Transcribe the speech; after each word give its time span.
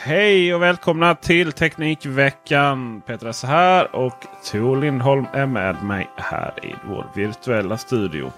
Hej 0.00 0.54
och 0.54 0.62
välkomna 0.62 1.14
till 1.14 1.52
Teknikveckan. 1.52 3.02
Peter 3.06 3.26
Esse 3.26 3.46
här 3.46 3.96
och 3.96 4.26
Tor 4.52 4.76
Lindholm 4.76 5.26
är 5.32 5.46
med 5.46 5.82
mig 5.82 6.10
här 6.16 6.66
i 6.66 6.74
vår 6.88 7.06
virtuella 7.14 7.78
studio. 7.78 8.32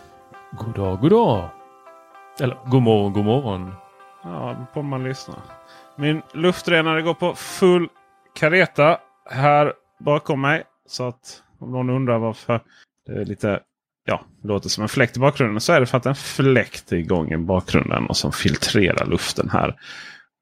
God 0.53 0.75
dag, 0.75 1.00
god 1.00 1.11
dag. 1.11 1.48
Eller 2.41 2.56
god 2.66 2.83
morgon, 2.83 3.12
god 3.12 3.25
morgon. 3.25 3.75
Ja, 4.22 4.66
på 4.75 4.83
man 4.83 5.05
lyssnar. 5.05 5.38
Min 5.97 6.22
luftrenare 6.34 7.03
går 7.03 7.14
på 7.14 7.34
full 7.34 7.88
kareta 8.34 8.98
här 9.31 9.72
bakom 10.05 10.41
mig. 10.41 10.64
Så 10.86 11.08
att 11.08 11.42
om 11.58 11.72
någon 11.72 11.91
undrar 11.91 12.19
varför 12.19 12.61
det 13.06 13.12
är 13.12 13.25
lite 13.25 13.61
ja, 14.06 14.25
låter 14.42 14.69
som 14.69 14.83
en 14.83 14.88
fläkt 14.88 15.16
i 15.16 15.20
bakgrunden 15.20 15.61
så 15.61 15.72
är 15.72 15.81
det 15.81 15.86
för 15.86 15.98
att 15.98 16.06
en 16.06 16.14
fläkt 16.14 16.92
är 16.92 16.97
igång 16.97 17.33
i 17.33 17.36
bakgrunden 17.36 18.06
och 18.06 18.16
som 18.16 18.33
filtrerar 18.33 19.06
luften 19.06 19.50
här. 19.50 19.77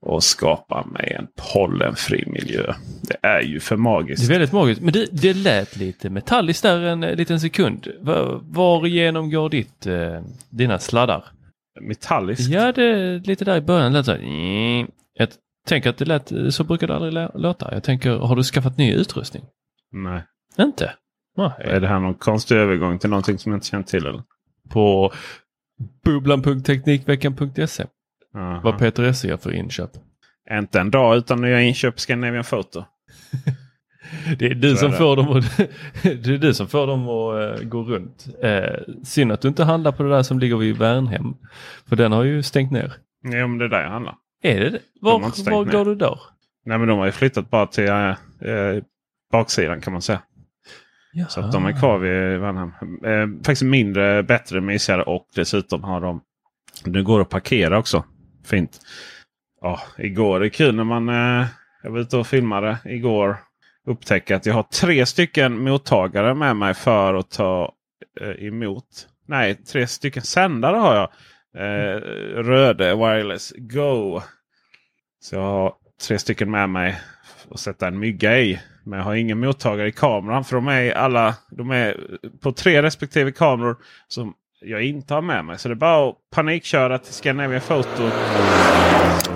Och 0.06 0.24
skapar 0.24 0.84
mig 0.84 1.16
en 1.18 1.26
pollenfri 1.52 2.24
miljö. 2.26 2.74
Det 3.02 3.16
är 3.22 3.40
ju 3.40 3.60
för 3.60 3.76
magiskt. 3.76 4.22
Det 4.22 4.34
är 4.34 4.38
väldigt 4.38 4.52
magiskt. 4.52 4.80
Men 4.80 4.92
det, 4.92 5.06
det 5.12 5.34
lät 5.34 5.76
lite 5.76 6.10
metalliskt 6.10 6.62
där 6.62 6.80
en 6.80 7.00
liten 7.00 7.40
sekund. 7.40 7.88
Var, 8.00 8.40
var 8.42 8.86
genom 8.86 9.30
går 9.30 9.50
ditt, 9.50 9.86
eh, 9.86 10.22
dina 10.50 10.78
sladdar? 10.78 11.24
Metalliskt? 11.80 12.48
Ja, 12.48 12.72
det 12.72 13.18
lite 13.26 13.44
där 13.44 13.56
i 13.56 13.60
början 13.60 13.92
lät 13.92 14.06
så 14.06 14.12
här. 14.12 14.20
Jag 15.14 15.28
tänker 15.66 15.90
att 15.90 15.96
det 15.96 16.04
lät, 16.04 16.32
så 16.50 16.64
brukar 16.64 16.86
det 16.86 16.96
aldrig 16.96 17.28
låta. 17.34 17.74
Jag 17.74 17.82
tänker, 17.82 18.10
har 18.10 18.36
du 18.36 18.42
skaffat 18.42 18.78
ny 18.78 18.92
utrustning? 18.92 19.44
Nej. 19.92 20.22
Inte? 20.58 20.92
Nej. 21.36 21.50
Är 21.58 21.80
det 21.80 21.88
här 21.88 21.98
någon 21.98 22.14
konstig 22.14 22.56
övergång 22.56 22.98
till 22.98 23.10
någonting 23.10 23.38
som 23.38 23.52
jag 23.52 23.56
inte 23.56 23.66
känner 23.66 23.84
till? 23.84 24.06
Eller? 24.06 24.22
På 24.70 25.12
bubblan.teknikveckan.se 26.04 27.84
Aha. 28.38 28.60
vad 28.64 28.78
Peter 28.78 29.02
Esse 29.02 29.28
gör 29.28 29.36
för 29.36 29.52
inköp. 29.52 29.90
Inte 30.50 30.80
en 30.80 30.90
dag 30.90 31.16
utan 31.16 31.40
nya 31.40 31.60
inköp 31.60 32.00
Scandinavian 32.00 32.44
Photo. 32.44 32.84
Det 34.38 34.46
är 34.46 34.54
du 34.54 34.76
som 34.76 34.90
det. 34.90 34.96
får 34.96 35.16
dem 35.16 35.28
att, 35.28 35.56
det 36.02 36.26
är 36.34 36.38
du 36.38 36.54
som 36.54 36.68
får 36.68 36.86
dem 36.86 37.08
att 37.08 37.60
eh, 37.60 37.68
gå 37.68 37.82
runt. 37.82 38.26
Eh, 38.42 38.94
synd 39.04 39.32
att 39.32 39.40
du 39.40 39.48
inte 39.48 39.64
handlar 39.64 39.92
på 39.92 40.02
det 40.02 40.08
där 40.08 40.22
som 40.22 40.38
ligger 40.38 40.56
vid 40.56 40.76
Värnhem. 40.76 41.34
För 41.88 41.96
den 41.96 42.12
har 42.12 42.24
ju 42.24 42.42
stängt 42.42 42.72
ner. 42.72 42.92
Ja, 43.22 43.46
men 43.46 43.58
det 43.58 43.64
är 43.64 43.68
där 43.68 43.82
jag 43.82 43.90
handlar. 43.90 44.14
Är 44.42 44.60
det 44.60 44.70
det? 44.70 44.80
Var, 45.00 45.30
stängt 45.30 45.48
var 45.48 45.64
går 45.64 45.84
du 45.84 45.94
då? 45.94 46.18
Nej, 46.64 46.78
men 46.78 46.88
de 46.88 46.98
har 46.98 47.06
ju 47.06 47.12
flyttat 47.12 47.50
bara 47.50 47.66
till 47.66 47.88
eh, 47.88 48.14
baksidan 49.32 49.80
kan 49.80 49.92
man 49.92 50.02
säga. 50.02 50.20
Så 51.28 51.40
att 51.40 51.52
de 51.52 51.66
är 51.66 51.78
kvar 51.78 51.98
vid 51.98 52.40
Värnhem. 52.40 52.72
Eh, 53.04 53.44
faktiskt 53.44 53.62
mindre, 53.62 54.22
bättre, 54.22 54.60
mysigare 54.60 55.02
och 55.02 55.26
dessutom 55.34 55.84
har 55.84 56.00
de... 56.00 56.20
Det 56.84 57.02
går 57.02 57.20
att 57.20 57.28
parkera 57.28 57.78
också. 57.78 58.04
Fint. 58.48 58.80
Ja, 59.60 59.80
igår, 59.98 60.40
det 60.40 60.46
är 60.46 60.50
kul 60.50 60.74
när 60.74 60.84
man... 60.84 61.08
Eh, 61.08 61.46
jag 61.82 61.90
var 61.90 61.98
ute 61.98 62.16
och 62.16 62.26
filmade 62.26 62.78
igår. 62.84 63.36
Upptäcka 63.86 64.36
att 64.36 64.46
jag 64.46 64.54
har 64.54 64.62
tre 64.62 65.06
stycken 65.06 65.64
mottagare 65.64 66.34
med 66.34 66.56
mig 66.56 66.74
för 66.74 67.14
att 67.14 67.30
ta 67.30 67.72
eh, 68.20 68.46
emot. 68.46 69.08
Nej, 69.26 69.54
tre 69.54 69.86
stycken 69.86 70.22
sändare 70.22 70.76
har 70.76 70.94
jag. 70.94 71.10
Eh, 71.56 72.00
Röde 72.42 72.94
Wireless 72.94 73.52
Go. 73.56 74.20
Så 75.20 75.34
jag 75.34 75.42
har 75.42 75.74
tre 76.08 76.18
stycken 76.18 76.50
med 76.50 76.70
mig 76.70 77.00
att 77.50 77.60
sätta 77.60 77.88
en 77.88 77.98
mygga 77.98 78.40
i. 78.40 78.60
Men 78.84 78.98
jag 78.98 79.06
har 79.06 79.14
ingen 79.14 79.40
mottagare 79.40 79.88
i 79.88 79.92
kameran. 79.92 80.44
För 80.44 80.56
de 80.56 80.68
är 80.68 80.92
alla 80.92 81.34
de 81.50 81.70
är 81.70 81.96
på 82.42 82.52
tre 82.52 82.82
respektive 82.82 83.32
kameror 83.32 83.76
som 84.08 84.34
jag 84.60 84.82
inte 84.84 85.14
har 85.14 85.22
med 85.22 85.44
mig. 85.44 85.58
Så 85.58 85.68
det 85.68 85.74
är 85.74 85.76
bara 85.76 86.08
att 86.08 86.16
panikköra 86.30 86.98
till 86.98 87.12
Scandinavian 87.14 87.60
Photo. 87.60 88.10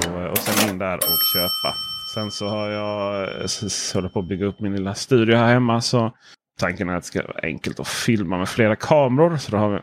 Så, 0.03 0.31
och 0.31 0.38
sen 0.38 0.71
in 0.71 0.78
där 0.78 0.97
och 0.97 1.03
köpa. 1.34 1.75
Sen 2.15 2.31
så 2.31 2.49
har 2.49 2.69
jag 2.71 3.28
håller 3.94 4.09
på 4.09 4.19
att 4.21 4.28
bygga 4.28 4.47
upp 4.47 4.60
min 4.60 4.77
lilla 4.77 4.94
studio 4.94 5.37
här 5.37 5.53
hemma. 5.53 5.81
Så 5.81 6.12
tanken 6.59 6.88
är 6.88 6.94
att 6.97 7.03
det 7.03 7.06
ska 7.06 7.22
vara 7.22 7.41
enkelt 7.43 7.81
att 7.81 7.88
filma 7.88 8.38
med 8.38 8.49
flera 8.49 8.77
kameror. 8.77 9.37
Så 9.37 9.50
då 9.53 9.56
har 9.59 9.71
vi 9.71 9.78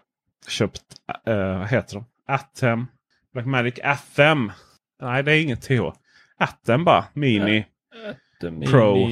köpt, 0.48 0.82
eh, 1.28 1.58
vad 1.60 1.68
heter 1.68 1.96
de? 1.96 2.06
Atem. 2.28 2.86
Blackmagic 3.34 3.80
Atem. 3.84 4.52
Nej, 5.02 5.24
det 5.24 5.32
är 5.32 5.42
inget 5.42 5.62
TH. 5.62 5.82
Atem 6.40 6.84
bara. 6.86 7.06
Mini. 7.14 7.66
Mini- 8.44 8.66
Pro. 8.72 9.10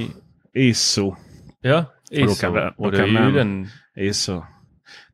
ISO. 0.54 1.16
Ja, 1.62 1.78
Och 2.12 2.18
då 2.18 2.32
ISO. 2.32 2.42
kan 2.42 2.54
då 2.54 2.74
och 2.78 2.92
det 2.92 3.02
är 3.04 3.08
ju 3.08 3.32
den... 3.32 3.68
ISO. 3.96 4.44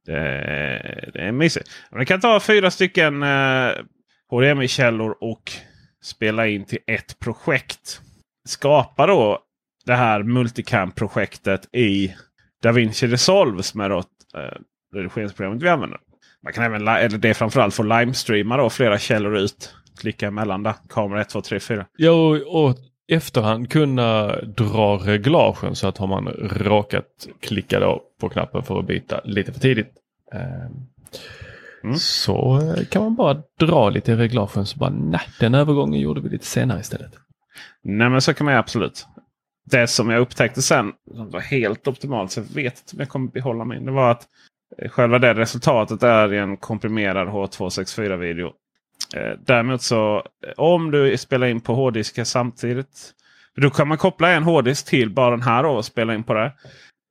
Det, 0.06 0.18
är- 0.18 1.10
det 1.14 1.20
är 1.20 1.32
mysigt. 1.32 1.70
Man 1.92 2.00
vi 2.00 2.06
kan 2.06 2.20
ta 2.22 2.40
fyra 2.40 2.72
stycken 2.72 3.24
eh, 3.24 3.70
HDMI-källor 4.30 5.18
och 5.22 5.52
spela 6.04 6.48
in 6.48 6.66
till 6.66 6.80
ett 6.88 7.20
projekt. 7.20 8.02
Skapa 8.48 9.08
då 9.08 9.40
det 9.86 9.96
här 9.96 10.24
multicam-projektet 10.24 11.76
i 11.76 12.16
DaVinci 12.64 13.08
Resolve 13.08 13.64
som 13.64 13.82
är 13.82 13.90
då, 13.90 13.98
eh, 13.98 14.58
redigeringsprogrammet 14.96 15.64
vi 15.64 15.70
använder. 15.70 16.00
Man 16.44 16.54
kan 16.54 16.64
även, 16.64 16.88
eller 16.88 17.18
det 17.18 17.30
är 17.30 17.34
framförallt 17.34 17.76
få 17.76 17.84
livestreama 17.84 18.58
då 18.58 18.70
flera 18.70 19.00
källor 19.00 19.38
ut. 19.38 19.76
Klicka 20.02 20.28
emellan 20.28 20.64
där. 20.64 20.74
Kamera 20.90 21.22
1, 21.22 21.30
2, 21.30 21.42
3, 21.42 21.60
4. 21.60 21.86
Ja, 21.98 22.12
och, 22.12 22.66
och 22.66 22.78
efterhand 23.12 23.70
kunna 23.72 24.36
dra 24.42 24.98
reglagen 24.98 25.76
så 25.76 25.88
att 25.88 25.98
har 25.98 26.08
man 26.08 26.28
råkat 26.52 27.28
klicka 27.42 27.80
då 27.80 28.04
på 28.20 28.30
knappen 28.30 28.64
för 28.64 28.80
att 28.80 28.88
byta 28.88 29.22
lite 29.24 29.54
för 29.54 29.60
tidigt. 29.60 29.92
eh, 30.34 30.70
Mm. 31.84 31.96
Så 31.96 32.60
eh, 32.78 32.86
kan 32.86 33.04
man 33.04 33.16
bara 33.16 33.42
dra 33.60 33.90
lite 33.90 34.12
i 34.12 34.16
reglagen 34.16 34.66
så 34.66 34.78
bara 34.78 34.90
nej, 34.90 35.22
den 35.40 35.56
övergången 35.56 36.00
gjorde 36.00 36.22
vi 36.22 36.30
lite 36.30 36.46
senare 36.46 36.80
istället. 36.80 37.12
Nej 37.84 38.10
men 38.10 38.22
så 38.22 38.34
kan 38.34 38.46
man 38.46 38.54
ju 38.54 38.60
absolut. 38.60 39.06
Det 39.66 39.88
som 39.88 40.10
jag 40.10 40.22
upptäckte 40.22 40.62
sen 40.62 40.92
som 41.16 41.30
var 41.30 41.40
helt 41.40 41.88
optimalt, 41.88 42.32
så 42.32 42.40
jag 42.40 42.46
vet 42.46 42.80
inte 42.80 42.96
om 42.96 43.00
jag 43.00 43.10
kommer 43.10 43.32
behålla 43.32 43.66
min. 43.66 43.86
Det 43.86 43.92
var 43.92 44.12
att 44.12 44.28
eh, 44.78 44.90
själva 44.90 45.20
det 45.20 45.34
resultatet 45.34 46.04
är 46.04 46.34
i 46.34 46.38
en 46.38 46.58
komprimerad 46.58 47.28
H264 47.28 48.18
video. 48.18 48.52
Eh, 49.14 49.38
däremot 49.46 49.82
så 49.82 50.16
eh, 50.18 50.54
om 50.58 50.92
du 50.92 51.18
spelar 51.18 51.48
in 51.48 51.62
på 51.62 51.74
hårddiskar 51.74 52.24
samtidigt. 52.24 53.12
Då 53.56 53.70
kan 53.70 53.88
man 53.88 53.98
koppla 53.98 54.30
en 54.30 54.44
hårddisk 54.44 54.86
till 54.86 55.10
bara 55.10 55.32
den 55.32 55.42
här 55.42 55.66
och 55.66 55.86
spela 55.86 56.16
in 56.16 56.24
på 56.24 56.34
det. 56.34 56.52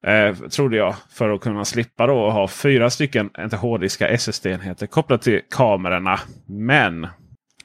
Eh, 0.06 0.34
trodde 0.34 0.76
jag. 0.76 0.94
För 1.10 1.30
att 1.30 1.40
kunna 1.40 1.64
slippa 1.64 2.06
då 2.06 2.30
ha 2.30 2.48
fyra 2.48 2.90
stycken 2.90 3.30
inte 3.38 3.56
hårddiskar 3.56 4.08
SSD-enheter 4.08 4.86
kopplat 4.86 5.22
till 5.22 5.40
kamerorna. 5.50 6.20
Men 6.46 7.06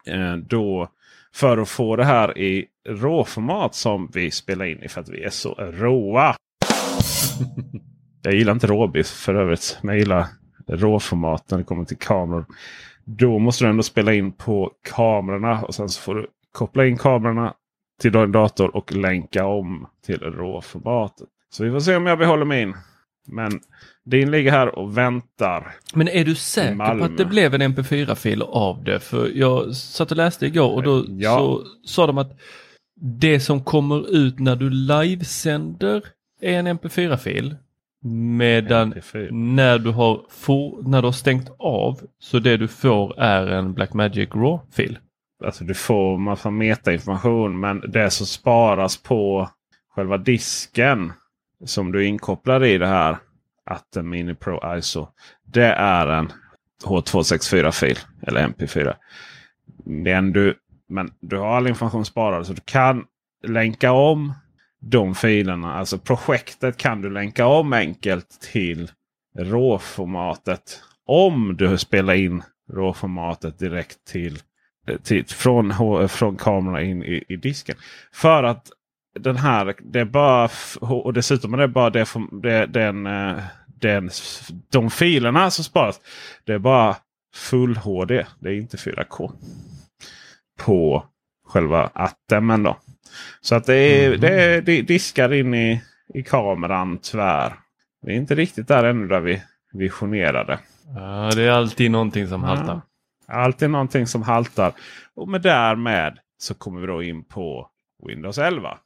Eh, 0.07 0.35
då 0.35 0.89
för 1.33 1.57
att 1.57 1.69
få 1.69 1.95
det 1.95 2.05
här 2.05 2.37
i 2.37 2.65
råformat 2.89 3.75
som 3.75 4.09
vi 4.13 4.31
spelar 4.31 4.65
in 4.65 4.83
i 4.83 4.87
för 4.87 5.01
att 5.01 5.09
vi 5.09 5.23
är 5.23 5.29
så 5.29 5.53
råa. 5.53 6.35
jag 8.21 8.33
gillar 8.33 8.53
inte 8.53 8.67
råbiff 8.67 9.07
för 9.07 9.35
övrigt. 9.35 9.77
Men 9.81 9.95
jag 9.95 9.99
gillar 9.99 10.25
råformat 10.67 11.51
när 11.51 11.57
det 11.57 11.63
kommer 11.63 11.85
till 11.85 11.97
kameror. 11.97 12.45
Då 13.09 13.39
måste 13.39 13.63
du 13.63 13.69
ändå 13.69 13.83
spela 13.83 14.13
in 14.13 14.31
på 14.31 14.71
kamerorna 14.89 15.61
och 15.61 15.75
sen 15.75 15.89
så 15.89 16.01
får 16.01 16.15
du 16.15 16.27
koppla 16.51 16.85
in 16.85 16.97
kamerorna 16.97 17.53
till 18.01 18.11
din 18.11 18.31
dator 18.31 18.75
och 18.75 18.91
länka 18.95 19.45
om 19.45 19.87
till 20.05 20.19
råformatet. 20.19 21.27
Så 21.49 21.63
vi 21.63 21.71
får 21.71 21.79
se 21.79 21.95
om 21.95 22.05
jag 22.05 22.19
behåller 22.19 22.45
min. 22.45 22.75
Men 23.27 23.59
din 24.05 24.31
ligger 24.31 24.51
här 24.51 24.79
och 24.79 24.97
väntar. 24.97 25.75
Men 25.93 26.07
är 26.07 26.25
du 26.25 26.35
säker 26.35 26.97
på 26.99 27.05
att 27.05 27.17
det 27.17 27.25
blev 27.25 27.53
en 27.53 27.61
mp4-fil 27.61 28.41
av 28.41 28.83
det? 28.83 28.99
För 28.99 29.31
jag 29.35 29.75
satt 29.75 30.11
och 30.11 30.17
läste 30.17 30.45
igår 30.45 30.73
och 30.73 30.83
då 30.83 31.05
ja. 31.07 31.37
så 31.37 31.63
sa 31.85 32.07
de 32.07 32.17
att 32.17 32.39
det 33.01 33.39
som 33.39 33.63
kommer 33.63 34.15
ut 34.15 34.39
när 34.39 34.55
du 34.55 34.69
livesänder 34.69 36.03
är 36.41 36.59
en 36.59 36.67
mp4-fil. 36.67 37.55
Medan 38.37 38.93
MP4. 38.93 39.31
när 39.31 39.79
du, 39.79 39.91
har 39.91 40.25
for, 40.29 40.89
när 40.89 41.01
du 41.01 41.07
har 41.07 41.11
stängt 41.11 41.49
av 41.59 41.99
så 42.19 42.39
det 42.39 42.57
du 42.57 42.67
får 42.67 43.19
är 43.19 43.47
en 43.47 43.73
Blackmagic 43.73 44.29
RAW-fil. 44.35 44.99
Alltså 45.45 45.63
du 45.63 45.73
får 45.73 46.17
massa 46.17 46.49
metainformation 46.49 47.59
men 47.59 47.83
det 47.87 48.09
som 48.09 48.25
sparas 48.25 48.97
på 48.97 49.49
själva 49.95 50.17
disken 50.17 51.13
som 51.65 51.91
du 51.91 52.05
inkopplar 52.05 52.65
i 52.65 52.77
det 52.77 52.87
här 52.87 53.17
Atem 53.65 54.09
Mini 54.09 54.35
Pro 54.35 54.77
ISO. 54.77 55.07
Det 55.45 55.73
är 55.73 56.07
en 56.07 56.31
H264-fil 56.85 57.97
eller 58.21 58.47
MP4. 58.47 58.93
Den 59.85 60.33
du, 60.33 60.55
men 60.89 61.11
du 61.19 61.37
har 61.37 61.57
all 61.57 61.67
information 61.67 62.05
sparad 62.05 62.47
så 62.47 62.53
du 62.53 62.61
kan 62.65 63.05
länka 63.47 63.91
om 63.91 64.33
de 64.81 65.15
filerna. 65.15 65.73
Alltså 65.73 65.97
projektet 65.97 66.77
kan 66.77 67.01
du 67.01 67.09
länka 67.09 67.45
om 67.45 67.73
enkelt 67.73 68.41
till 68.51 68.91
råformatet. 69.37 70.81
Om 71.05 71.57
du 71.57 71.77
spelar 71.77 72.13
in 72.13 72.43
råformatet 72.73 73.59
direkt 73.59 74.05
till, 74.07 74.39
till 75.03 75.25
från, 75.25 75.73
från 76.09 76.35
kameran 76.35 76.83
in 76.83 77.03
i, 77.03 77.23
i 77.27 77.35
disken. 77.35 77.75
För 78.13 78.43
att 78.43 78.71
den 79.19 79.35
här, 79.35 79.75
det 79.79 79.99
är 79.99 80.05
bara, 80.05 80.49
och 80.81 81.13
dessutom 81.13 81.53
är 81.53 81.57
det 81.57 81.67
bara 81.67 81.89
det, 81.89 82.07
det, 82.41 82.65
den, 82.65 83.07
eh, 83.07 83.43
den, 83.67 84.09
de 84.71 84.89
filerna 84.89 85.51
som 85.51 85.63
sparas. 85.63 86.01
Det 86.45 86.53
är 86.53 86.59
bara 86.59 86.95
full 87.35 87.77
HD. 87.77 88.25
Det 88.39 88.49
är 88.49 88.53
inte 88.53 88.77
4K. 88.77 89.31
På 90.59 91.05
själva 91.47 91.89
Atten. 91.93 92.63
då. 92.63 92.77
Så 93.41 93.55
att 93.55 93.65
det 93.65 93.75
är, 93.75 94.07
mm. 94.07 94.19
det 94.65 94.71
är 94.71 94.81
diskar 94.81 95.33
in 95.33 95.53
i, 95.53 95.81
i 96.13 96.23
kameran 96.23 96.99
tyvärr. 97.01 97.53
Vi 98.01 98.13
är 98.13 98.17
inte 98.17 98.35
riktigt 98.35 98.67
där 98.67 98.83
ännu 98.83 99.07
där 99.07 99.19
vi 99.19 99.41
visionerade. 99.73 100.59
Ja, 100.95 101.31
det 101.35 101.43
är 101.43 101.51
alltid 101.51 101.91
någonting 101.91 102.27
som 102.27 102.43
haltar. 102.43 102.81
Ja, 103.27 103.33
alltid 103.33 103.69
någonting 103.69 104.07
som 104.07 104.23
haltar. 104.23 104.73
Och 105.15 105.27
med 105.27 105.41
därmed 105.41 106.17
så 106.37 106.53
kommer 106.53 106.81
vi 106.81 106.87
då 106.87 107.03
in 107.03 107.23
på 107.23 107.69
Windows 108.07 108.37
11. 108.37 108.77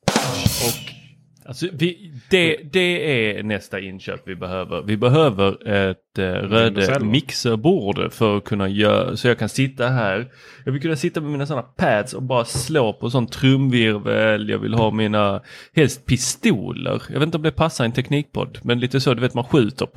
Och 0.66 1.01
Alltså, 1.46 1.68
vi, 1.74 2.14
det, 2.30 2.58
det 2.72 3.40
är 3.40 3.44
nästa 3.44 3.80
inköp 3.80 4.22
vi 4.26 4.36
behöver. 4.36 4.82
Vi 4.82 4.98
behöver 4.98 5.68
ett 5.68 6.20
eh, 6.20 6.24
röde 6.24 7.00
mixerbord 7.00 8.14
för 8.14 8.38
att 8.38 8.44
kunna 8.44 8.70
göra 8.70 9.18
så 9.18 9.28
jag 9.28 9.40
kan 9.40 9.50
sitta 9.50 9.88
här. 9.88 10.32
Jag 10.66 10.72
vill 10.72 10.82
kunna 10.82 10.96
sitta 10.96 11.22
med 11.22 11.32
mina 11.32 11.46
sådana 11.46 11.62
pads 11.62 12.14
och 12.14 12.24
bara 12.24 12.46
slå 12.46 12.94
på 12.94 13.10
sån 13.10 13.28
trumvirvel. 13.28 14.50
Jag 14.50 14.60
vill 14.60 14.74
ha 14.74 14.92
mina 14.92 15.42
helst 15.76 16.06
pistoler. 16.06 17.04
Jag 17.10 17.20
vet 17.20 17.26
inte 17.26 17.38
om 17.38 17.44
det 17.44 17.52
passar 17.52 17.86
en 17.86 17.92
teknikpodd 17.92 18.60
men 18.64 18.80
lite 18.80 19.02
så 19.02 19.14
du 19.14 19.22
vet 19.22 19.34
man 19.34 19.44
skjuter. 19.44 19.88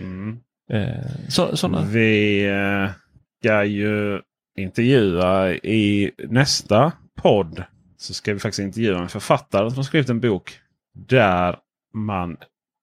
Mm. 0.00 0.38
Eh, 0.72 1.28
så, 1.28 1.56
såna. 1.56 1.82
Vi 1.82 2.44
eh, 2.46 2.90
ska 3.40 3.64
ju 3.64 4.20
intervjua 4.58 5.54
i 5.54 6.10
nästa 6.28 6.92
podd 7.22 7.64
så 8.02 8.14
ska 8.14 8.32
vi 8.34 8.40
faktiskt 8.40 8.60
intervjua 8.60 8.98
en 8.98 9.08
författare 9.08 9.70
som 9.70 9.76
har 9.76 9.84
skrivit 9.84 10.10
en 10.10 10.20
bok 10.20 10.60
där 10.94 11.56
man 11.94 12.36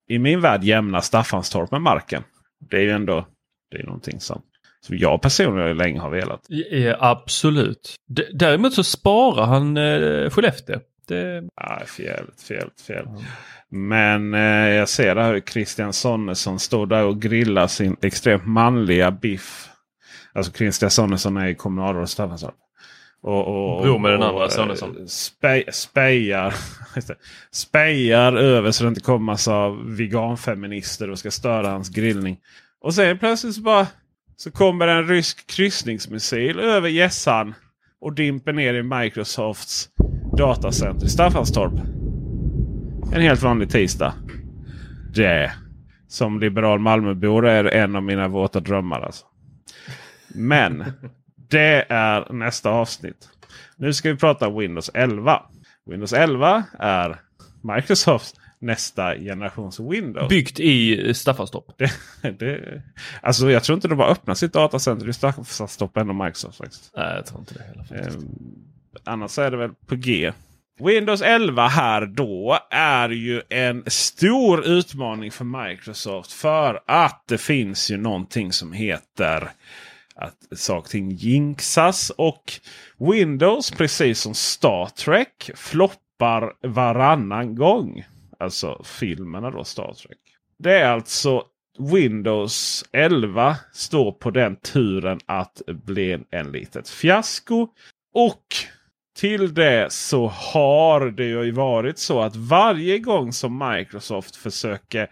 i 0.09 0.19
min 0.19 0.41
värld 0.41 0.63
jämnar 0.63 1.01
Staffanstorp 1.01 1.71
med 1.71 1.81
marken. 1.81 2.23
Det 2.69 2.77
är 2.77 2.81
ju 2.81 2.91
ändå 2.91 3.27
det 3.71 3.77
är 3.77 3.85
någonting 3.85 4.19
som, 4.19 4.41
som 4.81 4.97
jag 4.97 5.21
personligen 5.21 5.77
länge 5.77 5.99
har 5.99 6.09
velat. 6.09 6.45
Ja, 6.47 6.95
absolut. 6.99 7.95
D 8.07 8.23
däremot 8.33 8.73
så 8.73 8.83
sparar 8.83 9.45
han 9.45 9.77
eh, 9.77 10.29
Skellefteå. 10.29 10.79
Det... 11.07 11.43
Ja, 11.55 11.81
fel, 11.97 12.25
fel, 12.47 12.69
fel. 12.87 13.07
Mm. 13.07 13.21
Men 13.69 14.33
eh, 14.33 14.69
jag 14.75 14.89
ser 14.89 15.15
där 15.15 15.33
hur 15.33 15.41
Christian 15.41 15.93
Sonnesson 15.93 16.59
står 16.59 16.85
där 16.85 17.03
och 17.03 17.21
grillar 17.21 17.67
sin 17.67 17.97
extremt 18.01 18.45
manliga 18.45 19.11
biff. 19.11 19.69
Alltså 20.33 20.51
Christian 20.51 20.91
Sonnesson 20.91 21.37
är 21.37 21.53
kommunalråd 21.53 22.03
i 22.03 22.07
Staffanstorp. 22.07 22.55
Och, 23.21 23.75
och, 23.75 23.83
Bror 23.83 23.99
med 23.99 24.11
den 24.11 24.23
andra 24.23 24.49
Sonesson. 24.49 25.07
Spe, 25.07 25.71
spejar, 25.71 26.53
spejar 27.51 28.33
över 28.33 28.71
så 28.71 28.83
det 28.83 28.87
inte 28.87 29.01
kommer 29.01 29.25
massa 29.25 29.69
veganfeminister 29.69 31.09
och 31.09 31.19
ska 31.19 31.31
störa 31.31 31.69
hans 31.69 31.89
grillning. 31.89 32.37
Och 32.81 32.93
sen 32.93 33.17
plötsligt 33.19 33.55
så 33.55 33.61
bara 33.61 33.87
så 34.35 34.51
kommer 34.51 34.87
en 34.87 35.07
rysk 35.07 35.47
kryssningsmissil 35.47 36.59
över 36.59 36.89
gässan 36.89 37.53
och 38.01 38.13
dimper 38.13 38.53
ner 38.53 38.73
i 38.73 38.83
Microsofts 38.83 39.89
datacenter 40.37 41.05
i 41.05 41.09
Staffanstorp. 41.09 41.73
En 43.13 43.21
helt 43.21 43.41
vanlig 43.41 43.69
tisdag. 43.69 44.13
Det 45.15 45.51
som 46.07 46.39
liberal 46.39 46.79
Malmöbor 46.79 47.47
är 47.47 47.65
en 47.65 47.95
av 47.95 48.03
mina 48.03 48.27
våta 48.27 48.59
drömmar. 48.59 49.01
Alltså. 49.01 49.25
Men 50.27 50.83
det 51.49 51.85
är 51.89 52.33
nästa 52.33 52.69
avsnitt. 52.69 53.29
Nu 53.75 53.93
ska 53.93 54.11
vi 54.11 54.17
prata 54.17 54.49
Windows 54.49 54.91
11. 54.93 55.41
Windows 55.85 56.13
11 56.13 56.63
är 56.79 57.21
Microsofts 57.61 58.33
nästa 58.59 59.15
generations 59.15 59.79
Windows. 59.79 60.29
Byggt 60.29 60.59
i 60.59 61.13
Staffanstorp. 61.13 61.65
Det, 61.77 61.91
det, 62.39 62.81
alltså 63.21 63.51
jag 63.51 63.63
tror 63.63 63.75
inte 63.75 63.87
de 63.87 63.99
har 63.99 64.09
öppnat 64.09 64.37
sitt 64.37 64.53
datacenter 64.53 65.09
i 65.09 65.13
Staffanstorp 65.13 65.97
än 65.97 66.17
Microsoft. 66.17 66.57
Faktiskt. 66.57 66.91
Nej, 66.95 67.15
jag 67.15 67.25
tror 67.25 67.39
inte 67.39 67.53
det 67.53 67.63
heller. 67.63 67.83
Faktiskt. 67.83 68.17
Eh, 68.17 68.23
annars 69.03 69.39
är 69.39 69.51
det 69.51 69.57
väl 69.57 69.71
på 69.87 69.95
G. 69.95 70.31
Windows 70.79 71.21
11 71.21 71.67
här 71.67 72.05
då 72.05 72.59
är 72.69 73.09
ju 73.09 73.41
en 73.49 73.83
stor 73.87 74.67
utmaning 74.67 75.31
för 75.31 75.69
Microsoft. 75.69 76.31
För 76.31 76.79
att 76.87 77.23
det 77.27 77.37
finns 77.37 77.91
ju 77.91 77.97
någonting 77.97 78.53
som 78.53 78.73
heter 78.73 79.49
att 80.19 80.59
saker 80.59 80.79
och 80.79 80.89
ting 80.89 81.11
jinxas. 81.11 82.09
Och 82.09 82.53
Windows, 82.97 83.71
precis 83.71 84.19
som 84.19 84.33
Star 84.33 84.85
Trek, 84.85 85.51
floppar 85.55 86.53
varannan 86.67 87.55
gång. 87.55 88.05
Alltså 88.39 88.83
filmerna 88.83 89.51
då, 89.51 89.63
Star 89.63 89.93
Trek. 89.93 90.17
Det 90.57 90.79
är 90.79 90.91
alltså 90.91 91.43
Windows 91.79 92.85
11 92.91 93.55
står 93.73 94.11
på 94.11 94.31
den 94.31 94.55
turen 94.55 95.19
att 95.25 95.61
bli 95.67 96.13
en, 96.13 96.25
en 96.31 96.51
litet 96.51 96.89
fiasko. 96.89 97.67
Och 98.13 98.43
till 99.19 99.53
det 99.53 99.91
så 99.91 100.27
har 100.27 101.05
det 101.05 101.25
ju 101.25 101.51
varit 101.51 101.99
så 101.99 102.21
att 102.21 102.35
varje 102.35 102.99
gång 102.99 103.33
som 103.33 103.71
Microsoft 103.71 104.35
försöker 104.35 105.09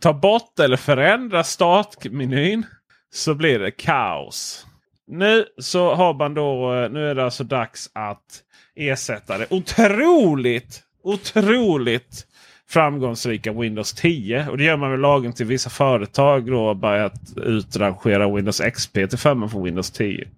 ta 0.00 0.12
bort 0.12 0.58
eller 0.58 0.76
förändra 0.76 1.44
startmenyn 1.44 2.66
så 3.12 3.34
blir 3.34 3.58
det 3.58 3.70
kaos. 3.70 4.66
Nu 5.06 5.46
så 5.58 5.94
har 5.94 6.14
man 6.14 6.34
då, 6.34 6.74
eh, 6.74 6.90
nu 6.90 7.10
är 7.10 7.14
det 7.14 7.24
alltså 7.24 7.44
dags 7.44 7.90
att 7.92 8.42
ersätta 8.76 9.38
det 9.38 9.46
otroligt, 9.50 10.82
otroligt 11.02 12.26
framgångsrika 12.68 13.52
Windows 13.52 13.92
10. 13.92 14.48
Och 14.48 14.58
det 14.58 14.64
gör 14.64 14.76
man 14.76 14.90
med 14.90 15.00
lagen 15.00 15.32
till 15.32 15.46
vissa 15.46 15.70
företag 15.70 16.46
då 16.46 16.66
har 16.66 16.74
börjat 16.74 17.36
utrangera 17.36 18.34
Windows 18.34 18.60
XP 18.60 18.92
till 18.92 19.18
förmån 19.18 19.50
för 19.50 19.60
Windows 19.60 19.90
10. 19.90 20.28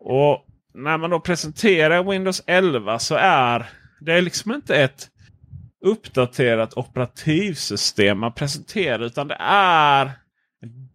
Och 0.00 0.46
när 0.74 0.98
man 0.98 1.10
då 1.10 1.20
presenterar 1.20 2.10
Windows 2.10 2.42
11 2.46 2.98
så 2.98 3.14
är 3.14 3.66
det 4.00 4.20
liksom 4.20 4.52
inte 4.52 4.76
ett 4.76 5.08
uppdaterat 5.84 6.76
operativsystem 6.76 8.18
man 8.18 8.32
presenterar 8.32 9.02
utan 9.02 9.28
det 9.28 9.36
är 9.40 10.10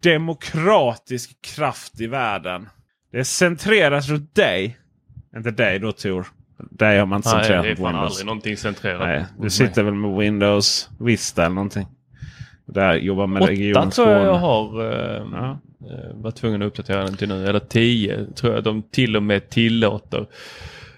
demokratisk 0.00 1.42
kraft 1.42 2.00
i 2.00 2.06
världen. 2.06 2.68
Det 3.12 3.24
centreras 3.24 4.08
runt 4.08 4.34
dig. 4.34 4.78
Inte 5.36 5.50
dig 5.50 5.78
då 5.78 5.92
Tor. 5.92 6.26
Dig 6.70 6.98
har 6.98 7.06
man 7.06 7.16
inte 7.16 7.28
centrerat 7.28 7.64
Nej, 7.64 7.74
det 7.74 7.80
är 7.80 7.84
fan 7.84 7.94
aldrig 7.94 8.26
någonting 8.26 8.56
centrerat. 8.56 9.00
Nej, 9.00 9.24
du 9.40 9.50
sitter 9.50 9.82
väl 9.82 9.94
med 9.94 10.16
Windows 10.16 10.90
Vista 10.98 11.44
eller 11.44 11.54
någonting. 11.54 11.86
Där 12.66 12.94
jobbar 12.94 13.26
med 13.26 13.42
Region 13.44 13.74
Skåne. 13.74 13.90
tror 13.90 14.08
jag 14.08 14.26
jag 14.26 14.38
har. 14.38 14.82
Uh, 14.82 15.28
ja. 15.32 15.58
Eh, 15.90 16.14
var 16.14 16.30
tvungen 16.30 16.62
att 16.62 16.66
uppdatera 16.66 17.04
den 17.04 17.16
till 17.16 17.28
nu, 17.28 17.46
eller 17.46 17.60
10 17.60 18.26
tror 18.34 18.54
jag 18.54 18.64
de 18.64 18.82
till 18.82 19.16
och 19.16 19.22
med 19.22 19.48
tillåter. 19.48 20.26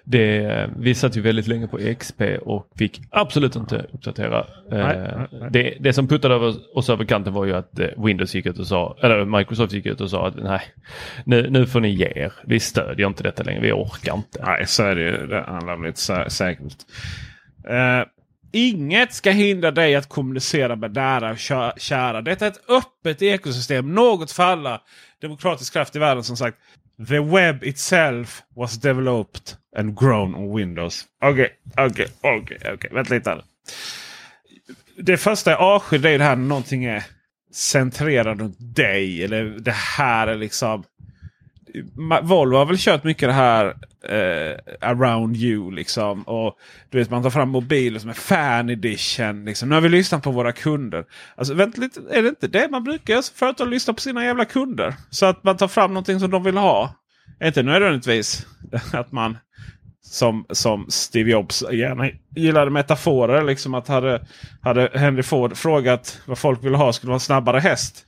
Det, 0.04 0.71
vi 0.78 0.94
satt 0.94 1.16
ju 1.16 1.21
väldigt 1.21 1.47
länge 1.47 1.66
på 1.66 1.78
XP 1.99 2.23
och 2.42 2.68
fick 2.78 3.00
absolut 3.11 3.56
inte 3.56 3.87
uppdatera. 3.92 4.47
Nej, 4.71 4.80
eh, 4.80 4.87
nej, 4.88 5.26
nej. 5.32 5.49
Det, 5.50 5.76
det, 5.80 5.92
som 5.92 6.09
puttade 6.09 6.35
över 6.35 6.76
oss 6.76 6.90
över 6.90 7.04
kanten 7.04 7.32
var 7.32 7.44
ju 7.44 7.54
att 7.54 7.78
eh, 7.78 8.04
Windows 8.04 8.35
gick 8.35 8.47
ut 8.47 8.59
och 8.59 8.66
sa, 8.66 8.97
eller 9.02 9.25
Microsoft 9.25 9.73
gick 9.73 9.87
ut 9.87 10.00
och 10.00 10.11
sa 10.11 10.26
att 10.28 10.37
nej, 10.37 10.61
nu, 11.25 11.50
nu 11.50 11.66
får 11.66 11.80
ni 11.80 11.88
ge 11.88 12.12
er. 12.16 12.32
Vi 12.47 12.61
stödjer 12.61 13.06
inte 13.06 13.23
detta 13.23 13.42
längre, 13.42 13.61
vi 13.61 13.73
orkar 13.73 14.14
inte. 14.14 14.44
Nej, 14.44 14.66
så 14.66 14.82
är 14.82 14.94
det 14.94 15.02
ju. 15.02 15.26
Det 15.26 15.44
handlar 15.47 15.75
om 15.75 15.85
lite 15.85 16.30
säkert. 16.30 16.76
Uh, 17.71 18.04
Inget 18.54 19.12
ska 19.12 19.30
hindra 19.30 19.71
dig 19.71 19.94
att 19.94 20.09
kommunicera 20.09 20.76
med 20.76 20.94
nära 20.94 21.30
och 21.30 21.38
kära. 21.78 22.23
Detta 22.23 22.47
är 22.47 22.50
ett 22.50 22.71
öppet 22.71 23.23
ekosystem. 23.23 23.94
Något 23.94 24.32
för 24.32 24.42
alla. 24.42 24.80
Demokratisk 25.21 25.73
kraft 25.73 25.97
i 25.97 25.99
världen 25.99 26.25
som 26.25 26.37
sagt. 26.37 26.59
The 27.08 27.18
web 27.18 27.64
itself 27.64 28.42
was 28.54 28.78
developed 28.78 29.56
and 29.76 29.94
grown 29.94 30.34
on 30.34 30.52
Windows. 30.52 31.04
Okej, 31.22 31.50
okay, 31.72 31.87
okej, 31.87 32.06
okay, 32.20 32.38
okej. 32.38 32.56
Okay, 32.56 32.72
okay. 32.75 32.90
Vänta 32.92 33.14
lite. 33.14 33.30
Här. 33.30 33.42
Det 34.96 35.16
första 35.16 35.50
jag 35.50 35.61
avskyr 35.61 36.06
är 36.06 36.18
det 36.18 36.25
här 36.25 36.37
när 36.37 36.49
någonting 36.49 36.84
är 36.84 37.04
centrerat 37.52 38.38
runt 38.38 38.56
dig. 38.58 39.25
Eller 39.25 39.44
det 39.44 39.75
här 39.75 40.26
är 40.26 40.37
liksom 40.37 40.84
Volvo 42.22 42.56
har 42.56 42.66
väl 42.66 42.76
kört 42.78 43.04
mycket 43.04 43.28
det 43.28 43.32
här 43.32 43.66
eh, 44.08 44.56
around 44.80 45.36
you. 45.36 45.70
liksom. 45.70 46.22
Och 46.22 46.56
du 46.90 46.98
vet 46.98 47.10
Man 47.10 47.22
tar 47.22 47.30
fram 47.30 47.48
mobiler 47.48 47.98
som 47.98 48.10
är 48.10 48.14
fan 48.14 48.70
edition. 48.70 49.44
Liksom. 49.44 49.68
Nu 49.68 49.74
har 49.74 49.82
vi 49.82 49.88
lyssnat 49.88 50.22
på 50.22 50.30
våra 50.30 50.52
kunder. 50.52 51.04
Alltså 51.36 51.54
vänta 51.54 51.80
lite, 51.80 52.00
Är 52.10 52.22
det 52.22 52.28
inte 52.28 52.48
det 52.48 52.68
man 52.70 52.84
brukar 52.84 53.14
göra 53.14 53.22
Företag 53.34 53.64
att 53.64 53.70
lyssna 53.70 53.94
på 53.94 54.00
sina 54.00 54.24
jävla 54.24 54.44
kunder? 54.44 54.94
Så 55.10 55.26
att 55.26 55.44
man 55.44 55.56
tar 55.56 55.68
fram 55.68 55.90
någonting 55.90 56.20
som 56.20 56.30
de 56.30 56.42
vill 56.42 56.56
ha. 56.56 56.94
Inte 57.44 57.62
nödvändigtvis 57.62 58.46
att 58.92 59.12
man 59.12 59.38
som, 60.02 60.46
som 60.50 60.86
Steve 60.88 61.30
Jobs 61.30 61.64
gärna 61.72 62.10
gillade 62.36 62.70
metaforer. 62.70 63.44
Liksom 63.44 63.74
att 63.74 63.88
hade, 63.88 64.26
hade 64.60 64.90
Henry 64.94 65.22
Ford 65.22 65.56
frågat 65.56 66.20
vad 66.26 66.38
folk 66.38 66.64
ville 66.64 66.76
ha 66.76 66.92
skulle 66.92 67.08
vara 67.08 67.16
en 67.16 67.20
snabbare 67.20 67.60
häst 67.60 68.06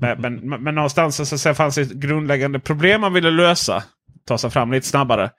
men, 0.00 0.20
men, 0.20 0.62
men 0.62 0.74
någonstans 0.74 1.20
alltså, 1.20 1.38
så, 1.38 1.42
så 1.42 1.54
fanns 1.54 1.74
det 1.74 1.82
ett 1.82 1.92
grundläggande 1.92 2.58
problem 2.58 3.00
man 3.00 3.12
ville 3.12 3.30
lösa. 3.30 3.84
Ta 4.26 4.38
sig 4.38 4.50
fram 4.50 4.72
lite 4.72 4.86
snabbare. 4.86 5.30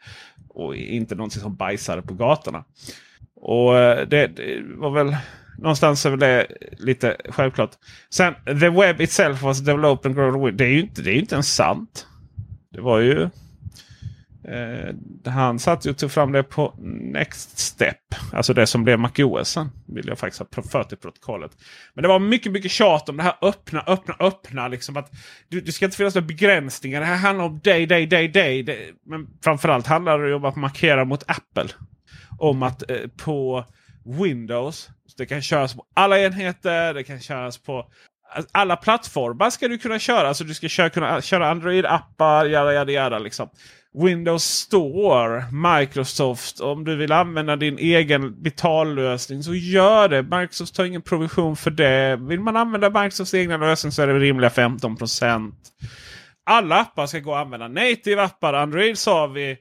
Och 0.49 0.75
inte 0.75 1.15
någonting 1.15 1.41
som 1.41 1.55
bajsade 1.55 2.01
på 2.01 2.13
gatorna. 2.13 2.63
Och 3.35 3.77
eh, 3.77 4.07
det, 4.07 4.27
det 4.27 4.61
var 4.75 4.91
väl 4.91 5.15
någonstans 5.57 6.05
är 6.05 6.09
väl 6.09 6.19
det 6.19 6.47
lite 6.71 7.17
självklart. 7.29 7.71
Sen 8.09 8.33
the 8.45 8.69
web 8.69 9.01
itself 9.01 9.41
was 9.41 9.59
developed 9.59 10.05
and 10.05 10.15
grown. 10.15 10.57
Det 10.57 10.65
är 10.65 10.69
ju 10.69 10.81
inte, 10.81 11.01
det 11.01 11.11
är 11.11 11.19
inte 11.19 11.35
ens 11.35 11.55
sant. 11.55 12.07
Det 12.71 12.81
var 12.81 12.99
ju 12.99 13.29
Eh, 14.47 14.95
han 15.31 15.59
satt 15.59 15.85
ju 15.85 15.89
och 15.89 15.97
tog 15.97 16.11
fram 16.11 16.31
det 16.31 16.43
på 16.43 16.73
Next 17.13 17.57
Step. 17.57 17.97
Alltså 18.33 18.53
det 18.53 18.67
som 18.67 18.83
blev 18.83 18.99
MacOS. 18.99 19.57
Vill 19.87 20.07
jag 20.07 20.19
faktiskt 20.19 20.55
ha 20.55 20.63
fört 20.63 20.93
i 20.93 20.95
protokollet. 20.95 21.51
Men 21.93 22.01
det 22.01 22.07
var 22.07 22.19
mycket, 22.19 22.51
mycket 22.51 22.71
tjat 22.71 23.09
om 23.09 23.17
det 23.17 23.23
här 23.23 23.35
öppna, 23.41 23.83
öppna, 23.87 24.15
öppna. 24.19 24.67
Liksom 24.67 24.97
att 24.97 25.11
du, 25.49 25.61
det 25.61 25.71
ska 25.71 25.85
inte 25.85 25.97
finnas 25.97 26.15
några 26.15 26.27
begränsningar. 26.27 26.99
Det 26.99 27.05
här 27.05 27.15
handlar 27.15 27.45
om 27.45 27.59
dig, 27.59 27.85
dig, 27.85 28.07
dig, 28.07 28.27
dig. 28.27 28.63
Det, 28.63 28.77
men 29.05 29.27
framförallt 29.43 29.87
handlar 29.87 30.19
det 30.19 30.35
om 30.35 30.45
att 30.45 30.55
markera 30.55 31.05
mot 31.05 31.23
Apple. 31.27 31.69
Om 32.39 32.63
att 32.63 32.91
eh, 32.91 32.97
på 33.23 33.65
Windows. 34.05 34.89
Det 35.17 35.25
kan 35.25 35.41
köras 35.41 35.75
på 35.75 35.85
alla 35.93 36.19
enheter. 36.19 36.93
Det 36.93 37.03
kan 37.03 37.19
köras 37.19 37.57
på 37.57 37.85
alla 38.51 38.75
plattformar 38.75 39.49
ska 39.49 39.67
du 39.67 39.77
kunna 39.77 39.99
köra. 39.99 40.27
Alltså 40.27 40.43
du 40.43 40.53
ska 40.53 40.67
köra, 40.67 40.89
kunna 40.89 41.21
köra 41.21 41.53
Android-appar, 41.53 42.45
jada, 42.45 42.73
jada, 42.73 42.91
jada. 42.91 43.19
Liksom. 43.19 43.49
Windows 44.03 44.43
Store, 44.43 45.43
Microsoft. 45.51 46.59
Om 46.59 46.83
du 46.83 46.95
vill 46.95 47.11
använda 47.11 47.55
din 47.55 47.77
egen 47.77 48.41
betallösning 48.41 49.43
så 49.43 49.55
gör 49.55 50.09
det. 50.09 50.23
Microsoft 50.23 50.75
tar 50.75 50.85
ingen 50.85 51.01
provision 51.01 51.55
för 51.55 51.71
det. 51.71 52.15
Vill 52.15 52.39
man 52.39 52.55
använda 52.55 52.89
Microsofts 52.89 53.33
egna 53.33 53.57
lösning 53.57 53.91
så 53.91 54.01
är 54.01 54.07
det 54.07 54.19
rimliga 54.19 54.49
15% 54.49 55.51
Alla 56.45 56.79
appar 56.79 57.07
ska 57.07 57.19
gå 57.19 57.35
att 57.35 57.45
använda. 57.45 57.67
Native 57.67 58.23
appar, 58.23 58.53
Android 58.53 58.97
sa 58.97 59.27
vi. 59.27 59.57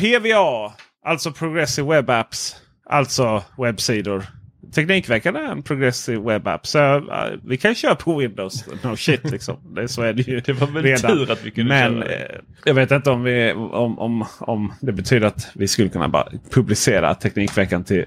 PWA, 0.00 0.72
alltså 1.04 1.32
Progressive 1.32 1.88
Web 1.88 2.10
Apps. 2.10 2.56
Alltså 2.90 3.44
webbsidor. 3.58 4.37
Teknikveckan 4.74 5.36
är 5.36 5.44
en 5.44 5.62
progressive 5.62 6.32
web 6.32 6.48
app. 6.48 6.66
Så 6.66 6.96
uh, 6.96 7.04
vi 7.44 7.56
kan 7.56 7.74
köra 7.74 7.94
på 7.94 8.16
Windows. 8.16 8.64
No 8.84 8.96
shit 8.96 9.30
liksom. 9.30 9.74
Det, 9.74 9.88
så 9.88 10.02
är 10.02 10.12
det 10.12 10.28
ju 10.28 10.40
Det 10.40 10.52
var 10.52 10.66
väl 10.66 10.82
redan. 10.82 11.10
tur 11.10 11.30
att 11.30 11.44
vi 11.44 11.50
kunde 11.50 11.68
Men 11.68 12.02
köra. 12.02 12.14
Eh, 12.14 12.40
jag 12.64 12.74
vet 12.74 12.90
inte 12.90 13.10
om, 13.10 13.22
vi, 13.22 13.52
om, 13.52 13.98
om, 13.98 14.24
om 14.38 14.72
det 14.80 14.92
betyder 14.92 15.26
att 15.26 15.50
vi 15.54 15.68
skulle 15.68 15.88
kunna 15.88 16.08
bara 16.08 16.28
publicera 16.50 17.14
Teknikveckan 17.14 17.84
till 17.84 18.04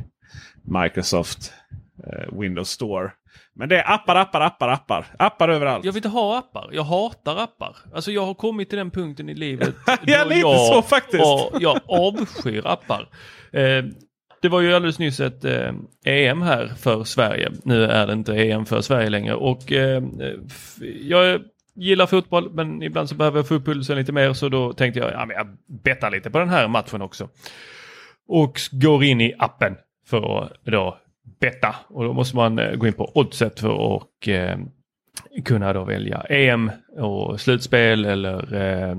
Microsoft 0.63 1.53
uh, 2.07 2.39
Windows 2.39 2.69
Store. 2.69 3.11
Men 3.55 3.69
det 3.69 3.77
är 3.77 3.93
appar, 3.93 4.15
appar, 4.15 4.41
appar, 4.41 4.69
appar. 4.69 5.05
Appar 5.19 5.49
överallt. 5.49 5.85
Jag 5.85 5.91
vill 5.91 5.99
inte 5.99 6.09
ha 6.09 6.37
appar. 6.37 6.69
Jag 6.71 6.83
hatar 6.83 7.37
appar. 7.37 7.75
Alltså 7.93 8.11
jag 8.11 8.25
har 8.25 8.33
kommit 8.33 8.69
till 8.69 8.77
den 8.77 8.91
punkten 8.91 9.29
i 9.29 9.33
livet. 9.33 9.75
ja, 10.05 10.23
lite 10.23 10.39
jag, 10.39 10.73
så 10.73 10.81
faktiskt. 10.81 11.23
jag 11.59 11.79
avskyr 11.87 12.67
appar. 12.67 13.09
Eh, 13.53 13.83
det 14.41 14.49
var 14.49 14.61
ju 14.61 14.73
alldeles 14.73 14.99
nyss 14.99 15.19
ett 15.19 15.45
eh, 15.45 15.73
EM 16.05 16.41
här 16.41 16.67
för 16.67 17.03
Sverige. 17.03 17.51
Nu 17.63 17.83
är 17.83 18.07
det 18.07 18.13
inte 18.13 18.33
EM 18.33 18.65
för 18.65 18.81
Sverige 18.81 19.09
längre 19.09 19.35
och 19.35 19.71
eh, 19.71 20.03
jag 21.01 21.41
gillar 21.75 22.05
fotboll 22.05 22.51
men 22.51 22.83
ibland 22.83 23.09
så 23.09 23.15
behöver 23.15 23.39
jag 23.39 23.47
få 23.47 23.55
upp 23.55 23.65
pulsen 23.65 23.97
lite 23.97 24.11
mer 24.11 24.33
så 24.33 24.49
då 24.49 24.73
tänkte 24.73 24.99
jag 24.99 25.11
ja, 25.11 25.25
men 25.25 25.37
jag 25.37 25.47
bettar 25.83 26.11
lite 26.11 26.29
på 26.29 26.39
den 26.39 26.49
här 26.49 26.67
matchen 26.67 27.01
också. 27.01 27.29
Och 28.27 28.59
går 28.71 29.03
in 29.03 29.21
i 29.21 29.33
appen 29.39 29.75
för 30.05 30.43
att 30.43 30.51
då 30.63 30.97
betta 31.39 31.75
och 31.87 32.03
då 32.03 32.13
måste 32.13 32.35
man 32.35 32.59
eh, 32.59 32.75
gå 32.75 32.87
in 32.87 32.93
på 32.93 33.11
oddset 33.15 33.59
för 33.59 33.95
att 33.95 34.27
eh, 34.27 34.57
kunna 35.45 35.73
då 35.73 35.83
välja 35.83 36.21
EM 36.29 36.71
och 36.97 37.41
slutspel 37.41 38.05
eller 38.05 38.55
eh, 38.55 38.97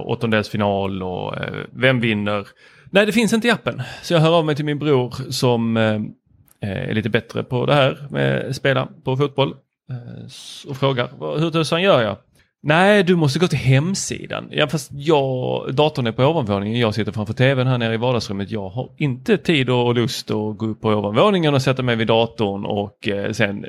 åttondelsfinal 0.00 1.02
och 1.02 1.36
eh, 1.36 1.64
vem 1.72 2.00
vinner 2.00 2.46
Nej, 2.90 3.06
det 3.06 3.12
finns 3.12 3.32
inte 3.32 3.48
i 3.48 3.50
appen. 3.50 3.82
Så 4.02 4.14
jag 4.14 4.20
hör 4.20 4.38
av 4.38 4.44
mig 4.44 4.56
till 4.56 4.64
min 4.64 4.78
bror 4.78 5.14
som 5.30 5.76
eh, 5.76 5.94
eh 6.60 6.88
är 6.88 6.94
lite 6.94 7.10
bättre 7.10 7.42
på 7.42 7.66
det 7.66 7.74
här 7.74 8.06
med 8.10 8.46
att 8.46 8.56
spela 8.56 8.88
på 9.04 9.16
fotboll. 9.16 9.54
Eh, 9.90 10.70
och 10.70 10.76
frågar 10.76 11.38
hur 11.40 11.50
tusan 11.50 11.82
gör 11.82 12.02
jag? 12.02 12.16
Nej, 12.62 13.02
du 13.02 13.16
måste 13.16 13.38
gå 13.38 13.48
till 13.48 13.58
hemsidan. 13.58 14.48
Ja, 14.50 14.68
fast 14.68 14.90
jag, 14.92 15.74
datorn 15.74 16.06
är 16.06 16.12
på 16.12 16.24
ovanvåningen. 16.24 16.80
Jag 16.80 16.94
sitter 16.94 17.12
framför 17.12 17.34
tvn 17.34 17.66
här 17.66 17.78
nere 17.78 17.94
i 17.94 17.96
vardagsrummet. 17.96 18.50
Jag 18.50 18.68
har 18.68 18.90
inte 18.96 19.38
tid 19.38 19.70
och 19.70 19.94
lust 19.94 20.30
att 20.30 20.58
gå 20.58 20.66
upp 20.66 20.80
på 20.80 20.88
ovanvåningen 20.88 21.54
och 21.54 21.62
sätta 21.62 21.82
mig 21.82 21.96
vid 21.96 22.06
datorn 22.06 22.64
och 22.64 23.08
eh, 23.08 23.32
sen 23.32 23.64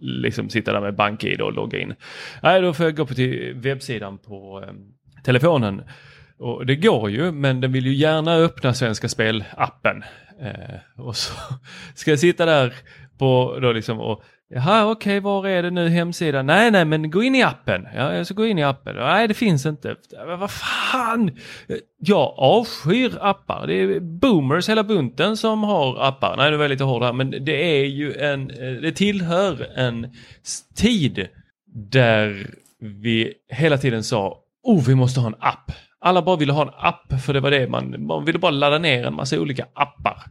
liksom 0.00 0.48
sitta 0.48 0.72
där 0.72 0.80
med 0.80 0.94
bank-id 0.94 1.40
och 1.40 1.52
logga 1.52 1.80
in. 1.80 1.94
Nej, 2.42 2.60
då 2.60 2.72
får 2.72 2.86
jag 2.86 2.96
gå 2.96 3.06
på 3.06 3.14
till 3.14 3.52
webbsidan 3.54 4.18
på 4.18 4.64
eh, 4.66 4.72
telefonen 5.24 5.82
och 6.38 6.66
det 6.66 6.76
går 6.76 7.10
ju, 7.10 7.32
men 7.32 7.60
den 7.60 7.72
vill 7.72 7.86
ju 7.86 7.94
gärna 7.94 8.34
öppna 8.34 8.74
Svenska 8.74 9.08
Spel-appen. 9.08 10.02
Eh, 10.40 11.04
och 11.06 11.16
så 11.16 11.34
ska 11.94 12.10
jag 12.10 12.18
sitta 12.18 12.46
där 12.46 12.74
på 13.18 13.58
då 13.62 13.72
liksom 13.72 14.00
och 14.00 14.22
Jaha, 14.54 14.90
okej, 14.90 15.18
okay, 15.18 15.20
var 15.20 15.48
är 15.48 15.62
det 15.62 15.70
nu 15.70 15.88
hemsidan? 15.88 16.46
Nej, 16.46 16.70
nej, 16.70 16.84
men 16.84 17.10
gå 17.10 17.22
in 17.22 17.34
i 17.34 17.42
appen. 17.42 17.88
Ja, 17.94 18.14
jag 18.14 18.26
ska 18.26 18.34
gå 18.34 18.46
in 18.46 18.58
i 18.58 18.62
appen. 18.62 18.96
Nej, 18.96 19.28
det 19.28 19.34
finns 19.34 19.66
inte. 19.66 19.96
Men 20.26 20.38
vad 20.38 20.50
fan! 20.50 21.30
Jag 21.98 22.34
avskyr 22.36 23.18
appar. 23.20 23.66
Det 23.66 23.74
är 23.74 24.00
boomers 24.00 24.68
hela 24.68 24.84
bunten 24.84 25.36
som 25.36 25.62
har 25.62 26.08
appar. 26.08 26.36
Nej, 26.36 26.50
nu 26.50 26.56
var 26.56 26.64
jag 26.64 26.70
lite 26.70 26.84
hård 26.84 27.02
här, 27.02 27.12
men 27.12 27.30
det 27.30 27.80
är 27.80 27.84
ju 27.84 28.14
en, 28.16 28.50
eh, 28.50 28.72
det 28.72 28.92
tillhör 28.92 29.66
en 29.76 30.16
tid 30.74 31.28
där 31.74 32.46
vi 32.80 33.32
hela 33.48 33.78
tiden 33.78 34.04
sa, 34.04 34.38
oh, 34.62 34.84
vi 34.86 34.94
måste 34.94 35.20
ha 35.20 35.26
en 35.26 35.36
app. 35.38 35.72
Alla 36.02 36.22
bara 36.22 36.36
ville 36.36 36.52
ha 36.52 36.62
en 36.62 36.74
app 36.78 37.22
för 37.24 37.32
det 37.32 37.40
var 37.40 37.50
det 37.50 37.68
man, 37.68 38.06
man 38.06 38.24
ville 38.24 38.38
bara 38.38 38.50
ladda 38.50 38.78
ner 38.78 39.06
en 39.06 39.14
massa 39.14 39.40
olika 39.40 39.66
appar. 39.74 40.22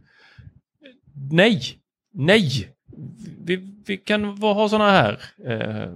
Nej, 1.30 1.62
nej. 2.14 2.68
Vi, 3.44 3.82
vi 3.86 3.96
kan 3.96 4.24
ha 4.24 4.68
sådana 4.68 4.90
här, 4.90 5.20
eh, 5.46 5.92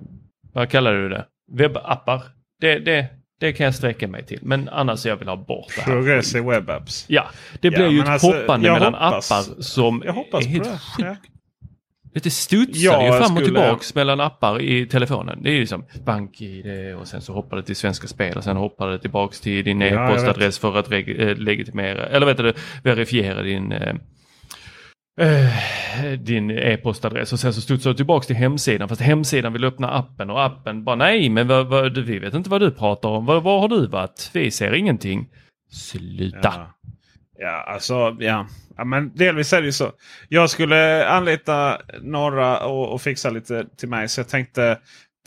vad 0.53 0.71
kallar 0.71 0.95
du 0.95 1.09
det, 1.09 1.27
webbappar. 1.53 2.23
Det, 2.61 2.79
det, 2.79 3.07
det 3.41 3.53
kan 3.53 3.65
jag 3.65 3.75
sträcka 3.75 4.09
mig 4.09 4.27
till. 4.27 4.39
Men 4.43 4.69
annars 4.69 5.07
jag 5.07 5.17
vill 5.17 5.29
ha 5.29 5.37
bort 5.37 5.73
det 5.77 5.83
här. 5.83 5.93
Progressive 5.93 6.51
web 6.51 6.71
apps. 6.71 7.05
Ja, 7.09 7.27
det 7.61 7.71
blir 7.71 7.81
ja, 7.81 7.91
ju 7.91 8.01
ett 8.01 8.09
alltså, 8.09 8.27
hoppande 8.27 8.73
mellan 8.73 8.95
hoppas, 8.95 9.31
appar 9.31 9.63
som 9.63 10.03
är 10.03 10.47
helt 10.47 10.81
sjukt 10.81 11.36
det 12.23 12.31
studsar 12.31 12.93
ja, 12.93 13.05
ju 13.05 13.11
fram 13.11 13.21
och 13.21 13.27
skulle... 13.27 13.45
tillbaks 13.45 13.95
mellan 13.95 14.21
appar 14.21 14.61
i 14.61 14.87
telefonen. 14.87 15.43
Det 15.43 15.51
är 15.51 15.55
ju 15.55 15.67
som 15.67 15.85
BankID 16.05 16.95
och 17.01 17.09
sen 17.09 17.21
så 17.21 17.33
hoppar 17.33 17.57
det 17.57 17.63
till 17.63 17.77
Svenska 17.77 18.07
Spel 18.09 18.37
och 18.37 18.45
sen 18.45 18.57
hoppar 18.57 18.89
det 18.89 18.99
tillbaks 18.99 19.41
till 19.41 19.65
din 19.65 19.81
ja, 19.81 19.87
e-postadress 19.87 20.59
för 20.59 20.77
att 20.77 20.93
äh, 20.93 20.99
legitimera, 21.37 22.07
eller 22.07 22.27
vet 22.27 22.37
du, 22.37 22.53
verifiera 22.83 23.43
din, 23.43 23.73
eh, 23.73 23.95
din 26.19 26.51
e-postadress 26.51 27.33
och 27.33 27.41
sen 27.41 27.55
så 27.55 27.61
studsar 27.61 27.91
du 27.91 27.97
tillbaks 27.97 28.27
till 28.27 28.37
hemsidan 28.37 28.89
fast 28.89 29.01
hemsidan 29.01 29.53
vill 29.53 29.65
öppna 29.65 29.91
appen 29.91 30.31
och 30.31 30.45
appen 30.45 30.85
bara 30.85 30.97
nej 30.97 31.29
men 31.29 31.49
vad, 31.49 31.67
vad, 31.67 31.99
vi 31.99 32.19
vet 32.19 32.35
inte 32.35 32.51
vad 32.51 32.61
du 32.61 32.71
pratar 32.71 33.09
om. 33.09 33.27
Var, 33.27 33.41
var 33.41 33.61
har 33.61 33.69
du 33.69 33.87
varit? 33.87 34.31
Vi 34.33 34.51
ser 34.51 34.75
ingenting. 34.75 35.29
Sluta! 35.71 36.39
Ja, 36.43 36.75
ja 37.39 37.63
alltså 37.63 38.17
ja 38.21 38.47
ja. 38.77 38.85
Men 38.85 39.15
delvis 39.15 39.53
är 39.53 39.61
det 39.61 39.67
ju 39.67 39.73
så. 39.73 39.93
Jag 40.29 40.51
skulle 40.51 41.09
anlita 41.09 41.81
några 42.03 42.67
och, 42.67 42.93
och 42.93 43.03
fixa 43.03 43.31
lite 43.31 43.67
till 43.77 43.89
mig 43.89 44.09
så 44.09 44.21
jag 44.21 44.29
tänkte 44.29 44.79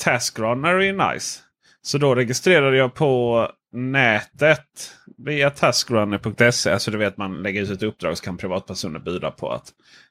Taskrunner 0.02 0.82
är 0.82 1.14
nice. 1.14 1.40
Så 1.82 1.98
då 1.98 2.16
registrerade 2.16 2.78
jag 2.78 2.94
på 2.94 3.48
nätet 3.74 4.96
via 5.18 5.50
taskrunner.se. 5.50 6.72
Alltså 6.72 6.92
du 6.92 6.98
vet 6.98 7.18
man 7.18 7.42
lägger 7.42 7.62
ut 7.62 7.70
ett 7.70 7.84
uppdrag 7.84 8.18
så 8.18 8.24
kan 8.24 8.38
privatpersoner 8.38 9.00
bjuda 9.00 9.32
på 9.32 9.52
att 9.52 9.66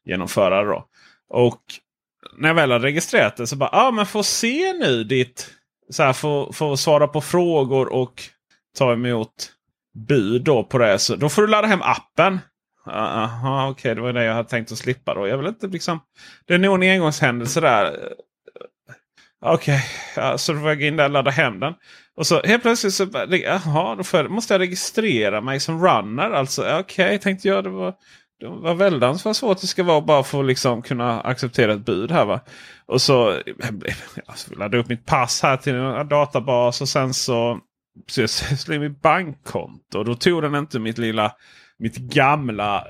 genomföra 0.04 0.62
det. 0.62 0.70
Då. 0.70 0.84
Och 1.28 1.62
när 2.36 2.48
jag 2.48 2.54
väl 2.54 2.70
har 2.70 2.80
registrerat 2.80 3.36
det 3.36 3.46
så 3.46 3.56
bara, 3.56 3.70
ja 3.72 3.88
ah, 3.88 3.90
men 3.90 4.06
få 4.06 4.22
se 4.22 4.72
nu 4.72 5.04
ditt, 5.04 5.50
så 5.90 6.02
här, 6.02 6.12
få, 6.12 6.52
få 6.52 6.76
svara 6.76 7.08
på 7.08 7.20
frågor 7.20 7.92
och 7.92 8.22
ta 8.78 8.92
emot 8.92 9.52
bud 10.08 10.42
då 10.42 10.64
på 10.64 10.78
det. 10.78 10.98
Så 10.98 11.16
då 11.16 11.28
får 11.28 11.42
du 11.42 11.48
ladda 11.48 11.68
hem 11.68 11.82
appen. 11.82 12.38
Ah, 12.88 13.24
aha, 13.24 13.68
okej, 13.70 13.80
okay, 13.80 13.94
det 13.94 14.00
var 14.00 14.12
det 14.12 14.24
jag 14.24 14.34
hade 14.34 14.48
tänkt 14.48 14.72
att 14.72 14.78
slippa 14.78 15.14
då. 15.14 15.28
Jag 15.28 15.38
vill 15.38 15.46
inte 15.46 15.66
liksom. 15.66 16.00
Det 16.46 16.54
är 16.54 16.58
nog 16.58 16.84
en 16.84 16.90
engångshändelse 16.90 17.60
där. 17.60 17.84
Eh, 17.84 17.92
okej, 19.40 19.74
okay. 19.74 20.24
ja, 20.24 20.38
så 20.38 20.52
då 20.52 20.58
får 20.58 20.68
jag 20.68 20.78
gå 20.78 20.84
in 20.84 20.96
där 20.96 21.04
och 21.04 21.10
ladda 21.10 21.30
hem 21.30 21.60
den. 21.60 21.74
Och 22.16 22.26
så 22.26 22.42
helt 22.42 22.62
plötsligt 22.62 22.94
så 22.94 23.04
aha, 23.48 23.94
då 23.94 24.18
jag, 24.18 24.30
måste 24.30 24.54
jag 24.54 24.60
registrera 24.60 25.40
mig 25.40 25.60
som 25.60 25.86
runner. 25.86 26.30
Alltså 26.30 26.62
okej, 26.62 26.80
okay, 26.80 27.18
tänkte 27.18 27.48
jag. 27.48 27.64
Det 27.64 27.70
var, 27.70 27.94
det 28.40 28.48
var 28.48 28.74
väldans 28.74 29.24
vad 29.24 29.36
svårt 29.36 29.60
det 29.60 29.66
ska 29.66 29.82
vara 29.82 30.00
bara 30.00 30.22
för 30.22 30.40
att 30.40 30.46
liksom 30.46 30.82
kunna 30.82 31.20
acceptera 31.20 31.72
ett 31.72 31.86
bud 31.86 32.10
här. 32.10 32.24
Va? 32.24 32.40
Och 32.86 33.02
så 33.02 33.28
alltså, 34.26 34.54
laddade 34.54 34.78
upp 34.78 34.88
mitt 34.88 35.06
pass 35.06 35.42
här 35.42 35.56
till 35.56 35.74
en 35.74 36.08
databas 36.08 36.80
och 36.80 36.88
sen 36.88 37.14
så 37.14 37.60
så 38.06 38.20
jag 38.20 38.30
slog 38.30 38.80
mitt 38.80 39.02
bankkonto. 39.02 40.04
Då 40.04 40.14
tog 40.14 40.42
den 40.42 40.54
inte 40.54 40.78
mitt 40.78 40.98
lilla, 40.98 41.32
mitt 41.78 41.96
gamla. 41.96 42.84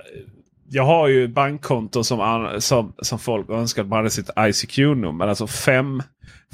Jag 0.68 0.84
har 0.84 1.08
ju 1.08 1.28
bankkonto 1.28 2.04
som, 2.04 2.48
som, 2.58 2.94
som 3.02 3.18
folk 3.18 3.50
önskar 3.50 3.82
att 3.82 3.88
man 3.88 3.96
hade 3.96 4.10
sitt 4.10 4.30
ICQ-nummer. 4.38 5.26
Alltså 5.26 5.46
fem, 5.46 6.02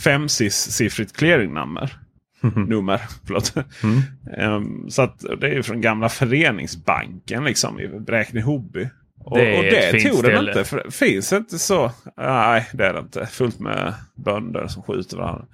femsiffrigt 0.04 1.16
clearingnummer. 1.16 1.98
Nummer, 2.68 3.00
förlåt. 3.26 3.54
Mm. 3.82 4.54
um, 4.54 4.90
så 4.90 5.02
att 5.02 5.24
det 5.40 5.48
är 5.48 5.62
från 5.62 5.80
gamla 5.80 6.08
Föreningsbanken 6.08 7.44
liksom 7.44 7.80
i 7.80 7.88
Bräkne 7.88 8.40
Hobby. 8.40 8.88
Och 9.24 9.38
det, 9.38 9.58
och 9.58 9.64
det 9.64 10.00
tog 10.00 10.22
den 10.22 10.48
inte. 10.48 10.64
För, 10.64 10.90
finns 10.90 11.32
inte 11.32 11.58
så. 11.58 11.92
Nej, 12.16 12.68
det 12.72 12.86
är 12.86 12.92
det 12.92 12.98
inte. 12.98 13.26
Fullt 13.26 13.58
med 13.58 13.94
bönder 14.14 14.66
som 14.66 14.82
skjuter 14.82 15.16
varandra. 15.16 15.46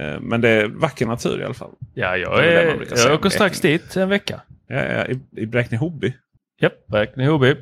Uh, 0.00 0.20
men 0.20 0.40
det 0.40 0.48
är 0.48 0.66
vacker 0.68 1.06
natur 1.06 1.40
i 1.40 1.44
alla 1.44 1.54
fall. 1.54 1.72
Ja, 1.94 2.16
jag, 2.16 2.44
är, 2.44 2.86
jag 2.96 3.14
åker 3.14 3.28
strax 3.28 3.60
dit 3.60 3.96
en 3.96 4.08
vecka. 4.08 4.40
Ja, 4.66 5.06
I, 5.36 5.46
Bräkne 5.46 5.78
Hobby? 5.78 6.12
Japp, 6.60 6.86
Bräkne 6.86 7.26
Hobby. 7.26 7.56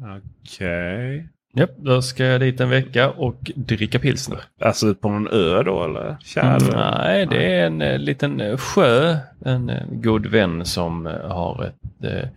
Okej. 0.00 1.16
Okay. 1.16 1.28
Japp, 1.54 1.76
då 1.76 2.02
ska 2.02 2.24
jag 2.24 2.40
dit 2.40 2.60
en 2.60 2.70
vecka 2.70 3.10
och 3.10 3.52
dricka 3.54 3.98
pilsner. 3.98 4.38
Alltså 4.60 4.94
på 4.94 5.08
någon 5.08 5.28
ö 5.28 5.62
då 5.62 5.84
eller? 5.84 6.16
Kär, 6.20 6.56
mm, 6.56 6.70
nej, 6.74 7.26
det 7.26 7.54
är 7.54 7.66
en 7.66 7.82
uh, 7.82 7.98
liten 7.98 8.40
uh, 8.40 8.56
sjö. 8.56 9.16
En 9.44 9.70
uh, 9.70 9.76
god 9.90 10.26
vän 10.26 10.64
som 10.64 11.06
har 11.24 11.64
ett, 11.64 12.30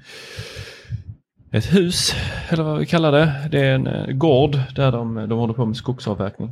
ett 1.52 1.76
hus, 1.76 2.16
eller 2.50 2.64
vad 2.64 2.80
vi 2.80 2.86
kallar 2.86 3.12
det. 3.12 3.50
Det 3.52 3.60
är 3.60 3.76
en 3.76 4.20
gård 4.20 4.60
där 4.76 4.92
de, 4.92 5.16
de 5.16 5.40
håller 5.40 5.54
på 5.54 5.66
med 5.66 5.76
skogsavverkning. 5.76 6.52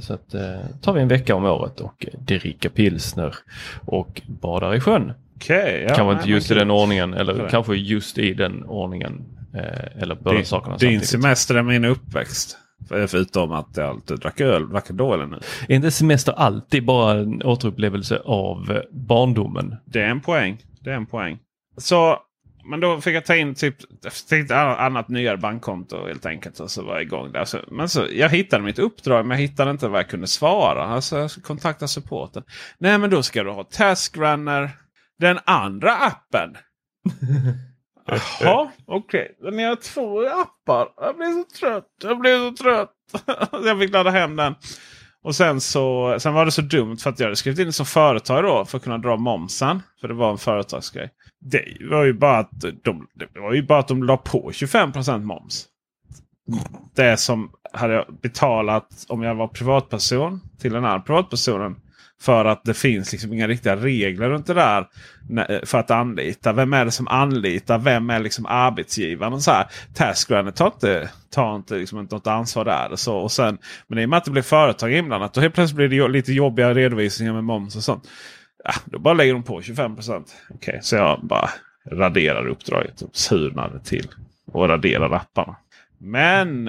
så 0.00 0.14
att, 0.14 0.34
tar 0.80 0.92
vi 0.92 1.00
en 1.00 1.08
vecka 1.08 1.34
om 1.34 1.44
året 1.44 1.80
och 1.80 2.06
dricker 2.18 2.68
pilsner 2.68 3.34
och 3.86 4.22
badar 4.26 4.74
i 4.74 4.80
sjön. 4.80 5.12
Okay, 5.44 5.82
ja, 5.82 5.94
kanske 5.94 6.12
inte 6.12 6.30
just 6.30 6.50
i 6.50 6.54
den 6.54 6.70
ordningen 6.70 7.14
eller 7.14 7.48
kanske 7.48 7.74
just 7.74 8.18
i 8.18 8.34
den 8.34 8.64
ordningen 8.64 9.38
Eh, 9.54 10.02
eller 10.02 10.14
båda 10.14 10.36
din, 10.36 10.46
sakerna 10.46 10.76
Din 10.76 10.80
samtidigt. 10.80 11.08
semester 11.08 11.54
är 11.54 11.62
min 11.62 11.84
uppväxt. 11.84 12.58
Förutom 12.88 13.52
att 13.52 13.76
jag 13.76 13.88
alltid 13.88 14.18
drack 14.18 14.40
öl. 14.40 14.68
Drack 14.68 14.88
då 14.88 15.14
eller 15.14 15.26
nu. 15.26 15.40
Är 15.68 15.74
inte 15.74 15.90
semester 15.90 16.32
alltid 16.32 16.84
bara 16.84 17.18
en 17.18 17.42
återupplevelse 17.42 18.22
av 18.24 18.82
barndomen? 18.90 19.76
Det 19.84 20.00
är 20.00 20.08
en 20.08 20.20
poäng. 20.20 20.58
Det 20.80 20.90
är 20.90 20.94
en 20.94 21.06
poäng. 21.06 21.38
Så, 21.76 22.18
men 22.70 22.80
då 22.80 23.00
fick 23.00 23.16
jag 23.16 23.24
ta 23.24 23.36
in 23.36 23.54
typ 23.54 23.76
ett 24.32 24.50
annat 24.50 25.08
nyare 25.08 25.36
bankkonto 25.36 26.06
helt 26.06 26.26
enkelt. 26.26 26.60
Och 26.60 26.70
så 26.70 26.82
var 26.84 26.92
jag 26.94 27.02
igång 27.02 27.32
där. 27.32 27.44
Så, 27.44 27.58
men 27.70 27.88
så, 27.88 28.06
jag 28.12 28.28
hittade 28.28 28.64
mitt 28.64 28.78
uppdrag 28.78 29.26
men 29.26 29.38
jag 29.38 29.48
hittade 29.48 29.70
inte 29.70 29.88
vad 29.88 30.00
jag 30.00 30.08
kunde 30.08 30.26
svara. 30.26 30.84
Alltså 30.84 31.18
jag 31.18 31.30
kontakta 31.30 31.88
supporten. 31.88 32.42
Nej 32.78 32.98
men 32.98 33.10
då 33.10 33.22
ska 33.22 33.42
du 33.42 33.50
ha 33.50 33.64
Taskrunner. 33.64 34.70
Den 35.18 35.38
andra 35.44 35.96
appen. 35.96 36.56
Jaha, 38.40 38.70
okej. 38.86 39.36
Okay. 39.40 39.56
Ni 39.56 39.64
har 39.64 39.76
två 39.76 40.28
appar. 40.28 40.88
Jag 40.96 41.16
blir 41.16 41.26
så 41.32 41.58
trött. 41.58 41.88
Jag 42.02 42.18
blir 42.18 42.50
så 42.50 42.62
trött. 42.62 42.94
jag 43.64 43.78
fick 43.78 43.92
ladda 43.92 44.10
hem 44.10 44.36
den. 44.36 44.54
Och 45.22 45.34
sen 45.34 45.60
så 45.60 46.16
sen 46.18 46.34
var 46.34 46.44
det 46.44 46.50
så 46.50 46.62
dumt 46.62 46.96
för 46.96 47.10
att 47.10 47.18
jag 47.18 47.26
hade 47.26 47.36
skrivit 47.36 47.58
in 47.58 47.72
som 47.72 47.86
företag 47.86 48.44
då 48.44 48.64
för 48.64 48.76
att 48.76 48.84
kunna 48.84 48.98
dra 48.98 49.16
momsen. 49.16 49.82
För 50.00 50.08
det 50.08 50.14
var 50.14 50.30
en 50.30 50.38
företagsgrej. 50.38 51.10
Det 51.40 51.64
var 51.90 52.04
ju 52.04 52.12
bara 52.12 52.38
att 52.38 52.50
de, 52.60 53.08
det 53.14 53.40
var 53.40 53.52
ju 53.52 53.62
bara 53.62 53.78
att 53.78 53.88
de 53.88 54.02
la 54.02 54.16
på 54.16 54.50
25% 54.50 55.18
moms. 55.18 55.66
Det 56.94 57.16
som 57.16 57.50
hade 57.72 57.94
jag 57.94 58.06
betalat 58.22 59.06
om 59.08 59.22
jag 59.22 59.34
var 59.34 59.48
privatperson 59.48 60.40
till 60.58 60.72
den 60.72 60.84
här 60.84 60.98
privatpersonen 60.98 61.76
för 62.20 62.44
att 62.44 62.64
det 62.64 62.74
finns 62.74 63.12
liksom 63.12 63.32
inga 63.32 63.48
riktiga 63.48 63.76
regler 63.76 64.28
runt 64.28 64.46
det 64.46 64.54
där. 64.54 64.86
Eh, 65.48 65.64
för 65.64 65.78
att 65.78 65.90
anlita. 65.90 66.52
Vem 66.52 66.72
är 66.72 66.84
det 66.84 66.90
som 66.90 67.08
anlitar? 67.08 67.78
Vem 67.78 68.10
är 68.10 68.20
liksom 68.20 68.46
arbetsgivaren? 68.46 69.32
Och 69.32 69.42
så 69.42 69.50
här. 69.50 69.66
Taskrunner 69.94 70.50
tar 70.50 70.66
inte, 70.66 71.10
tar 71.30 71.56
inte 71.56 71.74
liksom 71.74 72.08
något 72.10 72.26
ansvar 72.26 72.64
där. 72.64 72.92
Och 72.92 72.98
så, 72.98 73.16
och 73.16 73.32
sen, 73.32 73.58
men 73.86 73.98
i 73.98 74.04
och 74.04 74.08
med 74.08 74.16
att 74.16 74.24
det 74.24 74.30
blir 74.30 74.42
företag 74.42 74.92
inblandat. 74.92 75.34
Då 75.34 75.40
helt 75.40 75.54
plötsligt 75.54 75.76
blir 75.76 75.88
det 75.88 76.08
lite 76.08 76.32
jobbiga 76.32 76.74
redovisningar 76.74 77.32
med 77.32 77.44
moms 77.44 77.76
och 77.76 77.82
sånt. 77.82 78.08
Ja, 78.64 78.72
då 78.84 78.98
bara 78.98 79.14
lägger 79.14 79.32
de 79.32 79.42
på 79.42 79.62
25 79.62 79.94
procent. 79.94 80.34
Okay, 80.50 80.78
så 80.82 80.96
jag 80.96 81.20
bara 81.22 81.50
raderar 81.90 82.46
uppdraget 82.46 83.02
och 83.02 83.16
surnade 83.16 83.80
till. 83.80 84.08
Och 84.52 84.68
raderar 84.68 85.14
apparna. 85.14 85.56
Men 85.98 86.64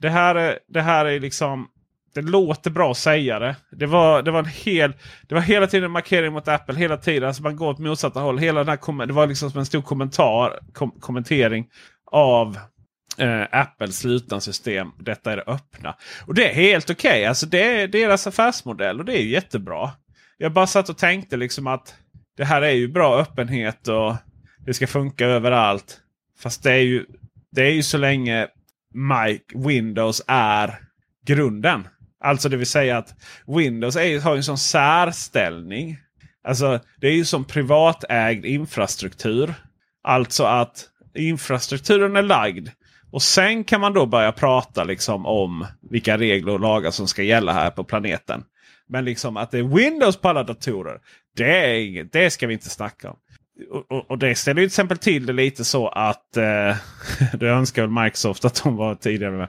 det 0.00 0.08
här 0.08 0.34
är, 0.34 0.58
det 0.68 0.82
här 0.82 1.06
är 1.06 1.20
liksom 1.20 1.68
det 2.14 2.22
låter 2.22 2.70
bra 2.70 2.90
att 2.90 2.96
säga 2.96 3.38
det. 3.38 3.56
Det 3.70 3.86
var, 3.86 4.22
det 4.22 4.30
var 4.30 4.38
en 4.38 4.44
hel... 4.44 4.92
Det 5.28 5.34
var 5.34 5.42
hela 5.42 5.66
tiden 5.66 5.84
en 5.84 5.90
markering 5.90 6.32
mot 6.32 6.48
Apple. 6.48 6.76
Hela 6.76 6.96
tiden. 6.96 7.28
Alltså 7.28 7.42
man 7.42 7.56
går 7.56 7.70
åt 7.70 7.78
motsatta 7.78 8.20
håll. 8.20 8.38
Hela 8.38 8.64
den 8.64 8.68
här, 8.68 9.06
det 9.06 9.12
var 9.12 9.26
liksom 9.26 9.50
som 9.50 9.60
en 9.60 9.66
stor 9.66 9.82
kommentar, 9.82 10.58
kom, 10.72 10.90
kommentering 10.90 11.68
av 12.12 12.58
eh, 13.18 13.42
Apples 13.52 13.98
slutna 13.98 14.40
system. 14.40 14.88
Detta 14.98 15.32
är 15.32 15.36
det 15.36 15.44
öppna. 15.46 15.96
Och 16.26 16.34
det 16.34 16.50
är 16.50 16.54
helt 16.54 16.90
okej. 16.90 17.10
Okay. 17.10 17.24
Alltså 17.24 17.46
det 17.46 17.82
är 17.82 17.88
deras 17.88 18.26
affärsmodell 18.26 18.98
och 18.98 19.04
det 19.04 19.20
är 19.20 19.24
jättebra. 19.24 19.90
Jag 20.38 20.52
bara 20.52 20.66
satt 20.66 20.88
och 20.88 20.98
tänkte 20.98 21.36
liksom 21.36 21.66
att 21.66 21.94
det 22.36 22.44
här 22.44 22.62
är 22.62 22.70
ju 22.70 22.88
bra 22.88 23.20
öppenhet 23.20 23.88
och 23.88 24.16
det 24.66 24.74
ska 24.74 24.86
funka 24.86 25.26
överallt. 25.26 26.00
Fast 26.38 26.62
det 26.62 26.72
är 26.72 26.82
ju, 26.82 27.06
det 27.52 27.62
är 27.62 27.72
ju 27.72 27.82
så 27.82 27.98
länge 27.98 28.48
Mike 28.94 29.58
Windows 29.58 30.22
är 30.26 30.80
grunden. 31.26 31.88
Alltså 32.20 32.48
det 32.48 32.56
vill 32.56 32.66
säga 32.66 32.98
att 32.98 33.14
Windows 33.46 33.96
är, 33.96 34.20
har 34.20 34.36
en 34.36 34.42
sån 34.42 34.58
särställning. 34.58 35.98
Alltså 36.44 36.80
det 37.00 37.08
är 37.08 37.12
ju 37.12 37.24
som 37.24 37.44
privatägd 37.44 38.44
infrastruktur. 38.44 39.54
Alltså 40.02 40.44
att 40.44 40.88
infrastrukturen 41.14 42.16
är 42.16 42.22
lagd. 42.22 42.68
Och 43.10 43.22
sen 43.22 43.64
kan 43.64 43.80
man 43.80 43.92
då 43.92 44.06
börja 44.06 44.32
prata 44.32 44.84
liksom 44.84 45.26
om 45.26 45.66
vilka 45.90 46.18
regler 46.18 46.52
och 46.52 46.60
lagar 46.60 46.90
som 46.90 47.08
ska 47.08 47.22
gälla 47.22 47.52
här 47.52 47.70
på 47.70 47.84
planeten. 47.84 48.44
Men 48.88 49.04
liksom 49.04 49.36
att 49.36 49.50
det 49.50 49.58
är 49.58 49.62
Windows 49.62 50.16
på 50.16 50.28
alla 50.28 50.42
datorer. 50.42 50.98
Det, 51.36 51.56
är 51.56 51.74
inget, 51.74 52.12
det 52.12 52.30
ska 52.30 52.46
vi 52.46 52.52
inte 52.52 52.70
snacka 52.70 53.10
om. 53.10 53.16
Och, 53.70 53.92
och, 53.92 54.10
och 54.10 54.18
det 54.18 54.34
ställer 54.34 54.60
ju 54.60 54.66
till 54.66 54.72
exempel 54.72 54.98
till 54.98 55.26
det 55.26 55.32
lite 55.32 55.64
så 55.64 55.88
att 55.88 56.36
eh, 56.36 56.76
det 57.38 57.48
önskar 57.48 57.82
väl 57.82 58.04
Microsoft 58.04 58.44
att 58.44 58.62
de 58.64 58.76
var 58.76 58.94
tidigare 58.94 59.36
med. 59.36 59.48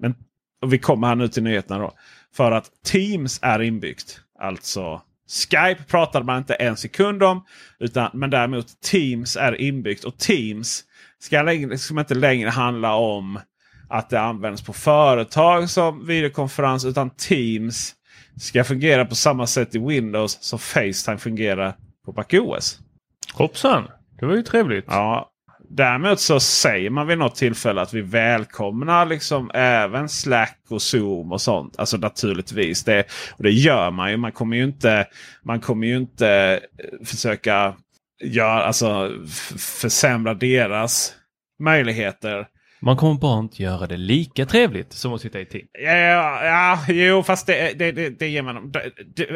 Men 0.00 0.14
och 0.62 0.72
vi 0.72 0.78
kommer 0.78 1.08
här 1.08 1.14
nu 1.14 1.28
till 1.28 1.42
nyheterna 1.42 1.78
då. 1.78 1.92
För 2.34 2.52
att 2.52 2.70
Teams 2.84 3.38
är 3.42 3.62
inbyggt. 3.62 4.20
Alltså 4.38 5.02
Skype 5.28 5.82
pratade 5.88 6.24
man 6.24 6.38
inte 6.38 6.54
en 6.54 6.76
sekund 6.76 7.22
om. 7.22 7.44
Utan, 7.78 8.10
men 8.12 8.30
däremot 8.30 8.80
Teams 8.80 9.36
är 9.36 9.60
inbyggt. 9.60 10.04
Och 10.04 10.18
Teams 10.18 10.84
ska 11.18 11.42
liksom 11.42 11.98
inte 11.98 12.14
längre 12.14 12.50
handla 12.50 12.94
om 12.94 13.40
att 13.88 14.10
det 14.10 14.20
används 14.20 14.62
på 14.62 14.72
företag 14.72 15.70
som 15.70 16.06
videokonferens. 16.06 16.84
Utan 16.84 17.10
Teams 17.10 17.94
ska 18.40 18.64
fungera 18.64 19.04
på 19.04 19.14
samma 19.14 19.46
sätt 19.46 19.74
i 19.74 19.78
Windows 19.78 20.42
som 20.42 20.58
Facetime 20.58 21.18
fungerar 21.18 21.76
på 22.04 22.12
MacOS. 22.12 22.80
Hoppsan! 23.34 23.88
Det 24.20 24.26
var 24.26 24.36
ju 24.36 24.42
trevligt. 24.42 24.84
Ja, 24.88 25.30
Däremot 25.70 26.20
så 26.20 26.40
säger 26.40 26.90
man 26.90 27.06
vid 27.06 27.18
något 27.18 27.34
tillfälle 27.34 27.80
att 27.80 27.94
vi 27.94 28.00
välkomnar 28.00 29.06
liksom 29.06 29.50
även 29.54 30.08
Slack 30.08 30.58
och 30.68 30.82
Zoom 30.82 31.32
och 31.32 31.40
sånt. 31.40 31.78
Alltså 31.78 31.96
naturligtvis. 31.96 32.84
Det, 32.84 33.04
och 33.36 33.42
det 33.42 33.50
gör 33.50 33.90
man 33.90 34.10
ju. 34.10 34.16
Man 34.16 34.32
kommer 34.32 34.56
ju 34.56 34.64
inte, 34.64 35.06
man 35.44 35.60
kommer 35.60 35.86
ju 35.86 35.96
inte 35.96 36.60
eh, 36.78 37.06
försöka 37.06 37.74
gör, 38.20 38.60
alltså, 38.60 39.10
försämra 39.80 40.34
deras 40.34 41.14
möjligheter. 41.58 42.46
Man 42.80 42.96
kommer 42.96 43.14
bara 43.14 43.38
inte 43.38 43.62
göra 43.62 43.86
det 43.86 43.96
lika 43.96 44.46
trevligt 44.46 44.92
som 44.92 45.12
att 45.14 45.20
sitta 45.20 45.40
i 45.40 45.46
team. 45.46 45.66
Ja, 45.72 46.44
ja, 46.44 46.84
jo, 46.88 47.22
fast 47.22 47.46
det, 47.46 47.78
det, 47.78 47.92
det, 47.92 48.10
det 48.10 48.28
ger 48.28 48.42
man 48.42 48.72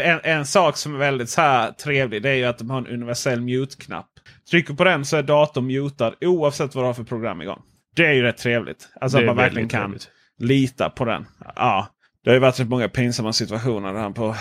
en, 0.02 0.20
en 0.22 0.46
sak 0.46 0.76
som 0.76 0.94
är 0.94 0.98
väldigt 0.98 1.31
så 1.31 1.40
här 1.40 1.72
trevlig 1.72 2.22
det 2.22 2.31
är 2.31 2.35
ju 2.35 2.44
att 2.44 2.59
de 2.59 2.70
har 2.70 2.78
en 2.78 2.87
universell 2.87 3.40
mute-knapp. 3.40 4.09
Trycker 4.50 4.74
på 4.74 4.85
den 4.85 5.05
så 5.05 5.16
är 5.16 5.22
datorn 5.22 5.66
mutad 5.66 6.14
oavsett 6.20 6.74
vad 6.74 6.85
du 6.85 6.87
har 6.87 6.94
för 6.94 7.05
program 7.05 7.42
igång. 7.42 7.62
Det 7.96 8.07
är 8.07 8.12
ju 8.12 8.22
rätt 8.22 8.37
trevligt. 8.37 8.88
Alltså 9.00 9.18
att 9.18 9.24
man 9.24 9.37
verkligen 9.37 9.68
kan 9.68 9.81
trevligt. 9.81 10.11
lita 10.38 10.90
på 10.90 11.05
den. 11.05 11.26
Ja, 11.57 11.88
det 12.24 12.31
har 12.31 12.35
ju 12.35 12.40
varit 12.40 12.61
rätt 12.61 12.68
många 12.68 12.88
pinsamma 12.88 13.33
situationer 13.33 13.94
här 13.94 14.11
på 14.11 14.37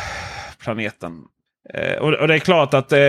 planeten. 0.63 1.21
Eh, 1.73 1.97
och, 1.97 2.13
och, 2.13 2.27
det 2.27 2.33
är 2.33 2.39
klart 2.39 2.73
att 2.73 2.91
eh, 2.91 2.99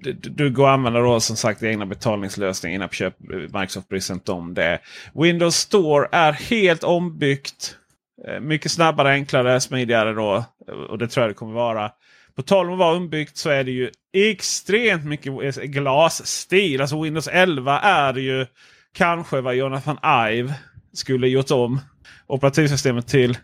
du, 0.00 0.12
du 0.12 0.50
går 0.50 0.68
att 0.68 0.74
använda 0.74 1.00
då 1.00 1.20
som 1.20 1.36
sagt 1.36 1.62
egna 1.62 1.86
betalningslösningar. 1.86 2.74
Inappköp. 2.74 3.14
Microsoft 3.30 3.88
bryr 3.88 4.00
sig 4.00 4.14
inte 4.14 4.32
om 4.32 4.54
det. 4.54 4.80
Windows 5.14 5.56
Store 5.56 6.08
är 6.12 6.32
helt 6.32 6.84
ombyggt. 6.84 7.76
Eh, 8.28 8.40
mycket 8.40 8.72
snabbare, 8.72 9.10
enklare, 9.10 9.60
smidigare 9.60 10.12
då. 10.12 10.44
Eh, 10.68 10.74
och 10.74 10.98
det 10.98 11.08
tror 11.08 11.22
jag 11.22 11.30
det 11.30 11.34
kommer 11.34 11.54
vara. 11.54 11.90
På 12.36 12.42
tal 12.42 12.66
om 12.66 12.72
att 12.72 12.78
vara 12.78 12.96
ombyggt 12.96 13.36
så 13.36 13.50
är 13.50 13.64
det 13.64 13.70
ju 13.70 13.90
extremt 14.12 15.04
mycket 15.04 15.58
eh, 15.58 15.62
glasstil. 15.62 16.80
Alltså 16.80 17.02
Windows 17.02 17.28
11 17.28 17.80
är 17.80 18.14
ju 18.14 18.46
kanske 18.94 19.40
vad 19.40 19.54
Jonathan 19.54 19.98
Ive 20.32 20.54
skulle 20.92 21.28
gjort 21.28 21.50
om 21.50 21.80
operativsystemet 22.26 23.06
till 23.06 23.38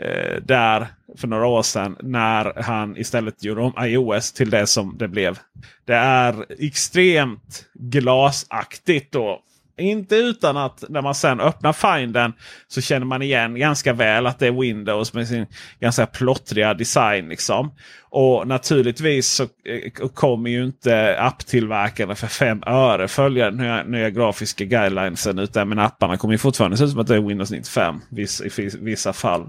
eh, 0.00 0.42
där 0.42 0.86
för 1.16 1.28
några 1.28 1.46
år 1.46 1.62
sedan. 1.62 1.96
När 2.02 2.62
han 2.62 2.96
istället 2.96 3.44
gjorde 3.44 3.60
om 3.60 3.72
iOS 3.80 4.32
till 4.32 4.50
det 4.50 4.66
som 4.66 4.98
det 4.98 5.08
blev. 5.08 5.38
Det 5.84 5.94
är 5.94 6.46
extremt 6.58 7.66
glasaktigt 7.74 9.12
då. 9.12 9.42
Inte 9.78 10.16
utan 10.16 10.56
att 10.56 10.84
när 10.88 11.02
man 11.02 11.14
sen 11.14 11.40
öppnar 11.40 11.72
Finden 11.72 12.32
så 12.68 12.80
känner 12.80 13.06
man 13.06 13.22
igen 13.22 13.58
ganska 13.58 13.92
väl 13.92 14.26
att 14.26 14.38
det 14.38 14.46
är 14.46 14.60
Windows 14.60 15.14
med 15.14 15.28
sin 15.28 15.46
ganska 15.80 16.06
plottriga 16.06 16.74
design. 16.74 17.28
Liksom. 17.28 17.74
Och 18.02 18.48
naturligtvis 18.48 19.28
så 19.28 19.42
eh, 19.42 20.08
kommer 20.14 20.50
ju 20.50 20.64
inte 20.64 21.20
apptillverkarna 21.20 22.14
för 22.14 22.26
fem 22.26 22.62
öre 22.66 23.08
följa 23.08 23.50
den 23.50 23.56
nya, 23.56 23.82
nya 23.82 24.10
grafiska 24.10 24.64
guidelinesen. 24.64 25.38
Utan 25.38 25.68
men 25.68 25.78
apparna 25.78 26.16
kommer 26.16 26.34
ju 26.34 26.38
fortfarande 26.38 26.76
se 26.76 26.84
ut 26.84 26.90
som 26.90 27.00
att 27.00 27.06
det 27.06 27.16
är 27.16 27.20
Windows 27.20 27.50
95 27.50 28.00
i 28.10 28.68
vissa 28.78 29.12
fall. 29.12 29.48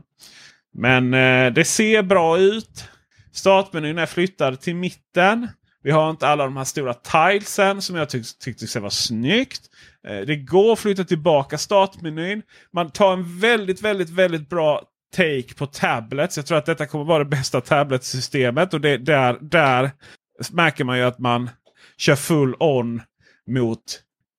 Men 0.78 1.14
eh, 1.14 1.54
det 1.54 1.66
ser 1.66 2.04
bra 2.04 2.38
ut. 2.38 2.86
Startmenyn 3.34 3.98
är 3.98 4.06
flyttad 4.06 4.62
till 4.62 4.76
mitten. 4.76 5.48
Vi 5.84 5.92
har 5.92 6.10
inte 6.10 6.28
alla 6.28 6.44
de 6.44 6.58
här 6.58 6.64
stora 6.64 6.94
tilesen 6.94 7.82
som 7.82 7.96
jag 7.96 8.10
tyck 8.10 8.40
tyckte 8.40 8.80
var 8.80 8.90
snyggt. 8.90 9.62
Eh, 10.08 10.20
det 10.20 10.36
går 10.36 10.74
att 10.74 10.80
flytta 10.80 11.04
tillbaka 11.04 11.58
startmenyn. 11.58 12.42
Man 12.74 12.92
tar 12.92 13.14
en 13.14 13.40
väldigt, 13.40 13.82
väldigt, 13.82 14.10
väldigt 14.10 14.50
bra 14.50 14.84
take 15.16 15.54
på 15.58 15.66
tablets. 15.66 16.38
Jag 16.38 16.46
tror 16.46 16.58
att 16.58 16.66
detta 16.66 16.86
kommer 16.86 17.06
vara 17.06 17.24
det 17.24 17.30
bästa 17.30 17.62
tabletsystemet. 17.62 18.74
Och 18.74 18.82
det, 18.82 18.98
där, 18.98 19.38
där 19.42 19.92
märker 20.52 20.84
man 20.84 20.98
ju 20.98 21.04
att 21.04 21.20
man 21.20 21.50
kör 21.98 22.16
full 22.16 22.56
on 22.60 23.02
mot 23.48 23.82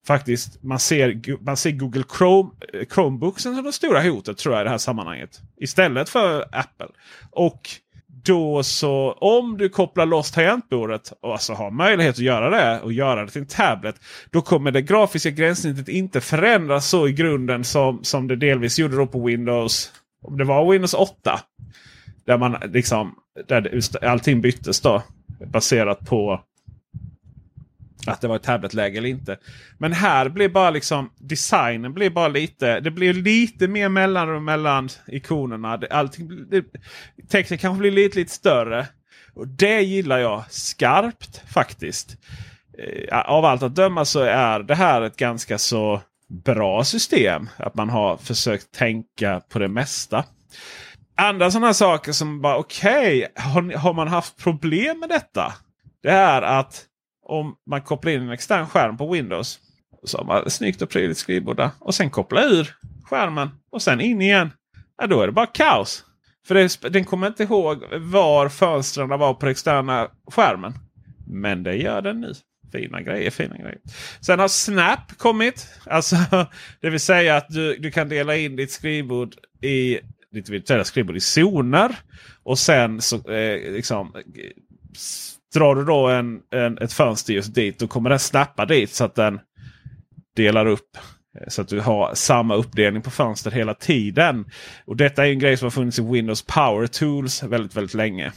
faktiskt 0.08 0.62
man 0.62 0.78
ser, 0.78 1.20
man 1.44 1.56
ser 1.56 1.70
Google 1.70 2.04
Chrome, 2.18 2.50
eh, 2.74 2.86
Chromebooksen 2.94 3.54
som 3.54 3.64
det 3.64 3.72
stora 3.72 4.02
hotet 4.02 4.38
tror 4.38 4.54
jag 4.54 4.62
i 4.62 4.64
det 4.64 4.70
här 4.70 4.78
sammanhanget. 4.78 5.40
Istället 5.60 6.08
för 6.08 6.40
Apple. 6.52 6.88
Och 7.30 7.60
då 8.24 8.62
så 8.62 9.12
om 9.12 9.58
du 9.58 9.68
kopplar 9.68 10.06
loss 10.06 10.30
tangentbordet 10.30 11.12
och 11.22 11.32
alltså 11.32 11.52
har 11.52 11.70
möjlighet 11.70 12.14
att 12.14 12.18
göra 12.18 12.50
det 12.50 12.80
och 12.80 12.92
göra 12.92 13.24
det 13.24 13.30
till 13.30 13.40
en 13.40 13.46
tablet. 13.46 13.96
Då 14.30 14.42
kommer 14.42 14.70
det 14.70 14.82
grafiska 14.82 15.30
gränssnittet 15.30 15.88
inte 15.88 16.20
förändras 16.20 16.88
så 16.88 17.08
i 17.08 17.12
grunden 17.12 17.64
som, 17.64 18.04
som 18.04 18.28
det 18.28 18.36
delvis 18.36 18.78
gjorde 18.78 18.96
då 18.96 19.06
på 19.06 19.26
Windows. 19.26 19.92
Om 20.22 20.38
det 20.38 20.44
var 20.44 20.72
Windows 20.72 20.94
8. 20.94 21.40
Där 22.26 22.38
man 22.38 22.56
liksom 22.72 23.14
där 23.48 24.04
allting 24.04 24.40
byttes 24.40 24.80
då. 24.80 25.02
Baserat 25.46 26.00
på 26.08 26.40
att 28.12 28.20
det 28.20 28.28
var 28.28 28.36
ett 28.36 28.42
tabletläge 28.42 28.98
eller 28.98 29.08
inte. 29.08 29.38
Men 29.78 29.92
här 29.92 30.28
blir 30.28 30.48
bara 30.48 30.70
liksom 30.70 31.10
designen 31.18 31.94
blir 31.94 32.10
bara 32.10 32.28
lite. 32.28 32.80
Det 32.80 32.90
blir 32.90 33.12
lite 33.12 33.68
mer 33.68 33.88
mellanrum 33.88 34.44
mellan 34.44 34.88
ikonerna. 35.06 35.80
Allting, 35.90 36.50
det, 36.50 36.64
texten 37.28 37.58
kanske 37.58 37.80
blir 37.80 37.90
lite, 37.90 38.18
lite 38.18 38.32
större. 38.32 38.86
Och 39.34 39.48
Det 39.48 39.80
gillar 39.80 40.18
jag 40.18 40.44
skarpt 40.50 41.42
faktiskt. 41.52 42.16
Eh, 42.78 43.18
av 43.18 43.44
allt 43.44 43.62
att 43.62 43.74
döma 43.74 44.04
så 44.04 44.20
är 44.20 44.60
det 44.60 44.74
här 44.74 45.02
ett 45.02 45.16
ganska 45.16 45.58
så 45.58 46.00
bra 46.28 46.84
system. 46.84 47.48
Att 47.56 47.74
man 47.74 47.90
har 47.90 48.16
försökt 48.16 48.72
tänka 48.72 49.40
på 49.48 49.58
det 49.58 49.68
mesta. 49.68 50.24
Andra 51.16 51.50
sådana 51.50 51.74
saker 51.74 52.12
som 52.12 52.40
bara 52.40 52.56
okej, 52.56 53.16
okay, 53.16 53.44
har, 53.44 53.78
har 53.78 53.94
man 53.94 54.08
haft 54.08 54.36
problem 54.36 55.00
med 55.00 55.08
detta? 55.08 55.52
Det 56.02 56.10
är 56.10 56.42
att 56.42 56.84
om 57.28 57.56
man 57.66 57.82
kopplar 57.82 58.12
in 58.12 58.22
en 58.22 58.30
extern 58.30 58.66
skärm 58.66 58.96
på 58.96 59.12
Windows. 59.12 59.60
Så 60.04 60.18
har 60.18 60.24
man 60.24 60.50
snyggt 60.50 60.82
och 60.82 60.90
prydligt 60.90 61.18
skrivbord 61.18 61.56
där. 61.56 61.70
Och 61.78 61.94
sen 61.94 62.10
koppla 62.10 62.44
ur 62.44 62.74
skärmen 63.04 63.50
och 63.70 63.82
sen 63.82 64.00
in 64.00 64.22
igen. 64.22 64.50
Ja, 64.98 65.06
då 65.06 65.20
är 65.20 65.26
det 65.26 65.32
bara 65.32 65.46
kaos. 65.46 66.04
För 66.46 66.54
det, 66.54 66.92
den 66.92 67.04
kommer 67.04 67.26
inte 67.26 67.42
ihåg 67.42 67.84
var 67.98 68.48
fönstren 68.48 69.08
var 69.08 69.34
på 69.34 69.40
den 69.40 69.50
externa 69.50 70.10
skärmen. 70.32 70.72
Men 71.26 71.62
det 71.62 71.76
gör 71.76 72.02
den 72.02 72.20
nu. 72.20 72.32
Fina 72.72 73.02
grejer, 73.02 73.30
fina 73.30 73.56
grejer. 73.56 73.78
Sen 74.20 74.38
har 74.38 74.48
Snap 74.48 75.18
kommit. 75.18 75.68
Alltså, 75.86 76.16
det 76.80 76.90
vill 76.90 77.00
säga 77.00 77.36
att 77.36 77.48
du, 77.48 77.76
du 77.76 77.90
kan 77.90 78.08
dela 78.08 78.36
in 78.36 78.56
ditt 78.56 78.72
skrivbord 78.72 79.34
i 79.62 79.98
ditt 80.32 80.48
virtuella 80.48 80.84
skrivbord 80.84 81.16
i 81.16 81.20
zoner. 81.20 81.96
Och 82.42 82.58
sen 82.58 83.00
så 83.00 83.30
eh, 83.30 83.72
liksom 83.72 84.12
eh, 84.16 84.22
Drar 85.54 85.74
du 85.74 85.84
då 85.84 86.08
en, 86.08 86.40
en, 86.50 86.78
ett 86.78 86.92
fönster 86.92 87.32
just 87.32 87.54
dit, 87.54 87.78
då 87.78 87.86
kommer 87.86 88.10
den 88.10 88.18
snappa 88.18 88.66
dit 88.66 88.90
så 88.90 89.04
att 89.04 89.14
den 89.14 89.40
delar 90.36 90.66
upp. 90.66 90.96
Eh, 91.40 91.48
så 91.48 91.62
att 91.62 91.68
du 91.68 91.80
har 91.80 92.14
samma 92.14 92.54
uppdelning 92.54 93.02
på 93.02 93.10
fönster 93.10 93.50
hela 93.50 93.74
tiden. 93.74 94.44
Och 94.84 94.96
Detta 94.96 95.26
är 95.26 95.30
en 95.30 95.38
grej 95.38 95.56
som 95.56 95.66
har 95.66 95.70
funnits 95.70 95.98
i 95.98 96.02
Windows 96.02 96.42
Power 96.42 96.86
Tools 96.86 97.42
väldigt, 97.42 97.76
väldigt 97.76 97.94
länge. 97.94 98.32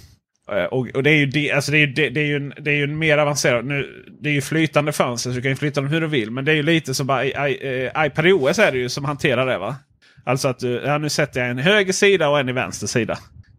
Eh, 0.51 0.63
och, 0.63 0.87
och, 0.95 1.03
det 1.03 1.09
är 1.09 1.17
ju, 1.17 1.25
det, 1.25 1.51
alltså 1.51 1.71
det 1.71 1.77
är, 1.77 1.87
det, 1.87 2.09
det, 2.09 2.21
är 2.21 2.25
ju 2.25 2.35
en, 2.35 2.53
det 2.59 2.71
är 2.71 2.75
ju 2.75 2.83
en 2.83 2.97
mer 2.97 3.17
avancerad... 3.17 3.65
Nu, 3.65 4.05
det 4.21 4.29
är 4.29 4.33
ju 4.33 4.41
flytande 4.41 4.91
fönster 4.91 5.29
så 5.29 5.35
du 5.35 5.41
kan 5.41 5.51
ju 5.51 5.55
flytta 5.55 5.81
dem 5.81 5.89
hur 5.89 6.01
du 6.01 6.07
vill. 6.07 6.31
Men 6.31 6.45
det 6.45 6.51
är 6.51 6.55
ju 6.55 6.63
lite 6.63 6.93
som 6.93 7.07
bara 7.07 7.25
i, 7.25 7.29
i, 7.29 7.51
i 7.51 7.91
iPad 7.97 8.25
OS 8.27 8.59
är 8.59 8.71
det 8.71 8.77
ju 8.77 8.89
som 8.89 9.05
hanterar 9.05 9.45
det 9.45 9.57
va? 9.57 9.75
Alltså 10.23 10.47
att 10.47 10.59
du, 10.59 10.81
ja, 10.85 10.97
nu 10.97 11.09
sätter 11.09 11.39
jag 11.39 11.49
en 11.49 11.57
höger 11.57 11.93
sida 11.93 12.29
och 12.29 12.39
en 12.39 12.49
i 12.49 12.51
vänster 12.51 12.87
sida. 12.87 13.17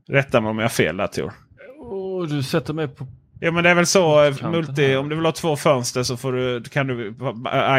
Rätta 0.08 0.40
mig 0.40 0.50
om 0.50 0.58
jag 0.58 0.64
har 0.64 0.70
fel 0.70 0.96
där 0.96 1.06
Tor. 1.06 1.32
Och 1.78 2.28
du 2.28 2.42
sätter 2.42 2.74
mig 2.74 2.88
på 2.88 3.06
Ja 3.44 3.50
men 3.50 3.64
det 3.64 3.70
är 3.70 3.74
väl 3.74 3.86
så. 3.86 4.24
Eh, 4.24 4.50
multi, 4.50 4.96
om 4.96 5.08
du 5.08 5.16
vill 5.16 5.24
ha 5.24 5.32
två 5.32 5.56
fönster 5.56 6.02
så 6.02 6.16
får 6.16 6.32
du, 6.32 6.62
kan 6.62 6.86
du 6.86 7.14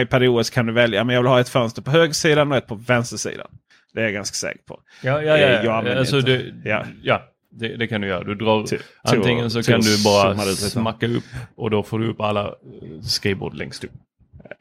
iPad 0.01 0.23
OS 0.23 0.49
kan 0.49 0.65
du 0.65 0.73
välja. 0.73 1.03
Men 1.03 1.13
jag 1.13 1.21
vill 1.21 1.29
ha 1.29 1.39
ett 1.39 1.49
fönster 1.49 1.81
på 1.81 1.91
högersidan 1.91 2.51
och 2.51 2.57
ett 2.57 2.67
på 2.67 2.75
vänstersidan. 2.75 3.47
Det 3.93 3.99
är 3.99 4.03
jag 4.03 4.13
ganska 4.13 4.35
säker 4.35 4.63
på. 4.67 4.79
Ja, 5.03 5.21
ja, 5.21 5.37
ja. 5.37 5.47
Eh, 5.47 5.65
jag 5.65 5.87
alltså, 5.87 6.21
det, 6.21 6.53
ja. 6.63 6.85
ja 7.03 7.21
det, 7.51 7.77
det, 7.77 7.87
kan 7.87 8.01
du 8.01 8.07
göra. 8.07 8.23
Du 8.23 8.35
drar, 8.35 8.63
till, 8.63 8.79
antingen 9.03 9.51
så 9.51 9.63
kan 9.63 9.81
du 9.81 10.03
bara 10.03 10.35
smacka 10.55 11.07
upp 11.07 11.23
och 11.55 11.69
då 11.69 11.83
får 11.83 11.99
du 11.99 12.07
upp 12.07 12.21
alla 12.21 12.45
eh, 12.45 13.01
skrivbord 13.01 13.53
längst 13.53 13.83
upp. 13.83 13.91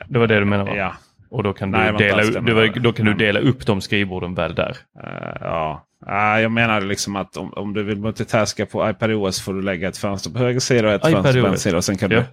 Det 0.06 0.18
var 0.18 0.26
det 0.26 0.38
du 0.38 0.44
menade 0.44 0.70
va? 0.70 0.76
Ja. 0.76 0.94
Och 1.30 1.42
då 1.42 1.52
kan, 1.52 1.70
Nej, 1.70 1.92
du, 1.92 1.98
dela, 1.98 2.22
upp, 2.22 2.82
då 2.82 2.92
kan 2.92 3.06
du 3.06 3.14
dela 3.14 3.40
upp 3.40 3.66
de 3.66 3.80
skrivborden 3.80 4.34
väl 4.34 4.54
där. 4.54 4.76
Uh, 5.04 5.36
ja. 5.40 5.86
Uh, 6.08 6.42
jag 6.42 6.52
menar 6.52 6.80
liksom 6.80 7.16
att 7.16 7.36
om, 7.36 7.52
om 7.52 7.74
du 7.74 7.82
vill 7.82 7.98
multitaska 7.98 8.66
på 8.66 8.90
iPad 8.90 9.12
OS 9.12 9.40
får 9.40 9.54
du 9.54 9.62
lägga 9.62 9.88
ett 9.88 9.96
fönster 9.96 10.30
på 10.30 10.38
höger 10.38 10.60
sida 10.60 10.88
och 10.88 10.94
ett 10.94 11.08
iPad 11.08 11.12
fönster 11.12 11.40
på 11.40 11.48
vänster 11.48 11.70
sida. 11.70 11.76
Och 11.76 11.84
sen 11.84 11.96
kan 11.96 12.10
ja. 12.10 12.24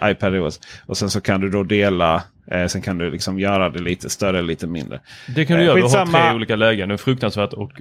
du, 0.00 0.10
iPad 0.10 0.34
OS. 0.34 0.60
Och 0.86 0.96
sen 0.96 1.10
så 1.10 1.20
kan 1.20 1.40
du 1.40 1.50
då 1.50 1.62
dela. 1.62 2.22
Eh, 2.50 2.66
sen 2.66 2.82
kan 2.82 2.98
du 2.98 3.10
liksom 3.10 3.38
göra 3.38 3.70
det 3.70 3.82
lite 3.82 4.10
större 4.10 4.42
lite 4.42 4.66
mindre. 4.66 5.00
Det 5.34 5.46
kan 5.46 5.56
du 5.56 5.62
eh, 5.62 5.66
göra. 5.66 5.76
Du 5.76 5.82
har 5.82 6.06
tre 6.06 6.34
olika 6.34 6.56
lägen. 6.56 6.88
Det 6.88 6.94
är 6.94 6.96
fruktansvärt 6.96 7.52
och 7.52 7.72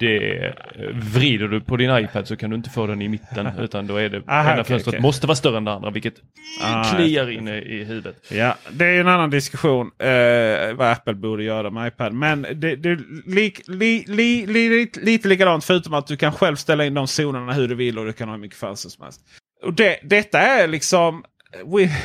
det 0.00 0.54
vrider 0.92 1.48
du 1.48 1.60
på 1.60 1.76
din 1.76 1.96
iPad 1.96 2.28
så 2.28 2.36
kan 2.36 2.50
du 2.50 2.56
inte 2.56 2.70
få 2.70 2.86
den 2.86 3.02
i 3.02 3.08
mitten 3.08 3.48
utan 3.58 3.86
då 3.86 3.96
är 3.96 4.08
det 4.08 4.22
Aha, 4.26 4.42
ena 4.42 4.52
okay, 4.52 4.64
fönstret 4.64 4.88
okay. 4.88 5.00
måste 5.00 5.26
vara 5.26 5.36
större 5.36 5.56
än 5.56 5.64
det 5.64 5.72
andra 5.72 5.90
vilket 5.90 6.14
ah, 6.62 6.84
kliar 6.84 7.30
in 7.30 7.48
i 7.48 7.84
huvudet. 7.84 8.16
Ja, 8.30 8.56
det 8.70 8.84
är 8.84 9.00
en 9.00 9.08
annan 9.08 9.30
diskussion 9.30 9.90
eh, 9.98 10.74
vad 10.74 10.92
Apple 10.92 11.14
borde 11.14 11.44
göra 11.44 11.70
med 11.70 11.88
iPad. 11.88 12.12
Men 12.12 12.42
det, 12.42 12.76
det 12.76 12.98
li, 13.26 13.54
li, 13.66 14.04
li, 14.06 14.46
li, 14.46 14.90
lite 14.94 15.28
likadant 15.28 15.64
förutom 15.64 15.94
att 15.94 16.06
du 16.06 16.16
kan 16.16 16.32
själv 16.32 16.56
ställa 16.56 16.84
in 16.84 16.94
de 16.94 17.06
zonerna 17.06 17.52
hur 17.52 17.68
du 17.68 17.74
vill 17.74 17.98
och 17.98 18.06
du 18.06 18.12
kan 18.12 18.28
ha 18.28 18.34
hur 18.34 18.42
mycket 18.42 18.58
fönster 18.58 18.88
som 18.88 19.04
helst. 19.04 19.20
Och 19.62 19.74
det, 19.74 19.98
detta 20.02 20.38
är 20.38 20.68
liksom 20.68 21.24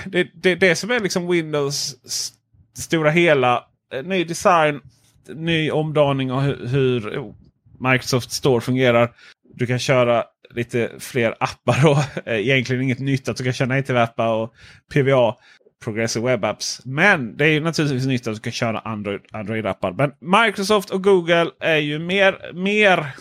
det, 0.05 0.27
det, 0.33 0.55
det 0.55 0.75
som 0.75 0.91
är 0.91 0.99
liksom 0.99 1.27
Windows 1.27 1.95
stora 2.77 3.09
hela. 3.09 3.63
Eh, 3.93 4.03
ny 4.03 4.23
design, 4.23 4.81
ny 5.27 5.71
omdaning 5.71 6.31
av 6.31 6.41
hur, 6.41 6.67
hur 6.67 7.33
Microsoft 7.79 8.31
Store 8.31 8.61
fungerar. 8.61 9.11
Du 9.55 9.67
kan 9.67 9.79
köra 9.79 10.23
lite 10.49 10.91
fler 10.99 11.35
appar. 11.39 11.81
Då. 11.83 12.03
Egentligen 12.31 12.81
inget 12.83 12.99
nytt 12.99 13.29
att 13.29 13.37
du 13.37 13.43
kan 13.43 13.53
köra 13.53 13.67
native-appar 13.67 14.33
och 14.33 14.53
PVA. 14.93 15.35
Progressive 15.83 16.25
Web 16.25 16.45
Apps. 16.45 16.81
Men 16.85 17.37
det 17.37 17.45
är 17.45 17.49
ju 17.49 17.59
naturligtvis 17.59 18.05
nytt 18.05 18.27
att 18.27 18.35
du 18.35 18.41
kan 18.41 18.53
köra 18.53 18.79
Android-appar. 18.79 19.87
Android 19.87 19.95
Men 19.97 20.11
Microsoft 20.45 20.89
och 20.89 21.03
Google 21.03 21.51
är 21.59 21.77
ju 21.77 21.99
mer, 21.99 22.53
mer 22.53 23.15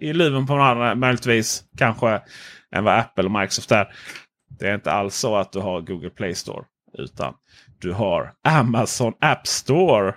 i 0.00 0.12
luven 0.12 0.46
på 0.46 0.56
varandra 0.56 0.94
möjligtvis 0.94 1.64
kanske 1.78 2.20
än 2.72 2.84
vad 2.84 2.98
Apple 2.98 3.24
och 3.24 3.30
Microsoft 3.30 3.72
är. 3.72 3.88
Det 4.58 4.68
är 4.68 4.74
inte 4.74 4.92
alls 4.92 5.16
så 5.16 5.36
att 5.36 5.52
du 5.52 5.58
har 5.58 5.80
Google 5.80 6.10
Play 6.10 6.34
Store. 6.34 6.64
Utan 6.98 7.34
du 7.78 7.92
har 7.92 8.32
Amazon 8.44 9.12
App 9.20 9.46
Store. 9.46 10.14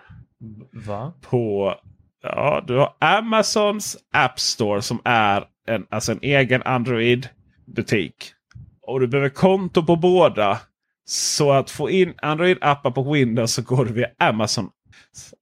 Va? 0.71 1.13
På, 1.21 1.75
ja, 2.23 2.63
du 2.67 2.77
har 2.77 2.95
Amazons 2.99 3.97
App 4.13 4.39
Store 4.39 4.81
som 4.81 5.01
är 5.05 5.43
en, 5.67 5.85
alltså 5.89 6.11
en 6.11 6.19
egen 6.21 6.63
Android-butik. 6.63 8.33
Och 8.81 8.99
du 8.99 9.07
behöver 9.07 9.29
konto 9.29 9.85
på 9.85 9.95
båda. 9.95 10.59
Så 11.05 11.51
att 11.51 11.71
få 11.71 11.89
in 11.89 12.13
Android-appar 12.21 12.91
på 12.91 13.13
Windows 13.13 13.53
så 13.53 13.61
går 13.61 13.85
du 13.85 13.93
via 13.93 14.07
Amazon 14.19 14.69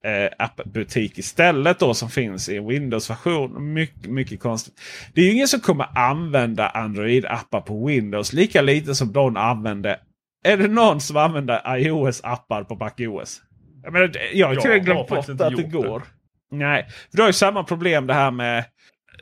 eh, 0.05 0.45
appbutik 0.45 1.17
istället 1.17 1.79
då 1.79 1.93
som 1.93 2.09
finns 2.09 2.49
i 2.49 2.59
Windows-version. 2.59 3.73
Mycket, 3.73 4.09
mycket 4.11 4.39
konstigt. 4.39 4.73
Det 5.13 5.21
är 5.21 5.25
ju 5.25 5.31
ingen 5.31 5.47
som 5.47 5.59
kommer 5.59 5.97
använda 5.97 6.69
Android-appar 6.69 7.61
på 7.61 7.85
Windows 7.85 8.33
lika 8.33 8.61
lite 8.61 8.95
som 8.95 9.13
de 9.13 9.37
använder. 9.37 9.97
Är 10.43 10.57
det 10.57 10.67
någon 10.67 11.01
som 11.01 11.17
använder 11.17 11.61
iOS-appar 11.77 12.63
på 12.63 12.75
MacOS? 12.75 13.41
Jag, 13.83 13.93
menar, 13.93 14.11
jag 14.33 14.47
har 14.47 14.77
glömt 14.77 15.07
bort 15.07 15.29
att 15.29 15.55
det 15.55 15.63
går. 15.63 15.99
Det. 15.99 16.05
Nej, 16.51 16.87
för 17.11 17.17
du 17.17 17.21
har 17.21 17.29
ju 17.29 17.33
samma 17.33 17.63
problem 17.63 18.07
det 18.07 18.13
här 18.13 18.31
med 18.31 18.65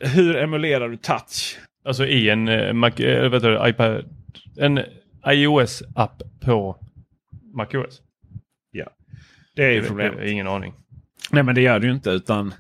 hur 0.02 0.36
emulerar 0.36 0.90
du 0.90 0.98
touch? 0.98 1.58
Alltså 1.86 2.06
i 2.06 2.30
en 2.30 2.48
uh, 2.48 2.74
Mac, 2.74 2.92
uh, 3.00 3.30
vet 3.30 3.44
du, 3.44 3.70
iPad, 3.70 4.06
en 4.58 4.80
iOS-app 5.28 6.22
på 6.42 6.78
MacOS? 7.56 8.02
Ja. 8.72 8.90
Det 9.56 9.66
är 9.66 9.72
ju 9.72 9.84
problemet. 9.84 10.30
Ingen 10.30 10.48
aning. 10.48 10.74
Nej 11.32 11.44
men 11.44 11.56
det 11.56 11.62
gör 11.62 11.80
du 11.80 11.88
ju 11.88 11.94
inte 11.94 12.10
utan 12.10 12.54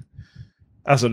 Alltså 0.87 1.09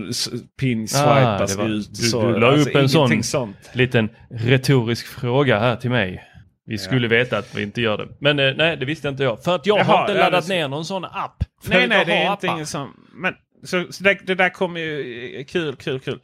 pin 0.59 0.87
swipas 0.87 1.57
ah, 1.57 1.67
ut. 1.67 1.89
Du, 1.89 1.95
så, 1.95 2.31
du 2.31 2.39
la 2.39 2.47
alltså, 2.47 2.69
upp 2.69 2.75
en 2.75 2.89
sån 2.89 3.23
sånt. 3.23 3.71
liten 3.73 4.09
retorisk 4.29 5.07
fråga 5.07 5.59
här 5.59 5.75
till 5.75 5.89
mig. 5.89 6.23
Vi 6.65 6.77
skulle 6.77 7.05
ja. 7.05 7.09
veta 7.09 7.37
att 7.37 7.55
vi 7.55 7.63
inte 7.63 7.81
gör 7.81 7.97
det. 7.97 8.07
Men 8.19 8.39
eh, 8.39 8.53
nej, 8.55 8.77
det 8.77 8.85
visste 8.85 9.07
inte 9.09 9.23
jag. 9.23 9.43
För 9.43 9.55
att 9.55 9.65
jag 9.65 9.79
Jaha, 9.79 9.85
har 9.85 10.01
inte 10.01 10.13
laddat 10.13 10.47
ner 10.47 10.67
någon 10.67 10.85
sån 10.85 11.05
app. 11.05 11.43
Nej, 11.67 11.87
nej, 11.87 12.05
det 12.05 12.13
är 12.13 12.31
inte 12.31 12.47
ingen 12.47 12.67
som... 12.67 13.07
Men 13.13 13.33
så, 13.63 13.85
så 13.89 14.03
det, 14.03 14.17
det, 14.23 14.35
där 14.35 14.49
kommer 14.49 14.79
ju... 14.79 15.43
Kul, 15.43 15.75
kul, 15.75 15.99
kul. 15.99 16.19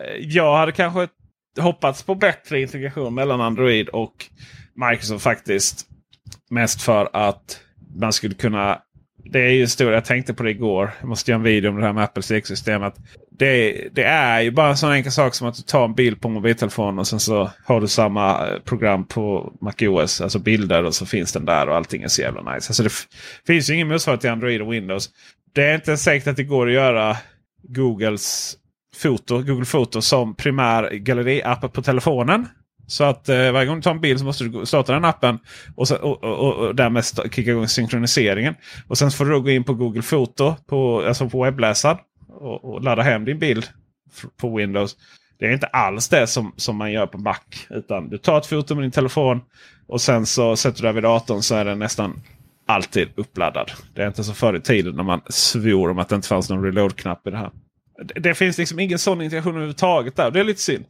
Eh, 0.00 0.16
jag 0.16 0.56
hade 0.56 0.72
kanske 0.72 1.08
hoppats 1.60 2.02
på 2.02 2.14
bättre 2.14 2.60
integration 2.60 3.14
mellan 3.14 3.40
Android 3.40 3.88
och 3.88 4.26
Microsoft 4.74 5.24
faktiskt. 5.24 5.86
Mest 6.50 6.82
för 6.82 7.08
att 7.12 7.60
man 7.96 8.12
skulle 8.12 8.34
kunna 8.34 8.82
det 9.24 9.40
är 9.40 9.50
ju 9.50 9.66
stor, 9.66 9.92
jag 9.92 10.04
tänkte 10.04 10.34
på 10.34 10.42
det 10.42 10.50
igår. 10.50 10.90
Jag 11.00 11.08
måste 11.08 11.30
göra 11.30 11.38
en 11.38 11.42
video 11.42 11.70
om 11.70 11.76
det 11.76 11.86
här 11.86 11.92
med 11.92 12.04
Apples 12.04 12.30
ekosystem. 12.30 12.82
Det, 13.30 13.88
det 13.92 14.02
är 14.02 14.40
ju 14.40 14.50
bara 14.50 14.70
en 14.70 14.76
sån 14.76 14.92
enkel 14.92 15.12
sak 15.12 15.34
som 15.34 15.48
att 15.48 15.54
du 15.54 15.62
tar 15.62 15.84
en 15.84 15.94
bild 15.94 16.20
på 16.20 16.28
mobiltelefonen 16.28 16.98
och 16.98 17.06
sen 17.06 17.20
så 17.20 17.50
har 17.64 17.80
du 17.80 17.88
samma 17.88 18.48
eh, 18.48 18.58
program 18.58 19.06
på 19.06 19.52
MacOS. 19.60 20.20
Alltså 20.20 20.38
bilder 20.38 20.84
och 20.84 20.94
så 20.94 21.06
finns 21.06 21.32
den 21.32 21.44
där 21.44 21.68
och 21.68 21.76
allting 21.76 22.02
är 22.02 22.08
så 22.08 22.22
jävla 22.22 22.54
nice. 22.54 22.70
Alltså 22.70 22.82
det 22.82 22.92
finns 23.46 23.70
ju 23.70 23.74
ingen 23.74 23.88
motsvarighet 23.88 24.20
till 24.20 24.30
Android 24.30 24.62
och 24.62 24.72
Windows. 24.72 25.10
Det 25.52 25.64
är 25.64 25.74
inte 25.74 25.96
säkert 25.96 26.28
att 26.28 26.36
det 26.36 26.44
går 26.44 26.66
att 26.66 26.74
göra 26.74 27.16
Googles 27.62 28.56
foto, 28.96 29.42
Google 29.42 29.64
Foto 29.64 30.02
som 30.02 30.34
primär 30.34 30.90
galleriapp 30.90 31.72
på 31.72 31.82
telefonen. 31.82 32.48
Så 32.92 33.04
att 33.04 33.28
eh, 33.28 33.52
varje 33.52 33.66
gång 33.66 33.76
du 33.76 33.82
tar 33.82 33.90
en 33.90 34.00
bild 34.00 34.18
så 34.18 34.24
måste 34.24 34.44
du 34.44 34.66
starta 34.66 34.92
den 34.92 35.04
appen 35.04 35.38
och, 35.76 35.88
så, 35.88 35.96
och, 35.96 36.24
och, 36.24 36.54
och 36.54 36.74
därmed 36.74 37.04
kicka 37.32 37.50
igång 37.50 37.68
synkroniseringen. 37.68 38.54
Och 38.88 38.98
sen 38.98 39.10
får 39.10 39.24
du 39.24 39.40
gå 39.40 39.50
in 39.50 39.64
på 39.64 39.74
Google 39.74 40.02
Foto 40.02 40.54
på, 40.66 41.04
alltså 41.06 41.28
på 41.28 41.44
webbläsaren 41.44 41.98
och, 42.28 42.64
och 42.64 42.82
ladda 42.82 43.02
hem 43.02 43.24
din 43.24 43.38
bild 43.38 43.64
på 44.40 44.56
Windows. 44.56 44.96
Det 45.38 45.46
är 45.46 45.52
inte 45.52 45.66
alls 45.66 46.08
det 46.08 46.26
som, 46.26 46.52
som 46.56 46.76
man 46.76 46.92
gör 46.92 47.06
på 47.06 47.18
Mac. 47.18 47.36
Utan 47.70 48.08
du 48.08 48.18
tar 48.18 48.38
ett 48.38 48.46
foto 48.46 48.74
med 48.74 48.84
din 48.84 48.90
telefon 48.90 49.40
och 49.86 50.00
sen 50.00 50.26
så 50.26 50.56
sätter 50.56 50.82
du 50.82 50.88
det 50.88 50.92
vid 50.92 51.02
datorn 51.02 51.42
så 51.42 51.54
är 51.54 51.64
den 51.64 51.78
nästan 51.78 52.22
alltid 52.66 53.08
uppladdad. 53.14 53.70
Det 53.94 54.02
är 54.02 54.06
inte 54.06 54.24
så 54.24 54.34
förr 54.34 54.56
i 54.56 54.60
tiden 54.60 54.96
när 54.96 55.02
man 55.02 55.20
svor 55.28 55.90
om 55.90 55.98
att 55.98 56.08
det 56.08 56.14
inte 56.14 56.28
fanns 56.28 56.50
någon 56.50 56.64
reload-knapp 56.64 57.26
i 57.26 57.30
det 57.30 57.38
här. 57.38 57.50
Det, 58.04 58.20
det 58.20 58.34
finns 58.34 58.58
liksom 58.58 58.78
ingen 58.78 58.98
sån 58.98 59.22
integration 59.22 59.52
överhuvudtaget 59.52 60.16
där. 60.16 60.30
Det 60.30 60.40
är 60.40 60.44
lite 60.44 60.60
synd. 60.60 60.84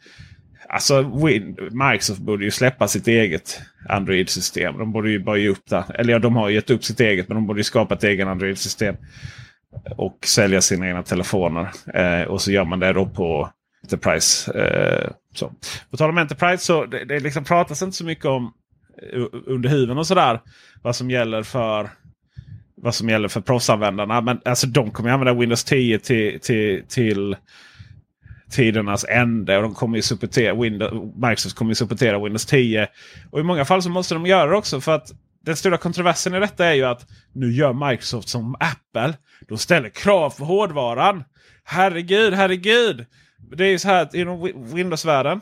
Alltså 0.68 1.26
Win 1.26 1.56
Microsoft 1.70 2.20
borde 2.20 2.44
ju 2.44 2.50
släppa 2.50 2.88
sitt 2.88 3.08
eget 3.08 3.60
Android-system. 3.88 4.78
De 4.78 4.92
borde 4.92 5.10
ju 5.10 5.18
bara 5.18 5.36
ge 5.36 5.48
upp 5.48 5.70
det. 5.70 5.84
Eller 5.94 6.12
ja, 6.12 6.18
de 6.18 6.36
har 6.36 6.50
gett 6.50 6.70
upp 6.70 6.84
sitt 6.84 7.00
eget 7.00 7.28
men 7.28 7.34
de 7.34 7.46
borde 7.46 7.60
ju 7.60 7.64
skapa 7.64 7.94
ett 7.94 8.04
eget 8.04 8.26
Android-system. 8.26 8.96
Och 9.96 10.18
sälja 10.24 10.60
sina 10.60 10.88
egna 10.88 11.02
telefoner. 11.02 11.68
Eh, 11.94 12.22
och 12.22 12.42
så 12.42 12.52
gör 12.52 12.64
man 12.64 12.80
det 12.80 12.92
då 12.92 13.06
på 13.06 13.50
Enterprise. 13.82 14.52
Eh, 14.52 15.10
så. 15.34 15.52
På 15.90 15.96
tal 15.96 16.10
om 16.10 16.18
Enterprise 16.18 16.64
så 16.64 16.86
det, 16.86 17.04
det 17.04 17.20
liksom 17.20 17.44
pratas 17.44 17.82
inte 17.82 17.96
så 17.96 18.04
mycket 18.04 18.24
om 18.24 18.52
eh, 19.12 19.22
under 19.46 19.68
huven 19.68 19.98
och 19.98 20.06
sådär. 20.06 20.40
Vad 20.82 20.96
som 20.96 21.10
gäller 21.10 21.42
för 21.42 21.90
vad 22.82 22.94
som 22.94 23.08
gäller 23.08 23.28
för 23.28 23.40
proffsanvändarna. 23.40 24.20
Men 24.20 24.40
alltså 24.44 24.66
de 24.66 24.90
kommer 24.90 25.10
använda 25.10 25.40
Windows 25.40 25.64
10 25.64 25.98
till, 25.98 26.40
till, 26.40 26.82
till 26.88 27.36
tidernas 28.52 29.04
ände. 29.08 29.56
Och 29.56 29.62
de 29.62 29.74
kommer 29.74 29.96
ju 29.96 30.02
supportera 30.02 30.54
Windows, 30.54 31.14
Microsoft 31.16 31.56
kommer 31.56 31.70
ju 31.70 31.74
supportera 31.74 32.18
Windows 32.18 32.46
10. 32.46 32.88
Och 33.30 33.40
i 33.40 33.42
många 33.42 33.64
fall 33.64 33.82
så 33.82 33.90
måste 33.90 34.14
de 34.14 34.26
göra 34.26 34.50
det 34.50 34.56
också. 34.56 34.80
för 34.80 34.94
att 34.94 35.12
den 35.44 35.56
stora 35.56 35.76
kontroversen 35.76 36.34
i 36.34 36.40
detta 36.40 36.66
är 36.66 36.74
ju 36.74 36.84
att 36.84 37.06
nu 37.32 37.52
gör 37.52 37.90
Microsoft 37.90 38.28
som 38.28 38.54
Apple. 38.54 39.14
De 39.48 39.58
ställer 39.58 39.88
krav 39.88 40.30
på 40.38 40.44
hårdvaran. 40.44 41.24
Herregud, 41.64 42.34
herregud. 42.34 43.06
Det 43.56 43.64
är 43.64 43.70
ju 43.70 43.78
så 43.78 43.88
här 43.88 44.02
att 44.02 44.14
inom 44.14 44.52
Windows-världen 44.74 45.40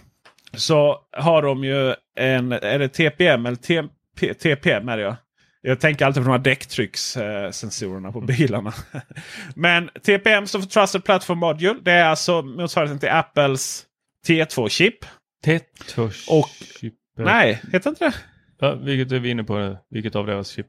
så 0.55 0.99
har 1.13 1.43
de 1.43 1.65
ju 1.65 1.95
en, 2.17 2.53
är 2.53 2.79
det 2.79 2.89
TPM 2.89 3.47
eller 3.47 3.57
TP, 3.57 4.35
TPM 4.35 4.89
är 4.89 4.97
det 4.97 5.03
ja. 5.03 5.17
Jag 5.63 5.81
tänker 5.81 6.07
alltid 6.07 6.23
på 6.23 6.29
de 6.29 6.33
här 6.33 6.39
däcktryckssensorerna 6.39 8.13
på 8.13 8.21
bilarna. 8.21 8.75
Men 9.55 9.91
TPM 10.03 10.47
står 10.47 10.61
för 10.61 10.69
Trusted 10.69 11.05
Platform 11.05 11.39
Module. 11.39 11.77
Det 11.83 11.93
är 11.93 12.05
alltså 12.05 12.43
motsvarigheten 12.43 12.99
till 12.99 13.09
Apples 13.09 13.87
T2-chip. 14.29 15.05
T2-chip? 15.45 16.95
Nej, 17.17 17.63
heter 17.73 17.91
inte 17.91 18.05
det? 18.05 18.15
Ja, 18.59 18.75
vilket 18.75 19.13
är 19.13 19.19
vi 19.19 19.31
inne 19.31 19.45
på 19.45 19.59
nu? 19.59 19.79
Vilket 19.91 20.17
av 20.17 20.27
deras 20.27 20.49
chip? 20.49 20.67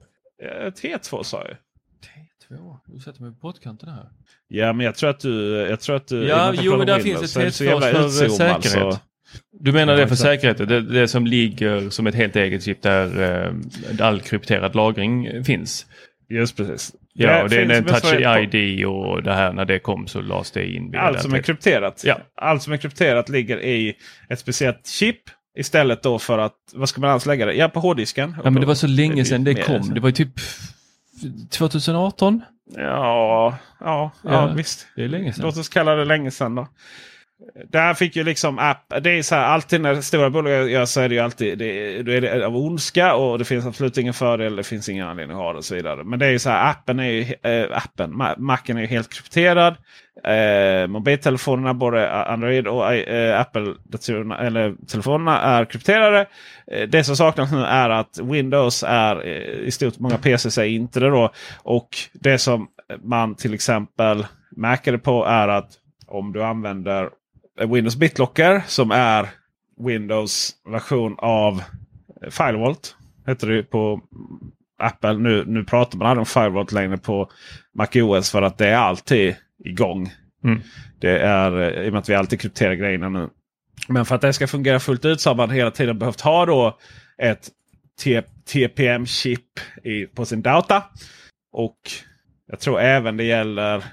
T2 0.82 1.24
sa 1.24 1.48
jag. 1.48 1.58
T2? 2.50 2.78
Du 2.86 3.00
sätter 3.00 3.22
mig 3.22 3.32
på 3.32 3.40
pottkanten 3.40 3.90
här. 3.90 4.10
Ja, 4.48 4.74
men 4.74 4.86
jag 4.86 4.96
tror 4.96 5.10
att 5.10 5.20
du... 5.20 5.56
Jag 5.56 5.80
tror 5.80 5.96
att 5.96 6.08
du 6.08 6.28
ja, 6.28 6.54
jo, 6.56 6.78
men 6.78 6.88
där 6.88 7.00
finns 7.00 7.38
ett 7.38 7.54
T2 7.54 7.82
för 7.92 8.30
säkerhet. 8.30 8.94
Så. 8.94 9.00
Du 9.60 9.72
menar 9.72 9.96
det 9.96 10.08
för 10.08 10.16
säkerheten? 10.16 10.68
Det, 10.68 10.82
det 10.82 11.08
som 11.08 11.26
ligger 11.26 11.90
som 11.90 12.08
ett 12.08 12.16
helt 12.16 12.36
eget 12.36 12.64
chip 12.64 12.82
där 12.82 13.22
eh, 13.22 14.06
all 14.06 14.22
krypterad 14.22 14.76
lagring 14.76 15.44
finns? 15.44 15.86
Just 16.30 16.58
precis. 16.58 16.96
Ja, 17.14 17.28
det 17.28 17.44
och 17.44 17.50
det 17.50 17.62
är 17.62 17.70
en 17.70 17.86
touch 17.86 18.14
ID 18.54 18.86
och 18.86 19.24
det 19.24 19.34
här 19.34 19.54
när 19.54 19.66
det 19.66 19.80
kom 19.80 20.08
så 20.08 20.22
lades 20.22 20.52
det 20.52 20.66
in. 20.66 20.96
Allt 20.98 21.22
som 21.22 21.34
är 21.34 21.42
krypterat. 21.42 22.04
Ja. 22.06 22.20
Allt 22.36 22.64
som 22.64 22.74
är 22.74 22.78
krypterat 22.78 23.30
ligger 23.30 23.62
i 23.62 23.94
ett 24.30 24.40
speciellt 24.40 24.88
chip. 24.88 25.18
Istället 25.58 26.04
då 26.04 26.20
för 26.20 26.38
att, 26.38 26.56
vad 26.74 26.90
ska 26.90 27.02
man 27.02 27.10
annars 27.10 27.26
lägga 27.26 27.46
det? 27.46 27.54
Ja, 27.54 27.70
på 27.70 27.80
hårddisken. 27.80 28.36
Ja, 28.44 28.50
men 28.50 28.62
det 28.62 28.68
var 28.68 28.76
så 28.76 28.88
länge 28.88 29.26
sedan 29.26 29.44
det 29.44 29.56
kom. 29.56 29.94
Det 29.94 30.00
var 30.00 30.10
ju 30.10 30.14
typ 30.14 30.34
2018? 31.50 32.42
Ja, 32.76 32.82
ja, 32.82 33.58
ja, 33.80 34.12
ja, 34.24 34.54
visst. 34.56 34.88
Det 34.96 35.04
är 35.04 35.08
länge 35.08 35.34
sedan. 35.34 35.46
Låt 35.46 35.58
oss 35.58 35.70
kalla 35.70 35.96
det 35.96 36.06
länge 36.06 36.32
sedan 36.32 36.56
då. 36.56 36.68
Där 37.70 37.94
fick 37.94 38.16
ju 38.16 38.24
liksom 38.24 38.60
app. 38.60 38.94
Det 39.02 39.10
är 39.12 39.24
så 39.24 39.36
här, 39.36 39.46
alltid 39.46 39.82
när 39.82 40.02
stora 40.02 40.30
bolag 40.30 40.70
gör 40.70 40.86
så 40.86 41.02
är 41.02 41.10
det 41.10 41.16
ju 41.16 41.22
alltid 41.22 41.58
det, 41.58 42.04
det 42.04 42.18
är 42.18 42.22
det 42.22 42.46
av 42.46 42.58
ondska 42.58 43.16
och 43.16 43.40
det 43.40 43.46
finns 43.46 43.66
absolut 43.66 43.98
ingen 43.98 44.14
fördel. 44.14 44.56
Det 44.56 44.64
finns 44.64 44.90
ingen 44.90 45.08
anledning 45.08 45.38
att 45.38 45.44
ha 45.44 45.52
det 45.52 45.58
och 45.58 45.66
så 45.66 45.76
vidare. 45.76 46.04
Men 46.04 46.20
det 46.20 46.26
är 46.26 46.32
ju 46.32 46.40
så 46.40 46.50
här, 46.50 46.70
appen 46.70 47.00
är 47.00 47.10
ju, 47.10 47.22
äh, 47.44 47.78
appen, 47.78 48.18
Macen 48.38 48.78
är 48.78 48.82
ju 48.82 48.88
helt 48.88 49.14
krypterad. 49.14 49.76
Äh, 50.24 50.88
mobiltelefonerna, 50.88 51.74
både 51.74 52.12
Android 52.12 52.68
och 52.68 52.94
äh, 52.94 53.40
Apple 53.40 53.76
eller 54.40 54.88
telefonerna 54.88 55.42
är 55.42 55.66
krypterade. 55.66 56.26
Äh, 56.72 56.88
det 56.88 57.04
som 57.04 57.16
saknas 57.16 57.52
nu 57.52 57.64
är 57.64 57.90
att 57.90 58.20
Windows 58.22 58.84
är 58.88 59.26
i 59.60 59.72
stort 59.72 60.00
många 60.00 60.18
PCs 60.18 60.58
är 60.58 60.64
inte 60.64 61.00
det 61.00 61.10
då. 61.10 61.32
Och 61.64 61.90
det 62.14 62.38
som 62.38 62.68
man 63.04 63.36
till 63.36 63.54
exempel 63.54 64.26
märker 64.52 64.92
det 64.92 65.00
på 65.00 65.26
är 65.26 65.48
att 65.48 65.70
om 66.08 66.34
du 66.34 66.44
använder 66.44 67.10
Windows 67.60 67.96
BitLocker 67.96 68.64
som 68.68 68.92
är 68.92 69.30
Windows 69.86 70.52
version 70.70 71.16
av 71.18 71.64
Firewalt. 72.30 72.96
heter 73.28 73.48
det 73.48 73.64
på 73.64 74.02
Apple. 74.78 75.18
Nu, 75.18 75.44
nu 75.48 75.64
pratar 75.64 75.98
man 75.98 76.08
aldrig 76.08 76.22
om 76.22 76.26
Firewall 76.26 76.68
längre 76.72 76.98
på 76.98 77.32
MacOS 77.74 78.32
för 78.32 78.42
att 78.42 78.58
det 78.58 78.68
är 78.68 78.78
alltid 78.78 79.36
igång. 79.66 80.12
Mm. 80.44 80.62
Det 81.00 81.20
är 81.20 81.80
i 81.86 81.90
och 81.90 81.94
med 81.94 82.00
att 82.00 82.10
vi 82.10 82.16
alltid 82.16 82.42
krypterar 82.42 82.74
grejerna 82.74 83.10
nu. 83.10 83.30
Men 83.88 84.06
för 84.06 84.16
att 84.16 84.22
det 84.22 84.34
ska 84.34 84.48
fungera 84.48 84.80
fullt 84.80 85.06
ut 85.06 85.22
så 85.22 85.30
har 85.30 85.36
man 85.36 85.50
hela 85.50 85.72
tiden 85.72 86.00
behövt 86.00 86.22
ha 86.22 86.46
då 86.46 86.78
ett 87.18 87.50
TPM-chip 88.54 89.60
på 90.16 90.26
sin 90.26 90.42
data. 90.42 90.84
Och 91.52 91.78
jag 92.48 92.60
tror 92.60 92.80
även 92.80 93.18
det 93.18 93.24
gäller 93.24 93.84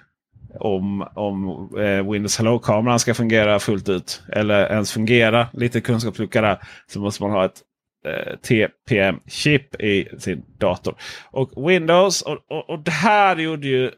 om, 0.60 1.08
om 1.14 1.68
eh, 1.78 2.10
Windows 2.10 2.38
Hello-kameran 2.38 2.98
ska 2.98 3.14
fungera 3.14 3.58
fullt 3.58 3.88
ut. 3.88 4.22
Eller 4.32 4.66
ens 4.66 4.92
fungera. 4.92 5.46
Lite 5.52 5.80
kunskapslucka 5.80 6.40
där. 6.40 6.58
Så 6.86 7.00
måste 7.00 7.22
man 7.22 7.32
ha 7.32 7.44
ett 7.44 7.62
eh, 8.06 8.36
TPM-chip 8.42 9.74
i 9.80 10.08
sin 10.18 10.44
dator. 10.58 10.94
Och 11.30 11.70
Windows 11.70 12.22
och, 12.22 12.38
och, 12.48 12.70
och 12.70 12.78
det 12.78 12.90
här 12.90 13.36
gjorde 13.36 13.66
ju 13.66 13.90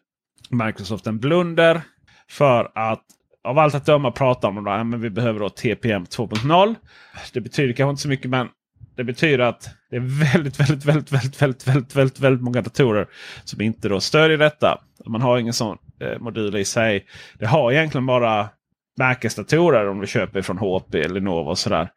Microsoft 0.50 1.06
en 1.06 1.18
blunder. 1.18 1.80
För 2.28 2.70
att 2.74 3.04
av 3.44 3.58
allt 3.58 3.74
att 3.74 3.86
döma 3.86 4.10
prata 4.10 4.48
om 4.48 4.64
det. 4.64 4.70
om 4.70 4.94
att 4.94 5.00
vi 5.00 5.10
behöver 5.10 5.40
då 5.40 5.48
TPM 5.48 6.04
2.0. 6.04 6.74
Det 7.32 7.40
betyder 7.40 7.72
kanske 7.72 7.90
inte 7.90 8.02
så 8.02 8.08
mycket 8.08 8.30
men 8.30 8.48
det 8.96 9.04
betyder 9.04 9.38
att 9.38 9.70
det 9.90 9.96
är 9.96 10.32
väldigt, 10.32 10.60
väldigt, 10.60 10.84
väldigt, 10.84 11.12
väldigt, 11.12 11.42
väldigt, 11.42 11.68
väldigt, 11.68 11.96
väldigt, 11.96 12.20
väldigt 12.20 12.42
många 12.42 12.62
datorer 12.62 13.08
som 13.44 13.60
inte 13.60 13.88
då 13.88 14.00
stödjer 14.00 14.38
detta. 14.38 14.80
Man 15.06 15.22
har 15.22 15.38
ingen 15.38 15.52
sån 15.52 15.78
Eh, 16.00 16.18
modul 16.18 16.56
i 16.56 16.64
sig. 16.64 17.06
Det 17.38 17.46
har 17.46 17.72
egentligen 17.72 18.06
bara 18.06 18.48
märkesdatorer 18.96 19.88
om 19.88 20.00
du 20.00 20.06
köper 20.06 20.42
från 20.42 20.58
HP 20.58 20.94
eller 20.94 21.20
Nova 21.20 21.50
och 21.50 21.58
sådär. 21.58 21.88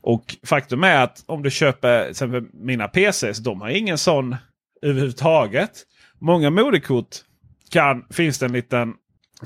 Och 0.00 0.36
faktum 0.46 0.84
är 0.84 1.02
att 1.02 1.24
om 1.26 1.42
du 1.42 1.50
köper 1.50 2.02
till 2.02 2.10
exempel 2.10 2.44
mina 2.52 2.88
PCs, 2.88 3.38
de 3.38 3.60
har 3.60 3.68
ingen 3.68 3.98
sån 3.98 4.36
överhuvudtaget. 4.82 5.70
Många 6.18 6.50
moderkort 6.50 7.16
kan, 7.70 8.04
finns 8.10 8.38
det 8.38 8.46
en 8.46 8.52
liten, 8.52 8.94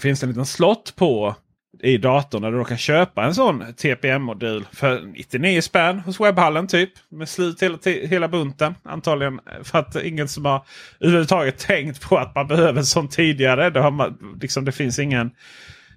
finns 0.00 0.20
det 0.20 0.24
en 0.26 0.30
liten 0.30 0.46
slott 0.46 0.96
på 0.96 1.34
i 1.82 1.98
datorn. 1.98 2.42
Där 2.42 2.52
du 2.52 2.64
kan 2.64 2.78
köpa 2.78 3.24
en 3.24 3.34
sån 3.34 3.74
TPM-modul 3.76 4.64
för 4.72 5.00
99 5.00 5.60
spänn 5.60 5.98
hos 5.98 6.20
webbhallen 6.20 6.66
typ. 6.66 6.90
Med 7.08 7.28
slut 7.28 7.62
hela, 7.62 7.78
hela 7.84 8.28
bunten. 8.28 8.74
Antagligen 8.82 9.40
för 9.62 9.78
att 9.78 9.96
ingen 9.96 10.28
som 10.28 10.44
har 10.44 10.64
överhuvudtaget 11.00 11.58
tänkt 11.58 12.02
på 12.08 12.18
att 12.18 12.34
man 12.34 12.46
behöver 12.46 12.78
en 12.78 12.86
sån 12.86 13.08
tidigare. 13.08 13.70
Det, 13.70 13.80
har 13.80 13.90
man, 13.90 14.36
liksom, 14.40 14.64
det 14.64 14.72
finns 14.72 14.98
ingen... 14.98 15.30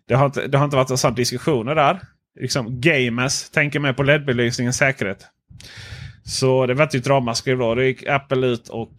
Det 0.08 0.16
har 0.16 0.26
inte, 0.26 0.48
det 0.48 0.58
har 0.58 0.66
inte 0.66 0.78
varit 0.78 1.00
sådana 1.00 1.16
diskussioner 1.16 1.76
där. 1.76 2.00
Liksom 2.40 2.82
gamers 2.82 3.50
tänker 3.50 3.80
mer 3.80 3.94
på 3.94 4.04
LED-belysningens 4.04 4.78
säkerhet. 4.78 5.28
Så 6.24 6.66
det 6.66 6.74
var 6.74 6.96
ett 6.96 7.08
ramaskri 7.08 7.56
då. 7.56 7.76
Då 7.76 7.84
gick 7.84 8.08
Apple 8.08 8.48
ut 8.48 8.70
och 8.70 8.94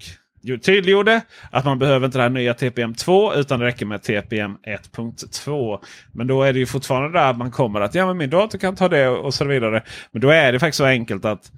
tydliggjorde 0.59 1.21
att 1.51 1.65
man 1.65 1.79
behöver 1.79 2.07
inte 2.07 2.19
det 2.19 2.23
här 2.23 2.31
nya 2.31 2.55
TPM 2.55 2.95
2 2.95 3.35
utan 3.35 3.61
det 3.61 3.67
räcker 3.67 3.87
med 3.87 4.03
TPM 4.03 4.57
1.2. 4.97 5.79
Men 6.13 6.27
då 6.27 6.43
är 6.43 6.53
det 6.53 6.59
ju 6.59 6.67
fortfarande 6.67 7.19
där 7.19 7.35
man 7.35 7.51
kommer 7.51 7.81
att 7.81 7.95
ja, 7.95 8.07
men 8.07 8.17
min 8.17 8.31
dator 8.31 8.59
kan 8.59 8.77
ta 8.77 8.89
det 8.89 9.09
och 9.09 9.35
så 9.35 9.45
vidare. 9.45 9.83
Men 10.13 10.23
då 10.23 10.29
är 10.29 10.53
det 10.53 10.59
faktiskt 10.59 10.79
så 10.79 10.85
enkelt 10.85 11.25
att 11.25 11.51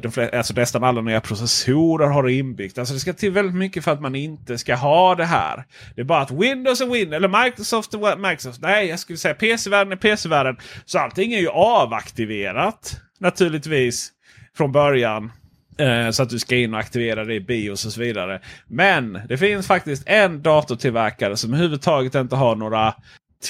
de 0.00 0.12
flesta, 0.12 0.36
alltså 0.36 0.54
nästan 0.54 0.84
alla 0.84 1.00
nya 1.00 1.20
processorer 1.20 2.06
har 2.06 2.22
det 2.22 2.32
inbyggt. 2.32 2.78
Alltså 2.78 2.94
det 2.94 3.00
ska 3.00 3.12
till 3.12 3.32
väldigt 3.32 3.56
mycket 3.56 3.84
för 3.84 3.92
att 3.92 4.00
man 4.00 4.14
inte 4.14 4.58
ska 4.58 4.74
ha 4.74 5.14
det 5.14 5.24
här. 5.24 5.64
Det 5.94 6.00
är 6.00 6.04
bara 6.04 6.20
att 6.20 6.30
Windows 6.30 6.80
är 6.80 6.86
Windows, 6.86 7.16
eller 7.16 7.44
Microsoft 7.44 7.94
är 7.94 8.16
Microsoft. 8.16 8.60
Nej, 8.62 8.86
jag 8.86 8.98
skulle 8.98 9.18
säga 9.18 9.34
PC-världen 9.34 9.92
är 9.92 9.96
PC-världen. 9.96 10.56
Så 10.84 10.98
allting 10.98 11.32
är 11.32 11.40
ju 11.40 11.48
avaktiverat 11.48 13.00
naturligtvis 13.18 14.12
från 14.56 14.72
början. 14.72 15.32
Eh, 15.78 16.10
så 16.10 16.22
att 16.22 16.30
du 16.30 16.38
ska 16.38 16.56
in 16.56 16.74
och 16.74 16.80
aktivera 16.80 17.24
det 17.24 17.34
i 17.34 17.40
BIOS 17.40 17.86
och 17.86 17.92
så 17.92 18.00
vidare. 18.00 18.40
Men 18.66 19.18
det 19.28 19.38
finns 19.38 19.66
faktiskt 19.66 20.02
en 20.06 20.42
datortillverkare 20.42 21.36
som 21.36 21.54
överhuvudtaget 21.54 22.14
inte 22.14 22.36
har 22.36 22.56
några 22.56 22.94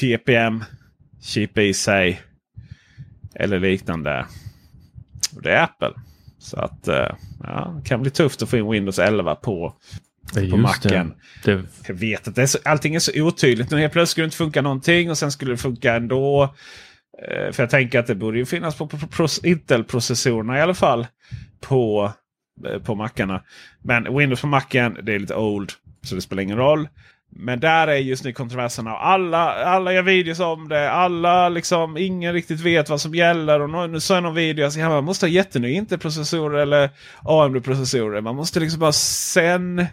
TPM-chip 0.00 1.58
i 1.58 1.74
sig. 1.74 2.20
Eller 3.34 3.60
liknande. 3.60 4.26
Och 5.36 5.42
det 5.42 5.52
är 5.52 5.62
Apple. 5.62 5.92
Så 6.38 6.56
att 6.60 6.88
eh, 6.88 7.14
ja, 7.42 7.74
det 7.82 7.88
kan 7.88 8.02
bli 8.02 8.10
tufft 8.10 8.42
att 8.42 8.48
få 8.48 8.56
in 8.56 8.70
Windows 8.70 8.98
11 8.98 9.34
på, 9.34 9.74
på 10.50 10.56
Macen. 10.56 11.14
Det. 11.44 11.54
Det. 11.54 11.62
Jag 11.86 11.94
vet 11.94 12.28
att 12.28 12.34
det 12.34 12.42
är 12.42 12.46
så, 12.46 12.58
allting 12.64 12.94
är 12.94 12.98
så 12.98 13.22
otydligt. 13.22 13.70
Nu 13.70 13.78
helt 13.78 13.92
plötsligt 13.92 14.10
skulle 14.10 14.24
det 14.24 14.26
inte 14.26 14.36
funka 14.36 14.62
någonting 14.62 15.10
och 15.10 15.18
sen 15.18 15.32
skulle 15.32 15.50
det 15.50 15.56
funka 15.56 15.94
ändå. 15.94 16.54
Eh, 17.28 17.52
för 17.52 17.62
jag 17.62 17.70
tänker 17.70 17.98
att 17.98 18.06
det 18.06 18.14
borde 18.14 18.38
ju 18.38 18.46
finnas 18.46 18.76
på, 18.76 18.88
Intel-processorerna 19.42 20.58
i 20.58 20.60
alla 20.60 20.74
fall 20.74 21.06
på, 21.62 22.12
eh, 22.68 22.78
på 22.78 22.94
mackarna. 22.94 23.42
Men 23.82 24.16
Windows 24.16 24.40
på 24.40 24.46
macken, 24.46 24.98
det 25.02 25.14
är 25.14 25.18
lite 25.18 25.34
old. 25.34 25.72
Så 26.02 26.14
det 26.14 26.20
spelar 26.20 26.42
ingen 26.42 26.56
roll. 26.56 26.88
Men 27.36 27.60
där 27.60 27.88
är 27.88 27.96
just 27.96 28.24
nu 28.24 28.32
kontroverserna. 28.32 28.90
Alla, 28.90 29.64
alla 29.64 29.92
gör 29.92 30.02
videos 30.02 30.40
om 30.40 30.68
det. 30.68 30.90
Alla 30.90 31.48
liksom, 31.48 31.96
ingen 31.96 32.32
riktigt 32.32 32.60
vet 32.60 32.88
vad 32.88 33.00
som 33.00 33.14
gäller. 33.14 33.60
Och 33.60 33.90
nu 33.90 34.00
såg 34.00 34.16
jag 34.16 34.22
någon 34.22 34.34
video 34.34 34.66
att 34.66 34.76
man 34.76 35.04
måste 35.04 35.26
ha 35.26 35.30
jätteny 35.30 35.72
Intel-processorer 35.72 36.58
eller 36.58 36.90
AMD-processorer. 37.22 38.20
Man 38.20 38.36
måste 38.36 38.60
liksom 38.60 38.80
bara 38.80 38.92
sen, 38.92 39.86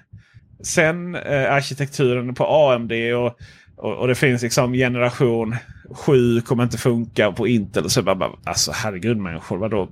sen 0.63 1.15
eh, 1.15 1.53
arkitekturen 1.53 2.35
på 2.35 2.45
AMD. 2.45 2.91
Och, 2.91 3.39
och, 3.77 3.97
och, 3.97 4.07
det 4.07 4.15
finns 4.15 4.41
liksom 4.41 4.73
generation 4.73 5.55
7 5.91 6.41
kommer 6.41 6.63
inte 6.63 6.77
funka 6.77 7.31
på 7.31 7.47
Intel. 7.47 7.89
Så 7.89 8.01
bara, 8.01 8.31
alltså 8.43 8.71
herregud 8.75 9.17
människor, 9.17 9.57
vadå? 9.57 9.89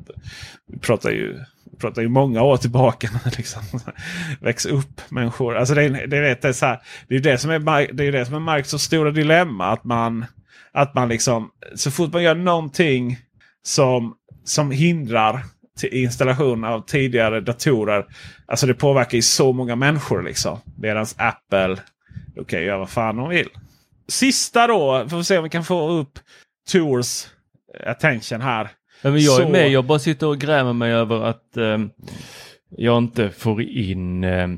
Vi 0.67 0.79
pratar 0.79 1.09
ju 1.09 1.39
pratar 1.79 2.01
ju 2.01 2.09
många 2.09 2.41
år 2.41 2.57
tillbaka. 2.57 3.09
liksom, 3.37 3.61
väx 4.41 4.65
upp 4.65 5.01
människor. 5.09 5.57
Alltså 5.57 5.73
det, 5.73 5.83
är, 5.83 6.07
det, 6.07 6.21
vet, 6.21 6.41
det, 6.41 6.47
är 6.47 6.53
så 6.53 6.65
här, 6.65 6.81
det 7.07 7.15
är 7.15 7.19
det 7.19 7.37
som 7.37 7.51
är, 7.51 7.93
det 7.93 8.03
är 8.03 8.11
det 8.11 8.25
som 8.25 8.35
är 8.35 8.39
Marks 8.39 8.69
stora 8.69 9.11
dilemma. 9.11 9.65
Att 9.65 9.83
man, 9.83 10.25
att 10.71 10.95
man 10.95 11.09
liksom, 11.09 11.49
så 11.75 11.91
fort 11.91 12.13
man 12.13 12.23
gör 12.23 12.35
någonting 12.35 13.17
som, 13.63 14.13
som 14.43 14.71
hindrar 14.71 15.43
installation 15.83 16.63
av 16.63 16.85
tidigare 16.85 17.41
datorer. 17.41 18.05
Alltså 18.45 18.67
det 18.67 18.73
påverkar 18.73 19.15
ju 19.15 19.21
så 19.21 19.53
många 19.53 19.75
människor. 19.75 20.23
liksom. 20.23 20.59
Medan 20.77 21.05
Apple 21.17 21.77
okej 22.31 22.41
okay, 22.41 22.63
göra 22.63 22.77
vad 22.77 22.89
fan 22.89 23.15
de 23.15 23.29
vill. 23.29 23.49
Sista 24.07 24.67
då, 24.67 25.09
får 25.09 25.17
vi 25.17 25.23
se 25.23 25.37
om 25.37 25.43
vi 25.43 25.49
kan 25.49 25.63
få 25.63 25.89
upp 25.89 26.19
Tours 26.69 27.27
attention 27.85 28.41
här. 28.41 28.69
Men 29.01 29.13
jag 29.13 29.33
så... 29.33 29.41
är 29.41 29.49
med, 29.49 29.69
jag 29.69 29.85
bara 29.85 29.99
sitter 29.99 30.27
och 30.27 30.37
grämer 30.37 30.73
mig 30.73 30.91
över 30.91 31.23
att 31.23 31.57
eh, 31.57 31.77
jag 32.69 32.97
inte 32.97 33.29
får 33.29 33.61
in 33.61 34.23
eh, 34.23 34.49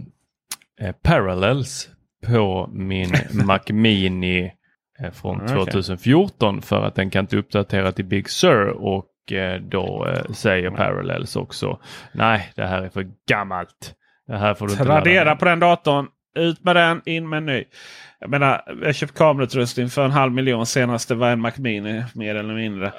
eh 0.82 0.92
Parallels 1.02 1.90
på 2.28 2.70
min 2.74 3.14
Mac 3.46 3.60
Mini 3.70 4.52
eh, 5.00 5.12
från 5.12 5.42
okay. 5.42 5.56
2014 5.56 6.62
för 6.62 6.84
att 6.84 6.96
den 6.96 7.10
kan 7.10 7.24
inte 7.24 7.38
uppdatera 7.38 7.92
till 7.92 8.06
Big 8.06 8.30
Sur 8.30 8.70
och 8.70 9.32
eh, 9.32 9.62
då 9.62 10.08
eh, 10.08 10.32
säger 10.34 10.70
Parallels 10.70 11.36
också 11.36 11.80
nej 12.12 12.52
det 12.56 12.66
här 12.66 12.82
är 12.82 12.90
för 12.90 13.08
gammalt. 13.30 13.96
Det 14.28 14.38
här 14.38 14.54
får 14.54 14.68
du 14.68 14.74
inte 14.74 14.86
Radera 14.86 15.36
på 15.36 15.46
den 15.46 15.60
datorn, 15.60 16.08
ut 16.36 16.64
med 16.64 16.76
den, 16.76 17.02
in 17.06 17.30
med 17.30 17.38
en 17.38 17.46
ny. 17.46 17.64
Jag 18.20 18.30
menar, 18.30 18.62
jag 18.84 18.96
köpte 18.96 19.18
kamerautrustning 19.18 19.90
för 19.90 20.06
en 20.06 20.12
halv 20.12 20.32
miljon 20.32 20.66
senast 20.66 21.10
det 21.10 21.16
var 21.16 21.30
en 21.30 21.42
Mac 21.42 21.52
Mini 21.58 22.04
mer 22.16 22.36
eller 22.36 22.54
mindre. 22.54 22.94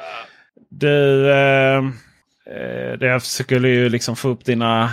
Du, 0.71 1.31
eh, 1.31 1.79
eh, 2.47 2.99
det 2.99 3.07
jag 3.07 3.23
försöker 3.23 3.61
ju 3.61 3.89
liksom 3.89 4.17
få 4.17 4.29
upp 4.29 4.45
dina 4.45 4.93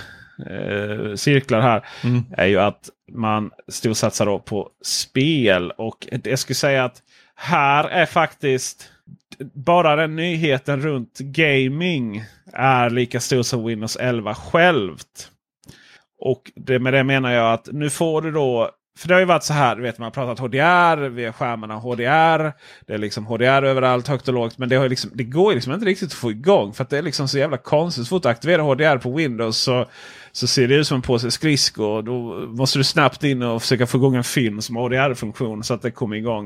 eh, 0.49 1.15
cirklar 1.15 1.61
här. 1.61 1.85
Mm. 2.03 2.23
Är 2.37 2.45
ju 2.45 2.59
att 2.59 2.89
man 3.11 3.51
storsatsar 3.67 4.39
på 4.39 4.69
spel. 4.85 5.71
Och 5.71 6.07
jag 6.23 6.39
skulle 6.39 6.55
säga 6.55 6.85
att 6.85 7.01
här 7.35 7.83
är 7.83 8.05
faktiskt 8.05 8.91
bara 9.53 9.95
den 9.95 10.15
nyheten 10.15 10.81
runt 10.81 11.19
gaming 11.19 12.23
är 12.53 12.89
lika 12.89 13.19
stor 13.19 13.43
som 13.43 13.65
Windows 13.65 13.95
11 13.95 14.35
självt. 14.35 15.31
Och 16.19 16.51
det, 16.55 16.79
med 16.79 16.93
det 16.93 17.03
menar 17.03 17.31
jag 17.31 17.53
att 17.53 17.69
nu 17.71 17.89
får 17.89 18.21
du 18.21 18.31
då 18.31 18.71
för 18.97 19.07
det 19.07 19.13
har 19.13 19.19
ju 19.19 19.25
varit 19.25 19.43
så 19.43 19.53
här, 19.53 19.75
du 19.75 19.81
vet 19.81 19.97
man 19.97 20.05
har 20.05 20.11
pratat 20.11 20.39
HDR, 20.39 21.09
vi 21.09 21.25
har 21.25 21.31
skärmarna 21.31 21.75
HDR. 21.75 22.53
Det 22.87 22.93
är 22.93 22.97
liksom 22.97 23.25
HDR 23.25 23.63
överallt, 23.63 24.07
högt 24.07 24.27
och 24.27 24.33
lågt. 24.33 24.57
Men 24.57 24.69
det, 24.69 24.75
har 24.75 24.89
liksom, 24.89 25.11
det 25.13 25.23
går 25.23 25.53
liksom 25.53 25.73
inte 25.73 25.85
riktigt 25.85 26.07
att 26.07 26.13
få 26.13 26.31
igång. 26.31 26.73
För 26.73 26.83
att 26.83 26.89
det 26.89 26.97
är 26.97 27.01
liksom 27.01 27.27
så 27.27 27.37
jävla 27.37 27.57
konstigt. 27.57 28.03
Så 28.03 28.09
fort 28.09 28.23
du 28.23 28.29
aktiverar 28.29 28.63
HDR 28.63 28.97
på 28.97 29.11
Windows 29.11 29.57
så, 29.57 29.85
så 30.31 30.47
ser 30.47 30.67
det 30.67 30.75
ut 30.75 30.87
som 30.87 30.95
en 30.95 31.01
påse 31.01 31.31
skridskor. 31.31 32.01
Då 32.01 32.47
måste 32.47 32.79
du 32.79 32.83
snabbt 32.83 33.23
in 33.23 33.41
och 33.41 33.61
försöka 33.61 33.87
få 33.87 33.97
igång 33.97 34.15
en 34.15 34.23
film 34.23 34.61
som 34.61 34.75
har 34.75 34.83
HDR-funktion 34.83 35.63
så 35.63 35.73
att 35.73 35.81
det 35.81 35.91
kommer 35.91 36.15
igång. 36.15 36.45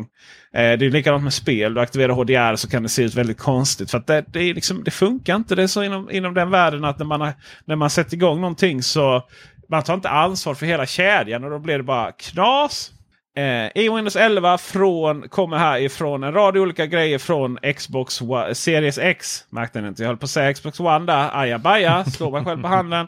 Eh, 0.54 0.78
det 0.78 0.86
är 0.86 0.90
likadant 0.90 1.24
med 1.24 1.34
spel. 1.34 1.74
Du 1.74 1.82
aktiverar 1.82 2.14
HDR 2.14 2.56
så 2.56 2.70
kan 2.70 2.84
det 2.84 2.90
se 2.90 3.04
ut 3.04 3.16
väldigt 3.16 3.40
konstigt. 3.40 3.92
För 3.92 3.98
att 3.98 4.08
det, 4.08 4.26
det, 4.28 4.40
är 4.40 4.54
liksom, 4.54 4.84
det 4.84 4.92
funkar 4.92 5.36
inte. 5.36 5.56
Det 5.56 5.64
är 5.64 5.68
så 5.68 5.84
inom, 5.84 6.12
inom 6.12 6.34
den 6.34 6.50
världen 6.50 6.86
att 6.86 7.00
när 7.00 7.06
man, 7.06 7.22
har, 7.22 7.34
när 7.66 7.76
man 7.76 7.90
sätter 7.90 8.14
igång 8.14 8.42
någonting 8.42 8.84
så 8.84 9.24
man 9.72 9.84
tar 9.84 9.94
inte 9.94 10.10
ansvar 10.10 10.54
för 10.54 10.66
hela 10.66 10.86
kedjan 10.86 11.44
och 11.44 11.50
då 11.50 11.60
blir 11.60 11.78
det 11.78 11.84
bara 11.84 12.12
knas. 12.12 12.92
Eh, 13.38 13.84
I 13.84 13.90
Windows 13.90 14.16
11 14.16 14.58
från, 14.58 15.30
kommer 15.30 15.58
här 15.58 15.80
ifrån 15.80 16.24
en 16.24 16.34
rad 16.34 16.58
olika 16.58 16.86
grejer 16.86 17.18
från 17.18 17.58
Xbox 17.76 18.22
Series 18.54 18.98
X. 18.98 19.46
Märkte 19.50 19.82
ni 19.82 19.88
inte? 19.88 20.04
Jag 20.04 20.08
höll 20.08 20.18
på 20.18 20.24
att 20.24 20.30
säga 20.30 20.54
Xbox 20.54 20.80
One 20.80 21.06
där. 21.06 21.30
Ajabaja, 21.34 22.06
slår 22.06 22.32
mig 22.32 22.46
själv 22.46 22.62
på 22.62 22.68
handen. 22.78 23.08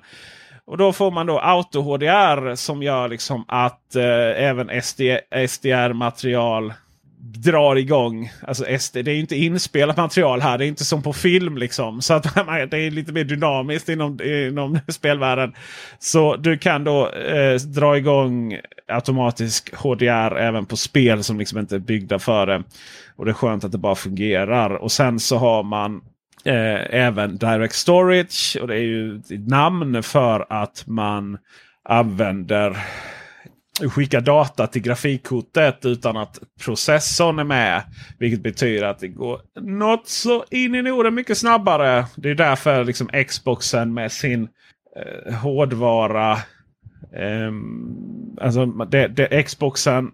Och 0.66 0.78
då 0.78 0.94
får 0.94 1.12
man 1.12 1.26
då 1.26 1.40
auto 1.40 1.82
HDR 1.82 2.56
som 2.56 2.84
gör 2.84 3.08
liksom 3.08 3.46
att 3.48 3.96
eh, 3.96 4.44
även 4.44 4.82
SD, 4.82 5.02
SDR-material 5.48 6.74
drar 7.24 7.76
igång. 7.76 8.32
Alltså 8.42 8.80
SD, 8.80 8.94
det 8.94 9.12
är 9.12 9.20
inte 9.20 9.36
inspelat 9.36 9.98
material 9.98 10.42
här. 10.42 10.58
Det 10.58 10.66
är 10.66 10.68
inte 10.68 10.86
som 10.86 11.04
på 11.04 11.14
film 11.14 11.58
liksom. 11.58 12.02
Så 12.02 12.14
att 12.14 12.24
det 12.72 12.78
är 12.78 12.92
lite 12.92 13.12
mer 13.12 13.24
dynamiskt 13.24 13.90
inom, 13.90 14.20
inom 14.24 14.80
spelvärlden. 14.88 15.54
Så 16.00 16.36
du 16.36 16.58
kan 16.58 16.84
då 16.84 17.10
eh, 17.10 17.56
dra 17.56 17.98
igång 17.98 18.60
automatisk 18.88 19.76
HDR 19.76 20.38
även 20.38 20.66
på 20.66 20.78
spel 20.78 21.24
som 21.24 21.40
liksom 21.40 21.60
inte 21.60 21.76
är 21.76 21.80
byggda 21.80 22.20
för 22.20 22.48
det. 22.48 22.64
Och 23.16 23.26
det 23.26 23.32
är 23.32 23.36
skönt 23.36 23.64
att 23.64 23.72
det 23.72 23.78
bara 23.78 23.96
fungerar. 23.96 24.70
Och 24.70 24.92
sen 24.92 25.20
så 25.20 25.38
har 25.38 25.64
man 25.64 26.02
eh, 26.46 26.96
även 26.96 27.38
Direct 27.38 27.76
Storage. 27.76 28.58
Och 28.62 28.68
det 28.68 28.76
är 28.76 28.84
ju 28.84 29.16
ett 29.16 29.48
namn 29.48 30.04
för 30.04 30.46
att 30.50 30.84
man 30.88 31.38
använder 31.90 32.78
skicka 33.82 34.22
data 34.22 34.68
till 34.68 34.82
grafikkortet 34.82 35.86
utan 35.86 36.18
att 36.18 36.40
processorn 36.66 37.40
är 37.40 37.44
med. 37.44 37.82
Vilket 38.20 38.44
betyder 38.44 38.84
att 38.84 39.00
det 39.00 39.08
går 39.08 39.42
något 39.62 40.08
så 40.08 40.46
in 40.52 40.76
i 40.76 40.82
Norden 40.82 41.16
mycket 41.16 41.38
snabbare. 41.38 42.06
Det 42.16 42.30
är 42.30 42.36
därför 42.36 42.84
liksom 42.84 43.10
Xboxen 43.28 43.94
med 43.94 44.12
sin 44.12 44.48
eh, 44.96 45.34
hårdvara. 45.34 46.32
Eh, 47.14 47.52
alltså 48.42 48.66
det, 48.66 49.08
det, 49.08 49.44
Xboxen 49.44 50.12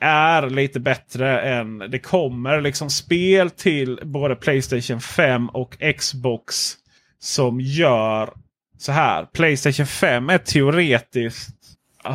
är 0.00 0.50
lite 0.50 0.80
bättre 0.80 1.40
än 1.40 1.78
det 1.78 1.98
kommer 1.98 2.60
liksom 2.60 2.90
spel 2.90 3.50
till 3.50 4.00
både 4.02 4.36
Playstation 4.36 5.00
5 5.00 5.48
och 5.48 5.76
Xbox 5.98 6.74
som 7.18 7.60
gör 7.60 8.30
så 8.78 8.92
här. 8.92 9.24
Playstation 9.24 9.86
5 9.86 10.30
är 10.30 10.38
teoretiskt 10.38 11.57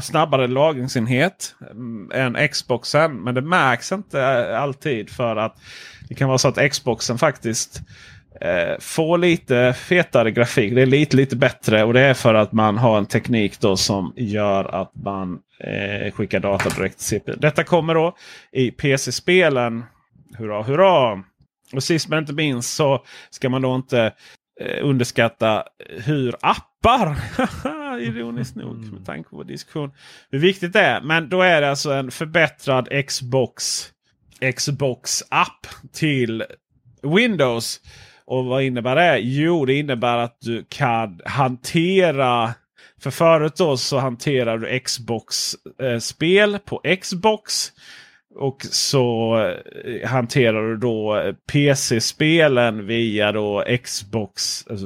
snabbare 0.01 0.47
lagringsenhet 0.47 1.55
mm, 1.71 2.11
än 2.13 2.47
Xboxen. 2.47 3.23
Men 3.23 3.35
det 3.35 3.41
märks 3.41 3.91
inte 3.91 4.21
eh, 4.21 4.61
alltid 4.61 5.09
för 5.09 5.35
att 5.35 5.57
det 6.09 6.15
kan 6.15 6.27
vara 6.27 6.37
så 6.37 6.47
att 6.47 6.71
Xboxen 6.71 7.17
faktiskt 7.17 7.81
eh, 8.41 8.79
får 8.79 9.17
lite 9.17 9.73
fetare 9.73 10.31
grafik. 10.31 10.75
Det 10.75 10.81
är 10.81 10.85
lite 10.85 11.17
lite 11.17 11.35
bättre 11.35 11.83
och 11.83 11.93
det 11.93 12.01
är 12.01 12.13
för 12.13 12.33
att 12.33 12.51
man 12.51 12.77
har 12.77 12.97
en 12.97 13.05
teknik 13.05 13.59
då 13.59 13.77
som 13.77 14.13
gör 14.15 14.81
att 14.81 14.91
man 14.95 15.39
eh, 15.59 16.11
skickar 16.11 16.39
data 16.39 16.69
direkt 16.69 16.97
till 16.97 17.19
CPU. 17.19 17.35
Detta 17.35 17.63
kommer 17.63 17.95
då 17.95 18.15
i 18.51 18.71
PC-spelen. 18.71 19.83
Hurra 20.37 20.63
hurra! 20.63 21.23
Och 21.73 21.83
sist 21.83 22.09
men 22.09 22.19
inte 22.19 22.33
minst 22.33 22.73
så 22.73 23.05
ska 23.29 23.49
man 23.49 23.61
då 23.61 23.75
inte 23.75 24.13
underskatta 24.81 25.63
hur 25.89 26.35
appar 26.41 27.17
ironiskt 27.99 28.55
nog 28.55 28.75
mm. 28.75 28.89
med 28.89 29.05
tanke 29.05 29.29
på 29.29 29.43
diskussion. 29.43 29.91
Hur 30.31 30.39
viktigt 30.39 30.73
det 30.73 30.81
är. 30.81 31.01
Men 31.01 31.29
då 31.29 31.41
är 31.41 31.61
det 31.61 31.69
alltså 31.69 31.91
en 31.91 32.11
förbättrad 32.11 33.07
Xbox 33.07 33.89
Xbox-app 34.55 35.67
till 35.93 36.43
Windows. 37.01 37.81
Och 38.25 38.45
vad 38.45 38.63
innebär 38.63 38.95
det? 38.95 39.19
Jo, 39.19 39.65
det 39.65 39.73
innebär 39.73 40.17
att 40.17 40.37
du 40.41 40.65
kan 40.69 41.19
hantera 41.25 42.53
för 42.99 43.11
förut 43.11 43.55
då 43.55 43.77
så 43.77 43.99
hanterar 43.99 44.57
du 44.57 44.79
Xbox-spel 44.79 46.53
eh, 46.53 46.59
på 46.59 46.81
Xbox. 47.01 47.71
Och 48.35 48.61
så 48.61 49.37
eh, 49.85 50.09
hanterar 50.09 50.69
du 50.69 50.77
då 50.77 51.17
eh, 51.17 51.33
PC-spelen 51.51 52.87
via 52.87 53.31
då 53.31 53.63
Xbox. 53.83 54.67
Alltså, 54.69 54.85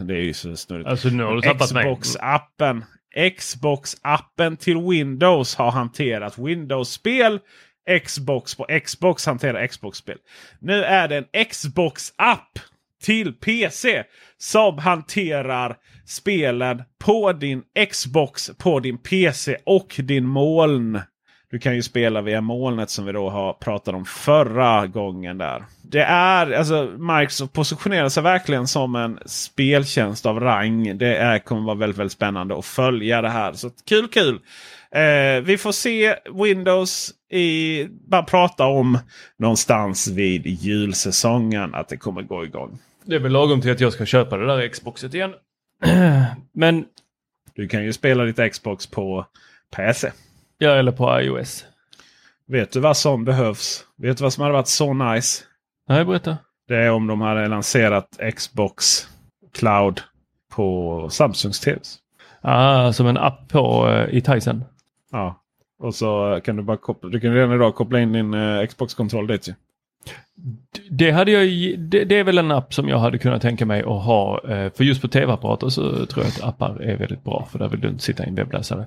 det 0.00 0.14
är 0.14 0.22
ju 0.22 0.32
så 0.32 0.56
snurrigt. 0.56 0.88
Alltså, 0.88 1.08
Xbox-appen. 1.08 2.82
Xbox-appen 3.16 4.56
till 4.56 4.76
Windows 4.76 5.54
har 5.54 5.70
hanterat 5.70 6.38
Windows-spel. 6.38 7.38
Xbox 8.04 8.54
på 8.54 8.66
Xbox 8.84 9.26
hanterar 9.26 9.66
Xbox-spel. 9.66 10.18
Nu 10.60 10.84
är 10.84 11.08
det 11.08 11.16
en 11.16 11.44
Xbox-app 11.44 12.58
till 13.02 13.32
PC 13.32 14.04
som 14.38 14.78
hanterar 14.78 15.76
spelen 16.06 16.82
på 17.04 17.32
din 17.32 17.62
Xbox, 17.90 18.50
på 18.58 18.80
din 18.80 18.98
PC 18.98 19.56
och 19.66 19.94
din 19.98 20.26
moln. 20.26 21.00
Du 21.50 21.58
kan 21.58 21.74
ju 21.74 21.82
spela 21.82 22.22
via 22.22 22.40
molnet 22.40 22.90
som 22.90 23.06
vi 23.06 23.12
då 23.12 23.30
har 23.30 23.52
pratat 23.52 23.94
om 23.94 24.04
förra 24.04 24.86
gången 24.86 25.38
där. 25.38 25.64
Det 25.82 26.02
är 26.02 26.52
alltså 26.52 26.94
Microsoft 26.98 27.52
positionerar 27.52 28.08
sig 28.08 28.22
verkligen 28.22 28.66
som 28.66 28.94
en 28.94 29.18
speltjänst 29.26 30.26
av 30.26 30.40
rang. 30.40 30.98
Det 30.98 31.16
är, 31.16 31.38
kommer 31.38 31.62
vara 31.62 31.74
väldigt, 31.74 31.98
väldigt 31.98 32.12
spännande 32.12 32.58
att 32.58 32.64
följa 32.66 33.22
det 33.22 33.28
här. 33.28 33.52
Så 33.52 33.70
kul, 33.88 34.08
kul! 34.08 34.40
Eh, 34.90 35.42
vi 35.44 35.58
får 35.58 35.72
se 35.72 36.16
Windows 36.44 37.10
i, 37.30 37.84
bara 37.90 38.22
prata 38.22 38.66
om 38.66 38.98
någonstans 39.38 40.08
vid 40.08 40.46
julsäsongen 40.46 41.74
att 41.74 41.88
det 41.88 41.96
kommer 41.96 42.22
gå 42.22 42.44
igång. 42.44 42.78
Det 43.04 43.14
är 43.14 43.18
väl 43.18 43.32
lagom 43.32 43.60
till 43.60 43.72
att 43.72 43.80
jag 43.80 43.92
ska 43.92 44.06
köpa 44.06 44.36
det 44.36 44.46
där 44.46 44.68
Xboxet 44.68 45.14
igen. 45.14 45.34
Men... 46.52 46.84
Du 47.54 47.68
kan 47.68 47.84
ju 47.84 47.92
spela 47.92 48.24
ditt 48.24 48.52
Xbox 48.52 48.86
på 48.86 49.26
PC. 49.76 50.12
Ja, 50.58 50.70
eller 50.70 50.92
på 50.92 51.20
iOS. 51.20 51.64
Vet 52.46 52.72
du 52.72 52.80
vad 52.80 52.96
som 52.96 53.24
behövs? 53.24 53.84
Vet 53.96 54.18
du 54.18 54.22
vad 54.22 54.32
som 54.32 54.42
hade 54.42 54.52
varit 54.52 54.68
så 54.68 54.94
nice? 54.94 55.44
Nej, 55.88 56.04
berätta. 56.04 56.36
Det 56.68 56.76
är 56.76 56.90
om 56.90 57.06
de 57.06 57.20
hade 57.20 57.48
lanserat 57.48 58.20
Xbox 58.36 59.08
Cloud 59.54 60.00
på 60.52 61.08
Samsungs 61.10 61.60
TVs. 61.60 61.98
Ah, 62.40 62.92
som 62.92 63.06
en 63.06 63.16
app 63.16 63.48
på 63.48 63.88
uh, 63.88 64.14
i 64.14 64.20
Tyson. 64.20 64.64
Ja, 65.12 65.42
och 65.78 65.94
så 65.94 66.40
kan 66.44 66.56
du 66.56 66.62
bara 66.62 66.76
koppla. 66.76 67.10
Du 67.10 67.20
kan 67.20 67.34
redan 67.34 67.52
idag 67.52 67.74
koppla 67.74 68.00
in 68.00 68.12
din 68.12 68.34
uh, 68.34 68.66
Xbox-kontroll 68.66 69.26
dit 69.26 69.48
ju. 69.48 69.54
Det, 70.90 71.10
hade 71.10 71.30
jag, 71.30 71.78
det, 71.78 72.04
det, 72.04 72.18
är 72.18 72.24
väl 72.24 72.38
en 72.38 72.50
app 72.50 72.74
som 72.74 72.88
jag 72.88 72.98
hade 72.98 73.18
kunnat 73.18 73.42
tänka 73.42 73.66
mig 73.66 73.80
att 73.80 74.04
ha. 74.04 74.40
Uh, 74.48 74.70
för 74.70 74.84
just 74.84 75.02
på 75.02 75.08
tv-apparater 75.08 75.68
så 75.68 76.06
tror 76.06 76.24
jag 76.24 76.26
att 76.26 76.42
appar 76.42 76.82
är 76.82 76.96
väldigt 76.96 77.24
bra. 77.24 77.48
För 77.50 77.58
där 77.58 77.68
vill 77.68 77.80
du 77.80 77.88
inte 77.88 78.04
sitta 78.04 78.24
i 78.24 78.28
en 78.28 78.34
webbläsare. 78.34 78.86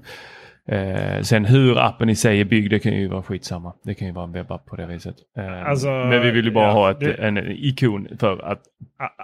Eh, 0.68 1.22
sen 1.22 1.46
hur 1.46 1.78
appen 1.78 2.10
i 2.10 2.16
sig 2.16 2.42
är 2.42 2.46
byggd, 2.46 2.70
det 2.70 2.80
kan 2.80 2.94
ju 2.94 3.08
vara 3.08 3.24
skitsamma. 3.24 3.74
Det 3.84 3.94
kan 3.94 4.08
ju 4.08 4.14
vara 4.14 4.26
en 4.26 4.32
webbapp 4.32 4.66
på 4.66 4.76
det 4.76 4.86
viset. 4.86 5.16
Eh, 5.38 5.70
alltså, 5.70 5.88
men 5.88 6.22
vi 6.22 6.32
vill 6.32 6.46
ju 6.46 6.52
bara 6.52 6.68
ja, 6.68 6.72
ha 6.72 6.92
ett, 6.92 7.00
det... 7.00 7.14
en 7.14 7.38
ikon 7.38 8.08
för 8.20 8.46
att 8.46 8.62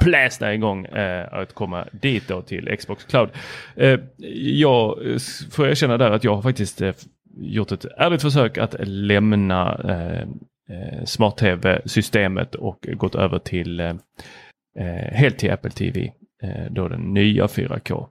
plästa 0.03 0.53
igång 0.53 0.85
eh, 0.85 1.33
att 1.33 1.53
komma 1.53 1.85
dit 1.91 2.27
då 2.27 2.41
till 2.41 2.77
Xbox 2.77 3.03
Cloud. 3.03 3.29
Eh, 3.75 3.99
jag 4.37 4.97
får 5.51 5.67
erkänna 5.67 5.97
där 5.97 6.11
att 6.11 6.23
jag 6.23 6.35
har 6.35 6.41
faktiskt 6.41 6.81
eh, 6.81 6.93
gjort 7.37 7.71
ett 7.71 7.85
ärligt 7.97 8.21
försök 8.21 8.57
att 8.57 8.75
lämna 8.79 9.79
eh, 9.89 10.21
eh 10.69 11.03
smart-tv-systemet 11.05 12.55
och 12.55 12.87
gått 12.93 13.15
över 13.15 13.39
till 13.39 13.99
helt 15.11 15.37
till 15.37 15.51
Apple 15.51 15.71
TV. 15.71 16.11
då 16.69 16.87
den 16.87 17.13
nya 17.13 17.45
4K. 17.45 18.07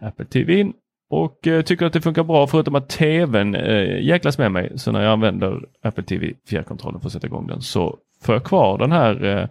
Apple 0.00 0.24
TV 0.24 0.72
och 1.10 1.46
eh, 1.46 1.62
tycker 1.62 1.86
att 1.86 1.92
det 1.92 2.00
funkar 2.00 2.24
bra 2.24 2.46
förutom 2.46 2.74
att 2.74 2.88
tvn 2.88 3.54
eh, 3.54 4.00
jäklas 4.00 4.38
med 4.38 4.52
mig. 4.52 4.72
Så 4.74 4.92
när 4.92 5.02
jag 5.02 5.12
använder 5.12 5.60
Apple 5.82 6.04
TV 6.04 6.32
fjärrkontrollen 6.48 7.00
för 7.00 7.08
att 7.08 7.12
sätta 7.12 7.26
igång 7.26 7.46
den 7.46 7.62
så 7.62 7.98
får 8.22 8.34
jag 8.34 8.44
kvar 8.44 8.78
den 8.78 8.92
här 8.92 9.24
eh, 9.24 9.48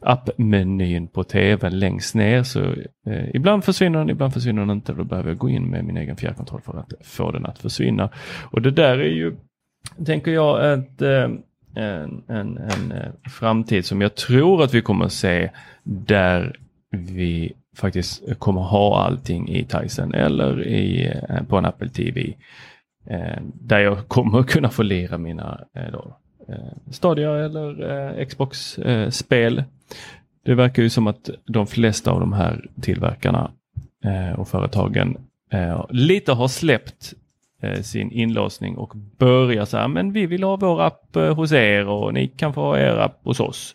appmenyn 0.00 1.08
på 1.08 1.24
tvn 1.24 1.78
längst 1.78 2.14
ner. 2.14 2.42
Så 2.42 2.60
eh, 3.06 3.34
ibland 3.34 3.64
försvinner 3.64 3.98
den, 3.98 4.10
ibland 4.10 4.32
försvinner 4.34 4.60
den 4.60 4.70
inte. 4.70 4.92
Då 4.92 5.04
behöver 5.04 5.28
jag 5.30 5.38
gå 5.38 5.48
in 5.48 5.70
med 5.70 5.84
min 5.84 5.96
egen 5.96 6.16
fjärrkontroll 6.16 6.60
för 6.60 6.78
att 6.78 6.92
få 7.02 7.30
den 7.30 7.46
att 7.46 7.58
försvinna. 7.58 8.10
Och 8.50 8.62
det 8.62 8.70
där 8.70 8.98
är 8.98 9.10
ju, 9.10 9.36
tänker 10.06 10.30
jag, 10.30 10.72
ett, 10.72 11.02
eh, 11.02 11.30
en, 11.74 12.22
en, 12.28 12.58
en 12.58 12.92
eh, 12.92 13.30
framtid 13.30 13.84
som 13.84 14.00
jag 14.00 14.14
tror 14.14 14.62
att 14.62 14.74
vi 14.74 14.82
kommer 14.82 15.04
att 15.04 15.12
se 15.12 15.50
där 15.82 16.56
vi 16.90 17.52
faktiskt 17.74 18.38
kommer 18.38 18.60
ha 18.60 19.04
allting 19.04 19.48
i 19.48 19.64
Tyson 19.64 20.14
eller 20.14 20.66
i, 20.66 21.12
eh, 21.28 21.42
på 21.48 21.56
en 21.56 21.64
Apple 21.64 21.88
TV. 21.88 22.34
Eh, 23.06 23.42
där 23.54 23.78
jag 23.78 24.08
kommer 24.08 24.42
kunna 24.48 24.70
få 24.70 24.82
lira 24.82 25.18
mina 25.18 25.60
eh, 25.76 25.92
då, 25.92 26.16
eh, 26.48 26.90
Stadia 26.90 27.44
eller 27.44 27.90
eh, 28.18 28.26
Xbox-spel. 28.26 29.64
Det 30.44 30.54
verkar 30.54 30.82
ju 30.82 30.90
som 30.90 31.06
att 31.06 31.30
de 31.44 31.66
flesta 31.66 32.10
av 32.10 32.20
de 32.20 32.32
här 32.32 32.66
tillverkarna 32.80 33.50
och 34.36 34.48
företagen 34.48 35.16
lite 35.90 36.32
har 36.32 36.48
släppt 36.48 37.14
sin 37.82 38.10
inlåsning 38.10 38.76
och 38.76 38.92
börjar 39.18 39.64
så 39.64 39.76
här, 39.76 39.88
men 39.88 40.12
vi 40.12 40.26
vill 40.26 40.42
ha 40.42 40.56
vår 40.56 40.82
app 40.82 41.16
hos 41.36 41.52
er 41.52 41.88
och 41.88 42.14
ni 42.14 42.28
kan 42.28 42.54
få 42.54 42.60
ha 42.60 42.78
er 42.78 42.96
app 42.96 43.20
hos 43.24 43.40
oss. 43.40 43.74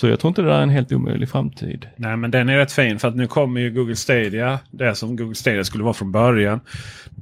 Så 0.00 0.08
jag 0.08 0.20
tror 0.20 0.28
inte 0.28 0.42
det 0.42 0.48
där 0.48 0.58
är 0.58 0.62
en 0.62 0.70
helt 0.70 0.92
omöjlig 0.92 1.28
framtid. 1.28 1.86
Nej 1.96 2.16
men 2.16 2.30
den 2.30 2.48
är 2.48 2.56
rätt 2.56 2.72
fin 2.72 2.98
för 2.98 3.08
att 3.08 3.16
nu 3.16 3.26
kommer 3.26 3.60
ju 3.60 3.70
Google 3.70 3.96
Stadia. 3.96 4.58
Det 4.70 4.94
som 4.94 5.16
Google 5.16 5.34
Stadia 5.34 5.64
skulle 5.64 5.84
vara 5.84 5.94
från 5.94 6.12
början. 6.12 6.60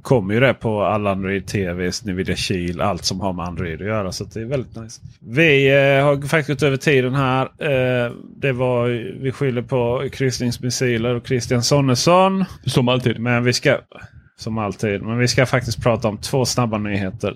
Kommer 0.01 0.33
ju 0.33 0.39
det 0.39 0.53
på 0.53 0.83
alla 0.83 1.11
Android 1.11 1.47
TVs, 1.47 2.05
Nvidia 2.05 2.35
Shield, 2.35 2.81
allt 2.81 3.05
som 3.05 3.21
har 3.21 3.33
med 3.33 3.45
Android 3.45 3.81
att 3.81 3.87
göra. 3.87 4.11
Så 4.11 4.23
det 4.23 4.41
är 4.41 4.45
väldigt 4.45 4.75
nice. 4.75 5.01
Vi 5.19 5.67
eh, 5.67 6.05
har 6.05 6.27
faktiskt 6.27 6.59
gått 6.59 6.67
över 6.67 6.77
tiden 6.77 7.15
här. 7.15 7.41
Eh, 7.41 8.11
det 8.35 8.51
var, 8.51 8.87
vi 9.21 9.31
skyller 9.31 9.61
på 9.61 10.09
kryssningsmissiler 10.11 11.15
och 11.15 11.27
Christian 11.27 11.63
Sonnesson. 11.63 12.45
Som 12.65 12.87
alltid. 12.87 13.19
Men 13.19 13.43
vi 13.43 13.53
ska, 13.53 13.77
som 14.37 14.57
alltid. 14.57 15.01
Men 15.01 15.17
vi 15.17 15.27
ska 15.27 15.45
faktiskt 15.45 15.83
prata 15.83 16.07
om 16.07 16.17
två 16.17 16.45
snabba 16.45 16.77
nyheter. 16.77 17.35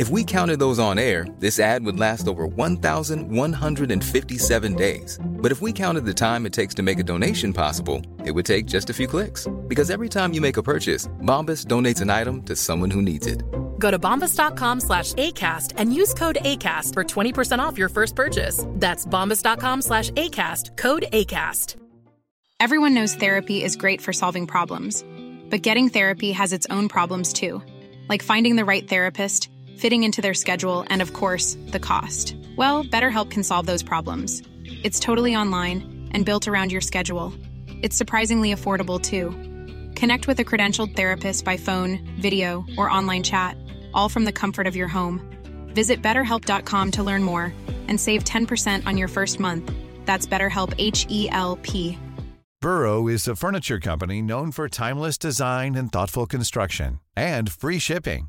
If 0.00 0.08
we 0.08 0.24
counted 0.24 0.58
those 0.58 0.78
on 0.78 0.98
air, 0.98 1.26
this 1.40 1.60
ad 1.60 1.84
would 1.84 1.98
last 1.98 2.26
over 2.26 2.46
1,157 2.46 4.74
days. 4.74 5.18
But 5.22 5.52
if 5.52 5.60
we 5.60 5.74
counted 5.74 6.06
the 6.06 6.14
time 6.14 6.46
it 6.46 6.54
takes 6.54 6.72
to 6.76 6.82
make 6.82 6.98
a 6.98 7.02
donation 7.02 7.52
possible, 7.52 8.00
it 8.24 8.30
would 8.30 8.46
take 8.46 8.64
just 8.64 8.88
a 8.88 8.94
few 8.94 9.06
clicks. 9.06 9.46
Because 9.68 9.90
every 9.90 10.08
time 10.08 10.32
you 10.32 10.40
make 10.40 10.56
a 10.56 10.62
purchase, 10.62 11.06
Bombas 11.20 11.66
donates 11.66 12.00
an 12.00 12.08
item 12.08 12.42
to 12.44 12.56
someone 12.56 12.90
who 12.90 13.02
needs 13.02 13.26
it. 13.26 13.42
Go 13.78 13.90
to 13.90 13.98
bombas.com 13.98 14.80
slash 14.80 15.12
ACAST 15.12 15.74
and 15.76 15.94
use 15.94 16.14
code 16.14 16.38
ACAST 16.46 16.94
for 16.94 17.04
20% 17.04 17.58
off 17.58 17.76
your 17.76 17.90
first 17.90 18.16
purchase. 18.16 18.64
That's 18.76 19.04
bombas.com 19.04 19.82
slash 19.82 20.08
ACAST, 20.12 20.78
code 20.78 21.08
ACAST. 21.12 21.76
Everyone 22.58 22.94
knows 22.94 23.16
therapy 23.16 23.62
is 23.62 23.76
great 23.76 24.00
for 24.00 24.14
solving 24.14 24.46
problems, 24.46 25.04
but 25.50 25.60
getting 25.60 25.90
therapy 25.90 26.32
has 26.32 26.54
its 26.54 26.66
own 26.70 26.88
problems 26.88 27.34
too, 27.34 27.60
like 28.08 28.22
finding 28.22 28.56
the 28.56 28.64
right 28.64 28.88
therapist, 28.88 29.50
fitting 29.80 30.04
into 30.04 30.20
their 30.20 30.34
schedule, 30.34 30.84
and 30.88 31.02
of 31.02 31.12
course, 31.12 31.56
the 31.68 31.80
cost. 31.80 32.36
Well, 32.56 32.84
BetterHelp 32.84 33.30
can 33.30 33.42
solve 33.42 33.66
those 33.66 33.82
problems. 33.82 34.42
It's 34.84 35.00
totally 35.00 35.34
online 35.34 36.08
and 36.12 36.24
built 36.26 36.46
around 36.46 36.72
your 36.72 36.80
schedule. 36.80 37.32
It's 37.82 37.96
surprisingly 37.96 38.54
affordable 38.54 39.00
too. 39.00 39.30
Connect 39.98 40.26
with 40.26 40.38
a 40.38 40.44
credentialed 40.44 40.94
therapist 40.96 41.44
by 41.44 41.56
phone, 41.56 41.98
video, 42.20 42.64
or 42.76 42.90
online 42.90 43.22
chat, 43.22 43.56
all 43.94 44.08
from 44.08 44.24
the 44.24 44.32
comfort 44.32 44.66
of 44.66 44.76
your 44.76 44.88
home. 44.88 45.20
Visit 45.74 46.02
betterhelp.com 46.02 46.90
to 46.90 47.02
learn 47.02 47.22
more 47.22 47.52
and 47.88 47.98
save 47.98 48.24
10% 48.24 48.86
on 48.86 48.96
your 48.98 49.08
first 49.08 49.40
month. 49.40 49.72
That's 50.04 50.26
BetterHelp 50.26 50.74
H 50.78 51.06
E 51.08 51.28
L 51.30 51.58
P. 51.62 51.98
Burrow 52.60 53.08
is 53.08 53.26
a 53.26 53.34
furniture 53.34 53.80
company 53.80 54.20
known 54.20 54.52
for 54.52 54.68
timeless 54.68 55.16
design 55.16 55.74
and 55.74 55.90
thoughtful 55.90 56.26
construction 56.26 57.00
and 57.16 57.50
free 57.50 57.78
shipping, 57.78 58.28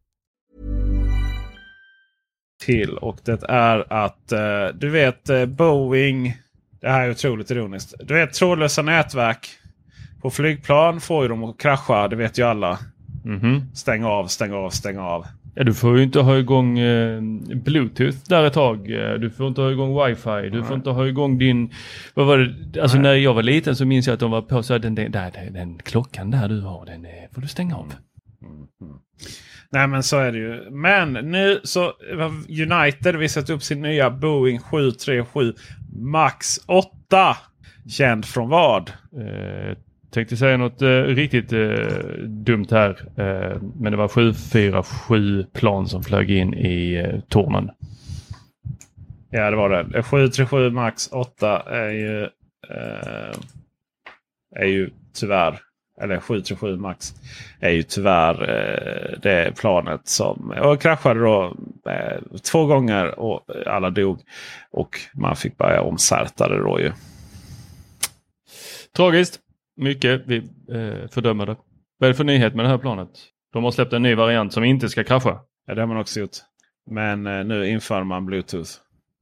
Till 2.61 2.97
och 2.97 3.17
det 3.25 3.43
är 3.49 3.93
att 3.93 4.31
eh, 4.31 4.39
du 4.73 4.89
vet 4.89 5.29
eh, 5.29 5.45
Boeing. 5.45 6.33
Det 6.81 6.89
här 6.89 7.01
är 7.07 7.11
otroligt 7.11 7.51
ironiskt. 7.51 7.93
Du 8.03 8.13
vet 8.13 8.33
trådlösa 8.33 8.81
nätverk 8.81 9.47
på 10.21 10.29
flygplan 10.29 11.01
får 11.01 11.23
ju 11.23 11.29
dem 11.29 11.43
att 11.43 11.57
krascha. 11.57 12.07
Det 12.07 12.15
vet 12.15 12.37
ju 12.39 12.43
alla. 12.43 12.79
Mhm. 13.25 13.61
Stäng 13.73 14.03
av, 14.03 14.27
stäng 14.27 14.53
av, 14.53 14.69
stäng 14.69 14.97
av. 14.97 15.25
Ja, 15.55 15.63
du 15.63 15.73
får 15.73 15.97
ju 15.97 16.03
inte 16.03 16.19
ha 16.19 16.37
igång 16.37 16.79
eh, 16.79 17.21
Bluetooth 17.55 18.17
där 18.27 18.43
ett 18.43 18.53
tag. 18.53 18.91
Eh, 18.91 19.13
Du 19.13 19.29
får 19.29 19.47
inte 19.47 19.61
ha 19.61 19.71
igång 19.71 20.05
wifi. 20.07 20.49
Du 20.51 20.63
får 20.63 20.75
inte 20.75 20.89
ha 20.89 21.07
igång 21.07 21.37
din... 21.37 21.73
Vad 22.13 22.27
var 22.27 22.37
det? 22.37 22.81
Alltså 22.81 22.97
när 22.97 23.13
jag 23.13 23.33
var 23.33 23.43
liten 23.43 23.75
så 23.75 23.85
minns 23.85 24.07
jag 24.07 24.13
att 24.13 24.19
de 24.19 24.31
var 24.31 24.41
på 24.41 24.63
så 24.63 24.73
här, 24.73 24.79
den, 24.79 24.95
den, 24.95 25.11
där, 25.11 25.31
den, 25.31 25.53
den 25.53 25.77
klockan 25.83 26.31
där 26.31 26.47
du 26.47 26.61
har 26.61 26.85
den 26.85 27.05
eh, 27.05 27.11
får 27.33 27.41
du 27.41 27.47
stänga 27.47 27.75
av. 27.75 27.93
Nej 29.69 29.87
men 29.87 30.03
så 30.03 30.17
är 30.17 30.31
det 30.31 30.37
ju. 30.37 30.69
Men 30.71 31.13
nu 31.13 31.59
så 31.63 31.93
United 32.49 33.15
visat 33.15 33.49
upp 33.49 33.63
sin 33.63 33.81
nya 33.81 34.09
Boeing 34.09 34.59
737 34.59 35.53
Max 35.95 36.57
8. 36.65 37.37
Känd 37.89 38.25
från 38.25 38.49
vad? 38.49 38.89
Eh, 38.89 39.77
tänkte 40.11 40.37
säga 40.37 40.57
något 40.57 40.81
eh, 40.81 40.87
riktigt 40.87 41.53
eh, 41.53 41.87
dumt 42.27 42.67
här. 42.71 42.89
Eh, 43.15 43.61
men 43.79 43.91
det 43.91 43.97
var 43.97 44.07
747 44.07 45.43
plan 45.53 45.87
som 45.87 46.03
flög 46.03 46.31
in 46.31 46.53
i 46.53 46.93
eh, 46.93 47.19
tornen. 47.29 47.69
Ja 49.29 49.49
det 49.51 49.57
var 49.57 49.69
det. 49.69 50.03
737 50.03 50.69
Max 50.71 51.11
8 51.11 51.59
är 51.59 51.89
ju, 51.89 52.21
eh, 52.69 53.35
är 54.55 54.65
ju 54.65 54.89
tyvärr, 55.13 55.59
eller 56.01 56.19
737 56.19 56.77
Max 56.77 57.13
är 57.59 57.69
ju 57.69 57.83
tyvärr 57.83 58.41
eh, 58.41 59.19
det 59.21 59.57
planet 59.57 60.07
som 60.07 60.53
och 60.61 60.81
kraschade 60.81 61.19
då 61.19 61.55
eh, 61.89 62.21
två 62.51 62.65
gånger 62.65 63.19
och 63.19 63.45
alla 63.65 63.89
dog. 63.89 64.21
Och 64.71 64.99
man 65.13 65.35
fick 65.35 65.57
börja 65.57 65.81
omsärta 65.81 66.49
det 66.49 66.59
då 66.59 66.79
ju. 66.79 66.91
Tragiskt. 68.95 69.39
Mycket. 69.77 70.21
Vi 70.25 70.37
eh, 70.71 71.09
fördömer 71.11 71.45
det. 71.45 71.55
Vad 71.97 72.07
är 72.07 72.11
det 72.11 72.17
för 72.17 72.23
nyhet 72.23 72.55
med 72.55 72.65
det 72.65 72.69
här 72.69 72.77
planet? 72.77 73.09
De 73.53 73.63
har 73.63 73.71
släppt 73.71 73.93
en 73.93 74.01
ny 74.01 74.15
variant 74.15 74.53
som 74.53 74.63
inte 74.63 74.89
ska 74.89 75.03
krascha. 75.03 75.39
Ja, 75.67 75.75
det 75.75 75.81
har 75.81 75.87
man 75.87 75.97
också 75.97 76.19
gjort. 76.19 76.37
Men 76.89 77.27
eh, 77.27 77.43
nu 77.43 77.67
inför 77.67 78.03
man 78.03 78.25
Bluetooth. 78.25 78.71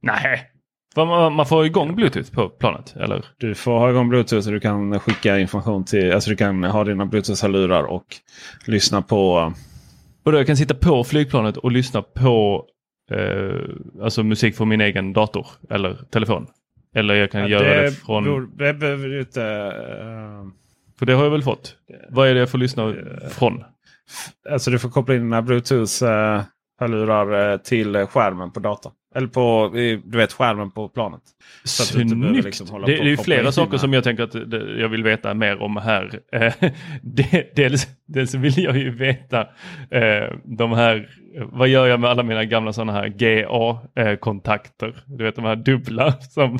Nej. 0.02 0.49
Man, 0.96 1.46
får 1.46 1.66
igång 1.66 1.94
Bluetooth 1.96 2.32
på 2.32 2.48
planet, 2.48 2.96
eller? 2.96 3.24
Du 3.38 3.54
får 3.54 3.78
ha 3.78 3.90
igång 3.90 4.08
Bluetooth 4.08 4.46
och 4.46 4.52
du 4.52 4.60
kan 4.60 5.00
skicka 5.00 5.38
information 5.38 5.84
till... 5.84 6.12
Alltså 6.12 6.30
du 6.30 6.36
kan 6.36 6.64
ha 6.64 6.84
dina 6.84 7.06
Bluetooth-hörlurar 7.06 7.82
och 7.82 8.04
lyssna 8.66 9.02
på... 9.02 9.52
Och 10.24 10.32
då 10.32 10.38
jag 10.38 10.46
kan 10.46 10.56
sitta 10.56 10.74
på 10.74 11.04
flygplanet 11.04 11.56
och 11.56 11.72
lyssna 11.72 12.02
på 12.02 12.64
eh, 13.12 13.60
alltså 14.02 14.22
musik 14.22 14.56
från 14.56 14.68
min 14.68 14.80
egen 14.80 15.12
dator 15.12 15.46
eller 15.70 15.94
telefon. 16.10 16.46
Eller 16.94 17.14
jag 17.14 17.30
kan 17.30 17.40
Ja, 17.40 17.48
göra 17.48 17.82
det, 17.82 17.90
från... 17.92 18.24
beror- 18.24 18.48
Det 18.58 18.74
behöver 18.74 19.08
du 19.08 19.20
inte... 19.20 19.42
eh, 19.42 20.46
För 20.98 21.06
det 21.06 21.12
har 21.12 21.24
jag 21.24 21.30
väl 21.30 21.42
fått. 21.42 21.76
Vad 22.08 22.28
är 22.28 22.34
det 22.34 22.40
jag 22.40 22.50
får 22.50 22.58
lyssna 22.58 22.94
från? 23.30 23.64
alltså 24.50 24.70
du 24.70 24.78
får 24.78 24.88
koppla 24.88 25.14
in 25.14 25.20
dina 25.20 25.42
Bluetooth-hörlurar 25.42 27.52
eh, 27.52 27.56
till 27.56 28.06
skärmen 28.06 28.52
på 28.52 28.60
datorn. 28.60 28.92
Eller 29.14 29.26
på 29.26 29.70
du 30.04 30.18
vet, 30.18 30.32
skärmen 30.32 30.70
på 30.70 30.88
planet. 30.88 31.20
Så 31.64 31.82
Snyggt! 31.84 32.44
Liksom 32.44 32.82
det, 32.86 32.86
det 32.86 33.12
är 33.12 33.16
flera 33.16 33.52
saker 33.52 33.78
som 33.78 33.92
jag 33.92 34.04
tänker 34.04 34.22
att 34.22 34.34
jag 34.78 34.88
vill 34.88 35.02
veta 35.02 35.34
mer 35.34 35.62
om 35.62 35.76
här. 35.76 36.20
Eh, 36.32 36.52
dels, 37.54 37.88
dels 38.06 38.34
vill 38.34 38.58
jag 38.58 38.76
ju 38.76 38.90
veta 38.90 39.40
eh, 39.90 40.34
de 40.44 40.72
här, 40.72 41.08
vad 41.52 41.68
gör 41.68 41.86
jag 41.86 42.00
med 42.00 42.10
alla 42.10 42.22
mina 42.22 42.44
gamla 42.44 42.72
sådana 42.72 42.92
här 42.92 43.08
GA-kontakter? 43.08 45.04
Du 45.06 45.24
vet 45.24 45.36
de 45.36 45.44
här 45.44 45.56
dubbla 45.56 46.12
som, 46.12 46.58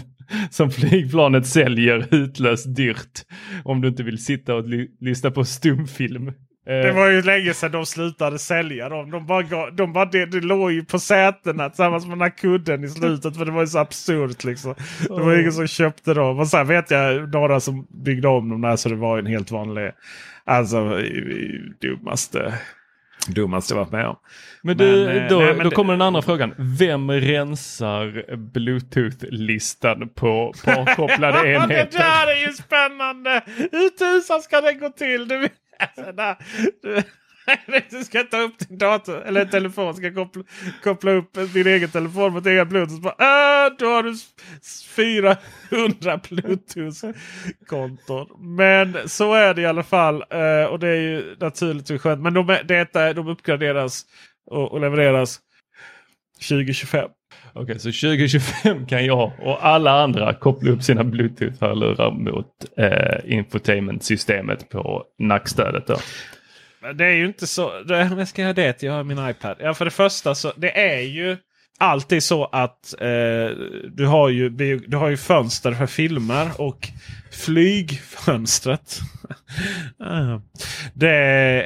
som 0.51 0.71
flygplanet 0.71 1.47
säljer 1.47 2.15
utlöst 2.15 2.77
dyrt. 2.77 3.21
Om 3.65 3.81
du 3.81 3.89
inte 3.89 4.03
vill 4.03 4.25
sitta 4.25 4.55
och 4.55 4.65
lyssna 5.01 5.31
på 5.31 5.45
stumfilm 5.45 6.33
det 6.71 6.89
eh. 6.89 6.95
var 6.95 7.09
ju 7.09 7.23
länge 7.23 7.55
sedan 7.55 7.73
de 7.73 7.87
slutade 7.87 8.39
sälja 8.39 8.89
dem. 8.89 9.11
De 9.11 9.27
bara, 9.27 9.71
de 9.71 9.93
bara 9.93 10.05
det, 10.05 10.27
det 10.27 10.41
låg 10.41 10.73
ju 10.73 10.85
på 10.85 10.99
sätena 10.99 11.69
tillsammans 11.69 12.07
med 12.07 12.13
den 12.13 12.23
här 12.23 12.37
kudden 12.39 12.85
i 12.85 12.89
slutet. 12.89 13.37
För 13.37 13.45
det 13.45 13.51
var 13.51 13.61
ju 13.61 13.67
så 13.67 13.79
absurt 13.79 14.45
liksom. 14.45 14.75
Det 15.09 15.23
var 15.23 15.41
ingen 15.41 15.53
som 15.53 15.67
köpte 15.67 16.15
dem. 16.15 16.39
Och 16.39 16.49
sen 16.49 16.67
vet 16.67 16.91
jag 16.91 17.33
några 17.33 17.61
som 17.61 17.87
byggde 18.05 18.29
om 18.29 18.49
dem 18.49 18.61
där 18.61 18.77
så 18.77 18.89
det 18.89 18.95
var 18.95 19.19
en 19.19 19.27
helt 19.27 19.51
vanlig. 19.51 19.91
Alltså 20.45 21.01
dummaste. 21.81 22.55
Dummaste 23.29 23.75
jag 23.75 23.79
varit 23.79 23.93
med 23.93 24.07
om. 24.07 24.17
Men, 24.63 24.77
du, 24.77 25.05
men, 25.07 25.17
eh, 25.17 25.29
då, 25.29 25.39
nej, 25.39 25.55
men 25.55 25.65
då 25.65 25.71
kommer 25.71 25.93
den 25.93 26.03
andra 26.03 26.23
frågan. 26.23 26.55
Vem 26.79 27.11
rensar 27.11 28.37
bluetooth-listan 28.37 30.09
på 30.09 30.55
påkopplade 30.65 31.39
enheter? 31.55 31.89
det 31.91 31.99
där 31.99 32.27
är 32.27 32.47
ju 32.47 32.53
spännande! 32.53 33.43
Hur 33.47 33.89
tusan 33.89 34.43
ska 34.43 34.61
det 34.61 34.73
gå 34.73 34.89
till? 34.89 35.29
Du, 35.29 35.49
Alltså, 35.81 36.37
du, 37.91 38.05
ska 38.05 38.23
ta 38.23 38.41
upp 38.41 38.59
din 38.59 38.79
dator 38.79 39.23
eller 39.23 39.45
telefon. 39.45 39.95
Ska 39.95 40.15
koppla, 40.15 40.43
koppla 40.83 41.11
upp 41.11 41.33
din 41.53 41.67
egen 41.67 41.91
telefon 41.91 42.33
mot 42.33 42.47
egen 42.47 42.69
bluetooth. 42.69 43.03
Bara, 43.03 43.67
äh, 43.67 43.73
då 43.79 43.87
har 43.87 44.03
du 44.03 44.15
400 44.97 46.21
bluetooth-konton. 46.29 48.27
Men 48.57 49.09
så 49.09 49.35
är 49.35 49.55
det 49.55 49.63
i 49.63 49.67
alla 49.67 49.83
fall. 49.83 50.25
Eh, 50.31 50.65
och 50.65 50.79
det 50.79 50.89
är 50.89 51.01
ju 51.01 51.37
naturligtvis 51.41 52.03
skönt. 52.03 52.23
Men 52.23 52.35
de, 52.35 52.59
detta, 52.65 53.09
eh, 53.09 53.15
de 53.15 53.29
uppgraderas 53.29 54.07
och, 54.47 54.73
och 54.73 54.81
levereras 54.81 55.41
2025. 56.49 57.11
Okej, 57.53 57.63
okay, 57.63 57.79
så 57.79 57.89
2025 57.89 58.87
kan 58.87 59.07
jag 59.07 59.33
och 59.39 59.67
alla 59.67 60.03
andra 60.03 60.35
koppla 60.35 60.71
upp 60.71 60.83
sina 60.83 61.05
bluetooth-hörlurar 61.05 62.11
mot 62.11 62.47
eh, 62.77 63.33
infotainment-systemet 63.33 64.69
på 64.69 65.05
nackstödet. 65.19 65.87
Då. 65.87 65.97
Det 66.95 67.05
är 67.05 67.15
ju 67.15 67.27
inte 67.27 67.47
så. 67.47 67.71
När 67.85 68.25
ska 68.25 68.43
jag 68.43 68.57
det? 68.57 68.83
Jag 68.83 68.93
har 68.93 69.05
min 69.05 69.29
iPad. 69.29 69.57
Ja, 69.61 69.75
för 69.75 69.85
det 69.85 69.91
första 69.91 70.35
så 70.35 70.53
det 70.57 70.81
är 70.81 71.01
ju 71.01 71.37
alltid 71.79 72.23
så 72.23 72.45
att 72.45 72.95
eh, 73.01 73.57
du, 73.93 74.07
har 74.07 74.29
ju, 74.29 74.49
du 74.87 74.97
har 74.97 75.09
ju 75.09 75.17
fönster 75.17 75.73
för 75.73 75.87
filmer 75.87 76.49
och 76.59 76.89
flygfönstret. 77.33 79.01
det 80.95 81.17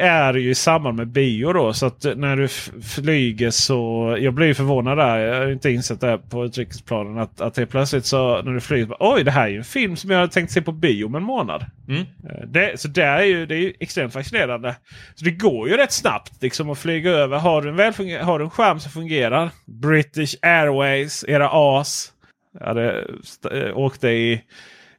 är 0.01 0.35
ju 0.35 0.51
i 0.51 0.55
samband 0.55 0.97
med 0.97 1.09
bio 1.09 1.53
då. 1.53 1.73
Så 1.73 1.87
att 1.87 2.07
när 2.17 2.37
du 2.37 2.49
flyger 2.83 3.51
så... 3.51 4.17
Jag 4.21 4.35
blir 4.35 4.55
förvånad 4.55 4.99
där. 4.99 5.19
Jag 5.19 5.41
har 5.41 5.51
inte 5.51 5.71
insett 5.71 6.01
det 6.01 6.19
på 6.31 6.45
utrikesplanen. 6.45 7.19
Att, 7.19 7.41
att 7.41 7.55
det 7.55 7.67
plötsligt 7.67 8.07
så 8.07 8.43
när 8.43 8.53
du 8.53 8.61
flyger. 8.61 8.97
Oj, 9.01 9.25
det 9.25 9.31
här 9.31 9.45
är 9.45 9.49
ju 9.49 9.59
en 9.59 9.65
film 9.65 9.97
som 9.97 10.11
jag 10.11 10.19
hade 10.19 10.33
tänkt 10.33 10.53
se 10.53 10.63
på 10.63 10.73
bio 10.73 11.05
om 11.05 11.15
en 11.15 11.23
månad. 11.23 11.65
Mm. 11.89 12.01
Eh, 12.01 12.47
det, 12.47 12.81
så 12.81 12.89
det 12.89 13.05
är 13.05 13.23
ju 13.23 13.47
det 13.47 13.57
är 13.57 13.73
extremt 13.81 14.13
fascinerande. 14.13 14.77
Så 15.15 15.25
det 15.25 15.31
går 15.31 15.69
ju 15.69 15.77
rätt 15.77 15.93
snabbt 15.93 16.43
liksom 16.43 16.71
att 16.71 16.79
flyga 16.79 17.11
över. 17.11 17.39
Har 17.39 17.63
du 17.63 17.69
en, 17.69 17.77
väl 17.77 17.95
har 18.23 18.39
du 18.39 18.45
en 18.45 18.51
skärm 18.51 18.81
som 18.81 18.91
fungerar. 18.93 19.51
British 19.67 20.35
Airways, 20.43 21.25
era 21.29 21.49
as. 21.53 22.11
Jag 22.59 22.67
hade 22.67 23.05
eh, 23.53 23.79
åkte 23.79 24.09
i 24.09 24.43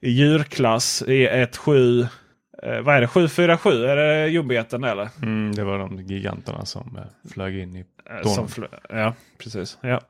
djurklass 0.09 1.01
i 1.07 1.27
1.7. 1.27 2.07
Eh, 2.63 2.81
vad 2.81 2.95
är 2.95 3.01
det? 3.01 3.07
747? 3.07 3.85
Är 3.85 3.95
det 3.95 4.27
jumbeten 4.27 4.83
eller? 4.83 5.09
Mm, 5.21 5.55
det 5.55 5.63
var 5.63 5.79
de 5.79 6.01
giganterna 6.01 6.65
som 6.65 6.97
eh, 6.97 7.29
flög 7.31 7.57
in 7.57 7.75
i 7.75 7.85
eh, 8.09 8.29
som 8.29 8.47
flö 8.47 8.67
Ja, 8.89 9.13
precis. 9.37 9.77
Ja. 9.81 10.01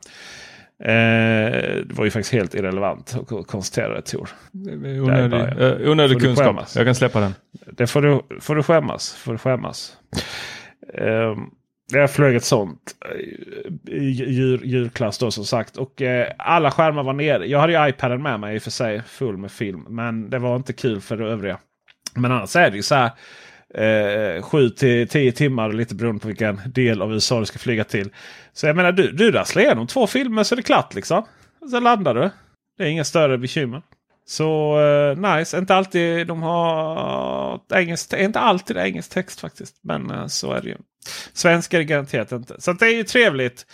Eh, 0.79 1.51
det 1.85 1.93
var 1.93 2.05
ju 2.05 2.11
faktiskt 2.11 2.33
helt 2.33 2.53
irrelevant 2.53 3.15
att 3.31 3.47
konstatera 3.47 3.95
det 3.95 4.01
Tor. 4.01 4.29
Onödig, 4.53 5.61
uh, 5.61 5.91
onödig 5.91 6.21
kunskap. 6.21 6.67
Jag 6.75 6.85
kan 6.85 6.95
släppa 6.95 7.19
den. 7.19 7.33
Det 7.51 7.87
får 7.87 8.01
du, 8.01 8.39
får 8.41 8.55
du 8.55 8.63
skämmas. 8.63 9.13
Får 9.13 9.31
du 9.31 9.37
skämmas. 9.37 9.97
Um, 10.93 11.51
jag 11.91 12.11
flög 12.11 12.35
ett 12.35 12.43
sånt 12.43 12.95
eh, 13.91 14.01
djur, 14.03 14.61
djurklass 14.63 15.17
då 15.17 15.31
som 15.31 15.45
sagt. 15.45 15.77
Och 15.77 16.01
eh, 16.01 16.31
alla 16.37 16.71
skärmar 16.71 17.03
var 17.03 17.13
nere. 17.13 17.45
Jag 17.45 17.59
hade 17.59 17.73
ju 17.73 17.89
iPaden 17.89 18.23
med 18.23 18.39
mig 18.39 18.55
i 18.55 18.57
och 18.57 18.63
för 18.63 18.71
sig 18.71 19.01
full 19.01 19.37
med 19.37 19.51
film. 19.51 19.85
Men 19.89 20.29
det 20.29 20.39
var 20.39 20.55
inte 20.55 20.73
kul 20.73 21.01
för 21.01 21.17
det 21.17 21.25
övriga. 21.25 21.57
Men 22.15 22.31
annars 22.31 22.55
är 22.55 22.69
det 22.69 22.75
ju 22.75 22.83
så 22.83 22.95
här. 22.95 23.11
Eh, 23.73 24.41
7 24.41 24.69
till 24.69 25.07
10 25.07 25.31
timmar 25.31 25.73
lite 25.73 25.95
beroende 25.95 26.21
på 26.21 26.27
vilken 26.27 26.61
del 26.65 27.01
av 27.01 27.13
USA 27.13 27.39
du 27.39 27.45
ska 27.45 27.59
flyga 27.59 27.83
till. 27.83 28.09
Så 28.53 28.67
jag 28.67 28.75
menar 28.75 28.91
du, 28.91 29.11
du 29.11 29.31
rasslar 29.31 29.61
igenom 29.63 29.87
två 29.87 30.07
filmer 30.07 30.43
så 30.43 30.55
är 30.55 30.57
det 30.57 30.63
klart 30.63 30.95
liksom. 30.95 31.25
Så 31.69 31.79
landar 31.79 32.13
du. 32.13 32.29
Det 32.77 32.83
är 32.83 32.87
inga 32.87 33.03
större 33.03 33.37
bekymmer. 33.37 33.81
Så 34.27 34.79
uh, 34.79 35.17
nice. 35.17 35.57
Inte 35.57 35.75
alltid 35.75 36.27
de 36.27 36.43
har 36.43 37.59
engelsk, 37.73 38.13
inte 38.13 38.39
alltid 38.39 38.77
engelsk 38.77 39.11
text 39.11 39.39
faktiskt. 39.39 39.75
Men 39.83 40.11
uh, 40.11 40.27
så 40.27 40.51
är 40.51 40.61
det 40.61 40.69
ju. 40.69 40.77
Svenska 41.33 41.77
är 41.77 41.79
det 41.79 41.85
garanterat 41.85 42.31
inte. 42.31 42.55
Så 42.61 42.73
det 42.73 42.85
är 42.85 42.95
ju 42.95 43.03
trevligt 43.03 43.65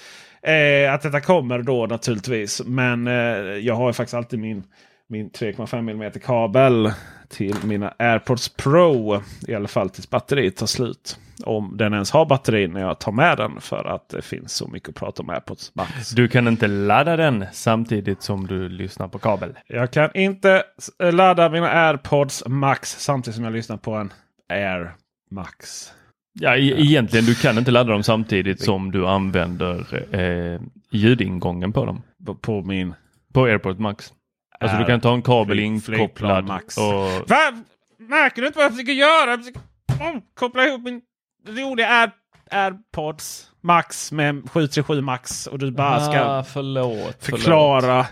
eh, 0.44 0.94
att 0.94 1.02
detta 1.02 1.22
kommer 1.22 1.60
då 1.60 1.86
naturligtvis. 1.86 2.62
Men 2.66 3.08
eh, 3.08 3.14
jag 3.58 3.76
har 3.76 3.90
ju 3.90 3.94
faktiskt 3.94 4.14
alltid 4.14 4.40
min, 4.40 4.64
min 5.10 5.30
3,5 5.30 5.90
mm 5.90 6.12
kabel 6.12 6.92
till 7.30 7.56
mina 7.64 7.94
AirPods 8.00 8.50
Pro. 8.50 9.22
I 9.48 9.56
alla 9.56 9.68
fall 9.68 9.90
tills 9.90 10.10
batteriet 10.10 10.58
tar 10.58 10.66
slut. 10.66 11.18
Om 11.44 11.78
den 11.78 11.94
ens 11.94 12.12
har 12.12 12.26
batteri 12.26 12.68
när 12.68 12.82
jag 12.82 13.00
tar 13.00 13.12
med 13.12 13.38
den. 13.38 13.62
För 13.62 13.86
att 13.96 14.10
det 14.10 14.22
finns 14.22 14.54
så 14.54 14.68
mycket 14.68 14.90
att 14.90 14.96
prata 14.96 15.24
om 15.24 15.30
AirPods 15.30 15.76
Max. 15.76 16.10
Du 16.10 16.28
kan 16.28 16.48
inte 16.48 16.68
ladda 16.68 17.16
den 17.16 17.46
samtidigt 17.52 18.22
som 18.22 18.48
du 18.48 18.70
lyssnar 18.70 19.08
på 19.08 19.20
kabel. 19.20 19.54
Jag 19.68 19.92
kan 19.92 20.10
inte 20.14 20.64
ladda 21.12 21.50
mina 21.50 21.68
AirPods 21.68 22.44
Max 22.48 23.00
samtidigt 23.00 23.36
som 23.36 23.44
jag 23.44 23.54
lyssnar 23.54 23.78
på 23.78 23.94
en 23.94 24.14
Air 24.50 24.92
Max. 25.32 25.92
Ja, 26.34 26.58
e 26.58 26.76
egentligen 26.78 27.26
du 27.26 27.36
kan 27.36 27.58
inte 27.58 27.72
ladda 27.72 27.92
dem 27.92 28.04
samtidigt 28.04 28.64
som 28.64 28.92
du 28.92 29.08
använder 29.08 30.06
eh, 30.16 30.62
ljudingången 30.92 31.74
på 31.74 31.86
dem. 31.86 32.02
På, 32.26 32.36
på 32.36 32.62
min? 32.62 32.94
På 33.34 33.44
AirPod 33.44 33.80
Max. 33.80 34.14
Alltså 34.60 34.78
du 34.78 34.86
kan 34.86 35.02
ta 35.02 35.14
en 35.14 35.22
kabel 35.22 35.60
inkopplad. 35.60 36.46
Max. 36.46 36.78
Och... 36.78 37.30
Va? 37.30 37.64
Märker 37.98 38.42
du 38.42 38.48
inte 38.48 38.58
vad 38.58 38.66
jag 38.66 38.72
försöker 38.72 38.94
göra? 38.94 39.30
Jag 39.30 39.40
försöker 39.40 39.62
oh, 40.00 40.20
koppla 40.34 40.68
ihop 40.68 40.82
min 40.84 41.02
roliga 41.48 41.88
Air 41.88 42.12
AirPods 42.52 43.48
Max 43.62 44.12
med 44.12 44.50
737 44.52 45.02
Max 45.02 45.48
och 45.48 45.60
du 45.60 45.72
bara 45.72 46.00
ska 46.00 46.22
ah, 46.22 46.44
förlåt, 46.44 47.24
förklara. 47.26 48.06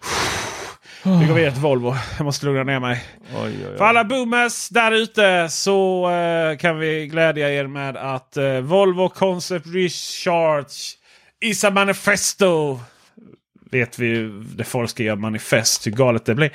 Förlåt. 0.00 1.20
Vi 1.20 1.26
går 1.26 1.34
vidare 1.34 1.52
till 1.52 1.62
Volvo. 1.62 1.94
Jag 2.18 2.24
måste 2.24 2.46
lugna 2.46 2.62
ner 2.62 2.80
mig. 2.80 3.04
Oj, 3.34 3.40
oj, 3.44 3.66
oj. 3.70 3.78
För 3.78 3.84
alla 3.84 4.04
boomers 4.04 4.68
där 4.68 4.92
ute 4.92 5.48
så 5.50 6.10
uh, 6.10 6.56
kan 6.56 6.78
vi 6.78 7.06
glädja 7.06 7.50
er 7.50 7.66
med 7.66 7.96
att 7.96 8.36
uh, 8.36 8.60
Volvo 8.60 9.08
Concept 9.08 9.66
Recharge 9.66 10.96
is 11.40 11.64
a 11.64 11.70
manifesto. 11.70 12.80
Vet 13.70 13.98
vi 13.98 14.06
ju 14.06 14.40
det 14.40 14.64
folk 14.64 14.90
ska 14.90 15.02
göra 15.02 15.16
manifest 15.16 15.86
hur 15.86 15.92
galet 15.92 16.24
det 16.24 16.34
blir. 16.34 16.50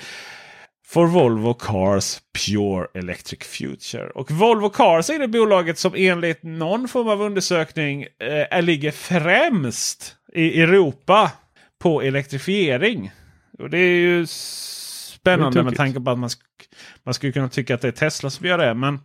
For 0.90 1.08
Volvo 1.08 1.54
Cars 1.54 2.20
Pure 2.34 2.88
Electric 2.94 3.44
Future. 3.44 4.10
Och 4.10 4.32
Volvo 4.32 4.70
Cars 4.70 5.10
är 5.10 5.20
det 5.20 5.28
bolaget 5.28 5.78
som 5.78 5.94
enligt 5.96 6.44
någon 6.44 6.88
form 6.88 7.08
av 7.08 7.22
undersökning 7.22 8.06
eh, 8.52 8.62
ligger 8.62 8.92
främst 8.92 10.16
i 10.34 10.62
Europa 10.62 11.32
på 11.80 12.02
elektrifiering. 12.02 13.12
Och 13.60 13.70
det 13.70 13.78
är 13.78 13.96
ju 13.96 14.26
spännande 14.28 15.64
med 15.64 15.76
tanke 15.76 16.00
på 16.00 16.12
att 16.12 16.20
man, 16.20 16.30
sk 16.30 16.42
man 17.04 17.14
skulle 17.14 17.32
kunna 17.32 17.50
tycka 17.50 17.76
att 17.76 17.82
det 17.82 17.88
är 17.88 17.92
Tesla 17.92 18.30
som 18.30 18.46
gör 18.46 18.58
det. 18.58 18.74
Men 18.74 19.00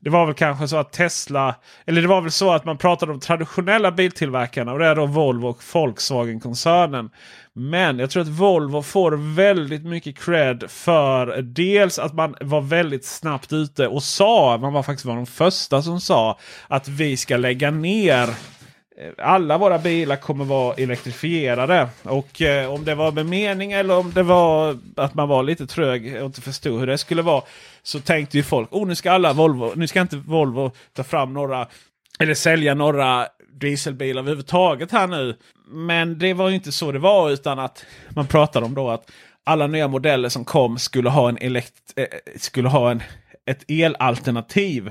det 0.00 0.10
var 0.10 0.26
väl 0.26 0.34
kanske 0.34 0.68
så 0.68 0.76
att 0.76 0.92
Tesla, 0.92 1.54
eller 1.86 2.02
det 2.02 2.08
var 2.08 2.20
väl 2.20 2.30
så 2.30 2.52
att 2.52 2.64
man 2.64 2.78
pratade 2.78 3.12
om 3.12 3.20
traditionella 3.20 3.92
biltillverkarna 3.92 4.72
och 4.72 4.78
det 4.78 4.86
är 4.86 4.94
då 4.94 5.06
Volvo 5.06 5.48
och 5.48 5.62
Volkswagen-koncernen. 5.72 7.10
Men 7.56 7.98
jag 7.98 8.10
tror 8.10 8.22
att 8.22 8.28
Volvo 8.28 8.82
får 8.82 9.34
väldigt 9.34 9.84
mycket 9.84 10.18
cred 10.18 10.64
för 10.68 11.42
dels 11.42 11.98
att 11.98 12.14
man 12.14 12.36
var 12.40 12.60
väldigt 12.60 13.04
snabbt 13.04 13.52
ute 13.52 13.88
och 13.88 14.02
sa, 14.02 14.58
man 14.58 14.72
var 14.72 14.82
faktiskt 14.82 15.04
var 15.04 15.16
de 15.16 15.26
första 15.26 15.82
som 15.82 16.00
sa 16.00 16.38
att 16.68 16.88
vi 16.88 17.16
ska 17.16 17.36
lägga 17.36 17.70
ner 17.70 18.28
eh, 18.98 19.12
alla 19.18 19.58
våra 19.58 19.78
bilar 19.78 20.16
kommer 20.16 20.44
vara 20.44 20.74
elektrifierade. 20.74 21.88
Och 22.02 22.42
eh, 22.42 22.72
om 22.72 22.84
det 22.84 22.94
var 22.94 23.12
med 23.12 23.26
mening 23.26 23.72
eller 23.72 23.96
om 23.96 24.12
det 24.12 24.22
var 24.22 24.78
att 24.96 25.14
man 25.14 25.28
var 25.28 25.42
lite 25.42 25.66
trög 25.66 26.16
och 26.20 26.26
inte 26.26 26.40
förstod 26.40 26.80
hur 26.80 26.86
det 26.86 26.98
skulle 26.98 27.22
vara. 27.22 27.42
Så 27.82 28.00
tänkte 28.00 28.36
ju 28.36 28.42
folk, 28.42 28.68
oh 28.72 28.86
nu 28.86 28.94
ska 28.94 29.12
alla 29.12 29.32
Volvo, 29.32 29.72
nu 29.76 29.86
ska 29.86 30.00
inte 30.00 30.16
Volvo 30.16 30.70
ta 30.92 31.04
fram 31.04 31.32
några 31.32 31.66
eller 32.18 32.34
sälja 32.34 32.74
några 32.74 33.26
dieselbilar 33.60 34.22
överhuvudtaget 34.22 34.92
här 34.92 35.06
nu. 35.06 35.36
Men 35.68 36.18
det 36.18 36.34
var 36.34 36.48
ju 36.48 36.54
inte 36.54 36.72
så 36.72 36.92
det 36.92 36.98
var 36.98 37.30
utan 37.30 37.58
att 37.58 37.84
man 38.08 38.26
pratade 38.26 38.66
om 38.66 38.74
då 38.74 38.90
att 38.90 39.10
alla 39.44 39.66
nya 39.66 39.88
modeller 39.88 40.28
som 40.28 40.44
kom 40.44 40.78
skulle 40.78 41.10
ha 41.10 41.28
en 41.28 41.38
elekt 41.38 41.92
eh, 41.96 42.06
skulle 42.36 42.68
ha 42.68 42.90
en, 42.90 43.02
ett 43.46 43.64
elalternativ. 43.68 44.90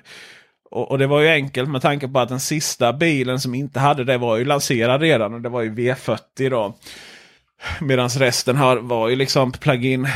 Och, 0.72 0.92
och, 0.92 0.98
det 0.98 1.08
var 1.08 1.22
ju 1.22 1.28
enkelt 1.28 1.70
med 1.70 1.82
tanke 1.82 2.08
på 2.08 2.20
att 2.20 2.30
den 2.30 2.40
sista 2.40 2.94
bilen 2.94 3.40
som 3.40 3.56
inte 3.56 3.80
hade 3.80 4.04
det 4.04 4.18
var 4.18 4.38
ju 4.38 4.46
lanserad 4.46 5.02
redan 5.02 5.34
och 5.34 5.42
det 5.42 5.50
var 5.50 5.62
ju 5.62 5.74
V40 5.74 6.50
då. 6.50 6.78
Medan 7.82 8.10
resten 8.10 8.56
här 8.56 8.76
var 8.76 9.10
ju 9.10 9.16
liksom 9.16 9.52
plug-in 9.52 10.08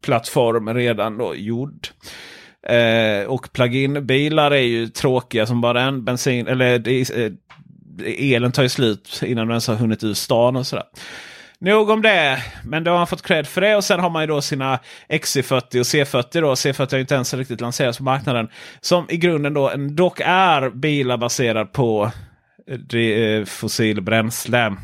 plattform 0.00 0.74
redan 0.74 1.18
då 1.18 1.34
gjord. 1.34 1.88
Eh, 2.68 3.26
och 3.26 3.52
plug-in 3.52 4.06
bilar 4.06 4.50
är 4.50 4.56
ju 4.56 4.88
tråkiga 4.88 5.46
som 5.46 5.60
bara 5.60 5.82
en 5.82 6.04
bensin 6.04 6.46
eller 6.46 6.88
eh, 6.88 7.32
elen 8.32 8.52
tar 8.52 8.62
ju 8.62 8.68
slut 8.68 9.22
innan 9.26 9.46
den 9.46 9.50
ens 9.50 9.68
har 9.68 9.74
hunnit 9.74 10.04
ur 10.04 10.14
stan 10.14 10.56
och 10.56 10.66
sådär. 10.66 10.84
Nog 11.60 11.90
om 11.90 12.02
det. 12.02 12.42
Men 12.64 12.84
då 12.84 12.90
har 12.90 12.98
han 12.98 13.06
fått 13.06 13.22
cred 13.22 13.46
för 13.46 13.60
det. 13.60 13.76
Och 13.76 13.84
sen 13.84 14.00
har 14.00 14.10
man 14.10 14.22
ju 14.22 14.26
då 14.26 14.40
sina 14.40 14.78
XC40 15.08 15.78
och 15.78 15.86
C40. 15.86 16.40
Då. 16.40 16.54
C40 16.54 16.92
har 16.92 16.98
inte 16.98 17.14
ens 17.14 17.34
riktigt 17.34 17.60
lanserats 17.60 17.98
på 17.98 18.04
marknaden. 18.04 18.48
Som 18.80 19.06
i 19.08 19.16
grunden 19.16 19.54
då 19.54 19.72
dock 19.76 20.20
är 20.24 20.70
bilar 20.70 21.16
baserade 21.16 21.66
på 21.66 22.12
eh, 22.92 23.00
eh, 23.00 23.44
fossilbränsle. 23.44 24.76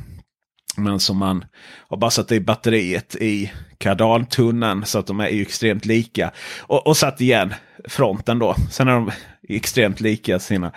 Men 0.77 1.01
som 1.01 1.17
man 1.17 1.45
har 1.89 1.97
basat 1.97 2.33
i 2.33 2.41
batteriet 2.41 3.17
i 3.17 3.53
kardaltunnan 3.79 4.87
så 4.87 4.99
att 4.99 5.07
de 5.07 5.21
är 5.21 5.29
ju 5.29 5.43
extremt 5.43 5.85
lika. 5.85 6.31
Och, 6.61 6.87
och 6.87 6.97
satt 6.97 7.21
igen 7.21 7.55
fronten 7.89 8.39
då. 8.39 8.55
Sen 8.71 8.89
är 8.89 8.93
de 8.93 9.11
extremt 9.49 10.01
lika 10.01 10.39
sina 10.39 10.73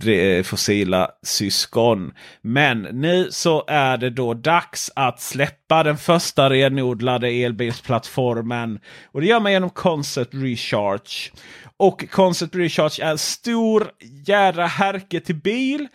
Eh, 0.00 0.42
fossila 0.42 1.10
syskon. 1.22 2.12
Men 2.42 2.82
nu 2.82 3.28
så 3.30 3.64
är 3.66 3.96
det 3.96 4.10
då 4.10 4.34
dags 4.34 4.90
att 4.96 5.20
släppa 5.20 5.82
den 5.82 5.98
första 5.98 6.50
renodlade 6.50 7.28
elbilsplattformen. 7.28 8.80
Och 9.04 9.20
det 9.20 9.26
gör 9.26 9.40
man 9.40 9.52
genom 9.52 9.70
Concept 9.70 10.34
Recharge. 10.34 11.32
Och 11.76 12.10
Concept 12.10 12.54
Recharge 12.54 13.04
är 13.04 13.10
en 13.10 13.18
stor 13.18 13.90
jädra 14.26 14.66
härke 14.66 15.20
till 15.20 15.36
bil. 15.36 15.88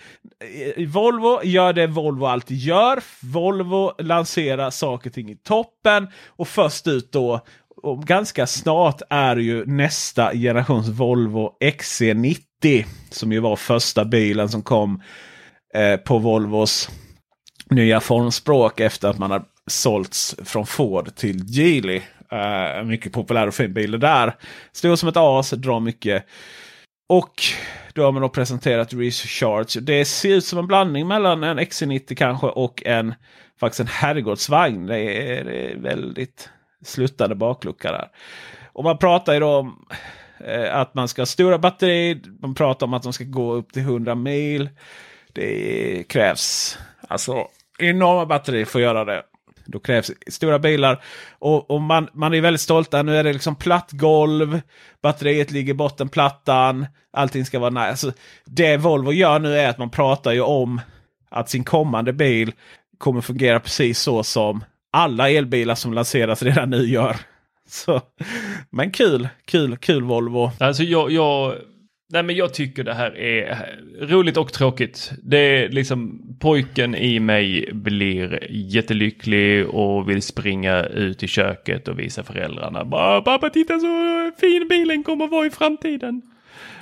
Eh, 0.78 0.88
Volvo 0.88 1.44
gör 1.44 1.74
det 1.74 1.88
Volvo 1.88 2.26
alltid 2.26 2.58
gör. 2.58 3.00
Volvo 3.22 3.92
lanserar 4.00 4.70
saker 4.70 5.10
och 5.10 5.14
ting 5.14 5.32
i 5.32 5.36
toppen. 5.36 6.08
Och 6.28 6.48
först 6.48 6.88
ut 6.88 7.12
då 7.12 7.42
och 7.84 8.04
ganska 8.04 8.48
snart 8.48 9.02
är 9.10 9.36
ju 9.36 9.66
nästa 9.66 10.34
generations 10.34 10.88
Volvo 10.88 11.58
XC90. 11.62 12.47
Som 13.10 13.32
ju 13.32 13.40
var 13.40 13.56
första 13.56 14.06
bilen 14.06 14.50
som 14.50 14.62
kom 14.62 15.02
eh, 15.74 15.98
på 15.98 16.18
Volvos 16.18 16.90
nya 17.70 18.00
formspråk 18.00 18.80
efter 18.80 19.10
att 19.10 19.18
man 19.18 19.32
har 19.32 19.44
sålts 19.68 20.36
från 20.44 20.66
Ford 20.66 21.16
till 21.16 21.44
Geely. 21.46 22.02
Eh, 22.32 22.84
mycket 22.84 23.14
populär 23.14 23.48
och 23.48 23.54
fin 23.54 23.74
bil 23.74 23.92
det 23.92 23.98
där. 23.98 24.36
Stor 24.72 24.96
som 24.96 25.10
ett 25.10 25.18
as, 25.18 25.50
drar 25.50 25.80
mycket. 25.80 26.26
Och 27.10 27.42
då 27.94 28.04
har 28.04 28.12
man 28.12 28.22
då 28.22 28.30
presenterat 28.30 28.94
Recharge. 28.94 29.80
Det 29.82 30.06
ser 30.06 30.36
ut 30.36 30.46
som 30.46 30.60
en 30.60 30.68
blandning 30.68 31.08
mellan 31.08 31.44
en 31.44 31.60
XC90 31.60 32.16
kanske 32.16 32.48
och 32.48 32.84
en 32.86 33.14
faktiskt 33.60 33.80
en 33.80 33.88
herrgårdsvagn. 33.88 34.86
Det 34.86 35.00
är, 35.00 35.44
det 35.44 35.72
är 35.72 35.78
väldigt 35.78 36.50
sluttande 36.86 37.36
baklucka 37.36 37.92
där. 37.92 38.08
Och 38.74 38.84
man 38.84 38.98
pratar 38.98 39.34
ju 39.34 39.40
då 39.40 39.56
om 39.56 39.86
Eh, 40.40 40.76
att 40.76 40.94
man 40.94 41.08
ska 41.08 41.22
ha 41.22 41.26
stora 41.26 41.58
batteri. 41.58 42.22
Man 42.42 42.56
pratar 42.56 42.86
om 42.86 42.94
att 42.94 43.04
de 43.04 43.14
ska 43.14 43.24
gå 43.24 43.54
upp 43.54 43.74
till 43.74 43.82
100 43.82 44.16
mil. 44.16 44.70
Det 45.34 46.04
krävs 46.10 46.78
alltså 47.08 47.48
enorma 47.80 48.26
batterier 48.26 48.66
för 48.66 48.80
att 48.80 48.84
göra 48.84 49.06
det. 49.06 49.24
Då 49.66 49.80
krävs 49.80 50.12
stora 50.28 50.60
bilar. 50.60 51.04
Och, 51.32 51.72
och 51.72 51.82
man, 51.82 52.10
man 52.14 52.34
är 52.34 52.42
väldigt 52.42 52.62
stolta. 52.62 53.04
Nu 53.04 53.18
är 53.18 53.24
det 53.24 53.34
liksom 53.34 53.56
platt 53.56 53.92
golv. 53.92 54.62
Batteriet 55.02 55.52
ligger 55.52 55.74
i 55.74 55.78
bottenplattan. 55.78 56.86
Allting 57.14 57.46
ska 57.46 57.60
vara 57.60 57.70
nice. 57.70 57.90
Alltså, 57.90 58.12
det 58.46 58.78
Volvo 58.78 59.12
gör 59.12 59.40
nu 59.40 59.58
är 59.58 59.70
att 59.70 59.78
man 59.78 59.90
pratar 59.90 60.32
ju 60.32 60.42
om 60.42 60.82
att 61.30 61.50
sin 61.50 61.64
kommande 61.64 62.14
bil 62.14 62.54
kommer 62.98 63.22
fungera 63.22 63.60
precis 63.60 64.00
så 64.00 64.24
som 64.24 64.64
alla 64.92 65.30
elbilar 65.30 65.76
som 65.76 65.94
lanseras 65.94 66.44
redan 66.44 66.70
nu 66.70 66.86
gör. 66.86 67.18
Så, 67.70 68.02
men 68.70 68.92
kul, 68.92 69.28
kul, 69.46 69.78
kul 69.78 70.04
Volvo. 70.04 70.52
Alltså 70.60 70.84
jag, 70.84 71.12
jag, 71.12 71.56
nej 72.10 72.24
men 72.24 72.36
jag 72.36 72.54
tycker 72.54 72.84
det 72.84 72.94
här 72.94 73.18
är 73.18 73.70
roligt 74.02 74.38
och 74.38 74.54
tråkigt. 74.54 75.12
Det 75.24 75.38
är 75.38 75.70
liksom 75.70 76.22
pojken 76.40 76.96
i 76.96 77.20
mig 77.20 77.70
blir 77.74 78.48
jättelycklig 78.50 79.68
och 79.68 80.10
vill 80.10 80.22
springa 80.22 80.84
ut 80.84 81.24
i 81.24 81.28
köket 81.28 81.88
och 81.88 82.00
visa 82.00 82.24
föräldrarna. 82.24 82.86
Bara, 82.86 83.22
pappa 83.22 83.50
titta 83.50 83.80
så 83.80 84.32
fin 84.40 84.68
bilen 84.68 85.04
kommer 85.04 85.28
vara 85.28 85.46
i 85.46 85.50
framtiden. 85.50 86.22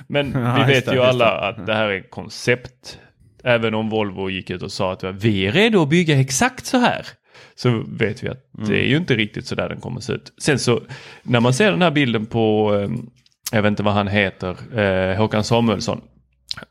Men 0.06 0.32
ja, 0.34 0.64
vi 0.66 0.72
vet 0.74 0.86
det, 0.86 0.94
ju 0.94 1.00
alla 1.00 1.24
det. 1.24 1.48
att 1.48 1.66
det 1.66 1.74
här 1.74 1.88
är 1.88 2.10
koncept. 2.10 2.98
Även 3.44 3.74
om 3.74 3.88
Volvo 3.88 4.30
gick 4.30 4.50
ut 4.50 4.62
och 4.62 4.72
sa 4.72 4.92
att 4.92 5.04
vi 5.04 5.46
är 5.46 5.52
redo 5.52 5.82
att 5.82 5.88
bygga 5.88 6.20
exakt 6.20 6.66
så 6.66 6.78
här 6.78 7.06
så 7.56 7.84
vet 7.88 8.24
vi 8.24 8.28
att 8.28 8.54
mm. 8.58 8.70
det 8.70 8.84
är 8.84 8.88
ju 8.88 8.96
inte 8.96 9.16
riktigt 9.16 9.46
så 9.46 9.54
där 9.54 9.68
den 9.68 9.80
kommer 9.80 10.00
se 10.00 10.12
ut. 10.12 10.32
Sen 10.38 10.58
så 10.58 10.82
när 11.22 11.40
man 11.40 11.54
ser 11.54 11.70
den 11.70 11.82
här 11.82 11.90
bilden 11.90 12.26
på, 12.26 12.74
eh, 12.74 12.90
jag 13.52 13.62
vet 13.62 13.70
inte 13.70 13.82
vad 13.82 13.94
han 13.94 14.08
heter, 14.08 14.78
eh, 14.80 15.16
Håkan 15.16 15.44
Samuelsson. 15.44 16.00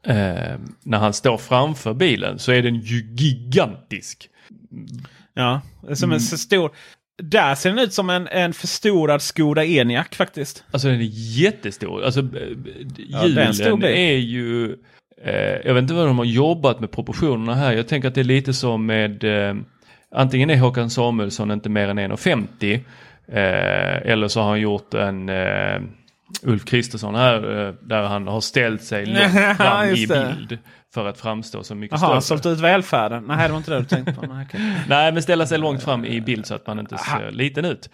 Eh, 0.08 0.56
när 0.84 0.98
han 0.98 1.14
står 1.14 1.38
framför 1.38 1.94
bilen 1.94 2.40
så 2.40 2.52
är 2.52 2.62
den 2.62 2.76
ju 2.76 3.02
gigantisk. 3.16 4.30
Ja, 5.34 5.62
som 5.94 6.12
en 6.12 6.22
så 6.22 6.38
stor. 6.38 6.72
Där 7.24 7.56
ser 7.56 7.70
den 7.70 7.80
ut 7.80 7.94
som 7.94 8.10
en, 8.10 8.28
en 8.28 8.54
förstorad 8.54 9.22
Skoda 9.22 9.66
Enyaq 9.66 10.16
faktiskt. 10.16 10.64
Alltså 10.72 10.88
den 10.88 11.02
är 11.02 11.10
jättestor. 11.12 12.04
Alltså 12.04 12.22
hjulen 12.98 13.54
ja, 13.58 13.66
är, 13.66 13.84
är, 13.84 14.18
ju... 14.18 14.76
Eh, 15.24 15.58
jag 15.66 15.74
vet 15.74 15.82
inte 15.82 15.94
vad 15.94 16.08
de 16.08 16.18
har 16.18 16.26
jobbat 16.26 16.80
med 16.80 16.92
proportionerna 16.92 17.56
här. 17.56 17.74
Jag 17.74 17.88
tänker 17.88 18.08
att 18.08 18.16
det 18.16 18.22
är 18.22 18.26
lite 18.26 18.54
som 18.54 18.86
med 18.86 19.24
eh, 19.24 19.56
antingen 20.16 20.50
är 20.50 20.58
Håkan 20.58 20.90
Samuelsson 20.90 21.52
inte 21.52 21.70
mer 21.70 21.88
än 21.88 22.00
1,50 22.00 22.74
eh, 23.28 24.12
eller 24.12 24.28
så 24.28 24.42
har 24.42 24.50
han 24.50 24.62
gjort 24.62 24.94
en 24.94 25.30
eh, 25.30 25.82
Ulf 26.44 26.66
Kristersson 26.66 27.16
här 27.16 27.68
eh, 27.68 27.74
där 27.82 28.02
han 28.02 28.28
har 28.28 28.42
ställt 28.42 28.84
sig 28.84 29.06
långt 29.06 29.58
fram 29.58 29.90
i 29.90 30.08
bild 30.08 30.58
för 30.94 31.06
att 31.06 31.20
framstå 31.20 31.64
som 31.64 31.80
mycket 31.80 31.94
Aha, 31.94 32.00
större. 32.00 32.12
Aha, 32.12 32.22
sålt 32.22 32.46
ut 32.46 32.60
välfärden? 32.60 33.24
Nej, 33.28 33.48
det 33.48 33.52
var 33.52 33.58
inte 33.58 33.72
det 33.72 33.80
du 33.80 33.86
tänkte 33.86 34.14
på. 34.14 34.22
Nej, 34.22 34.46
okay. 34.46 34.62
Nej, 34.88 35.12
men 35.12 35.24
ställa 35.24 35.46
sig 35.46 35.58
långt 35.58 35.84
fram 35.84 36.06
i 36.06 36.22
bild 36.22 36.46
så 36.46 36.56
att 36.56 36.68
man 36.68 36.80
inte 36.80 36.98
ser 36.98 37.32
liten 37.32 37.66
ut. 37.66 37.90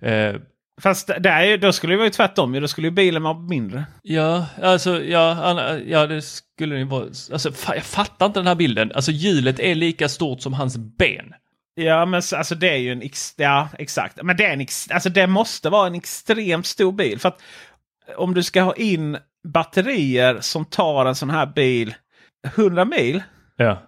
Eh, 0.00 0.34
Fast 0.80 1.06
där, 1.06 1.58
då 1.58 1.72
skulle 1.72 1.92
det 1.92 1.98
vara 1.98 2.10
tvärtom. 2.10 2.52
Då 2.52 2.68
skulle 2.68 2.86
ju 2.86 2.90
bilen 2.90 3.22
vara 3.22 3.38
mindre. 3.38 3.84
Ja, 4.02 4.46
alltså 4.62 5.02
ja, 5.02 5.78
ja 5.86 6.06
det 6.06 6.22
skulle 6.22 6.76
det 6.76 6.84
vara. 6.84 7.04
Alltså, 7.32 7.52
jag 7.74 7.84
fattar 7.84 8.26
inte 8.26 8.40
den 8.40 8.46
här 8.46 8.54
bilden. 8.54 8.92
Alltså 8.94 9.10
hjulet 9.10 9.60
är 9.60 9.74
lika 9.74 10.08
stort 10.08 10.40
som 10.40 10.52
hans 10.52 10.76
ben. 10.76 11.34
Ja, 11.78 12.06
men 12.06 12.22
alltså 12.36 12.54
det 12.54 12.70
är 12.70 12.76
ju 12.76 12.92
en... 12.92 13.10
Ja, 13.36 13.68
exakt. 13.78 14.22
Men 14.22 14.36
det, 14.36 14.44
är 14.44 14.52
en, 14.52 14.66
alltså, 14.90 15.08
det 15.08 15.26
måste 15.26 15.70
vara 15.70 15.86
en 15.86 15.94
extremt 15.94 16.66
stor 16.66 16.92
bil. 16.92 17.18
För 17.18 17.28
att 17.28 17.40
om 18.16 18.34
du 18.34 18.42
ska 18.42 18.62
ha 18.62 18.74
in 18.74 19.18
batterier 19.48 20.38
som 20.40 20.64
tar 20.64 21.06
en 21.06 21.14
sån 21.14 21.30
här 21.30 21.46
bil 21.46 21.94
100 22.46 22.84
mil. 22.84 23.22
Ja. 23.56 23.82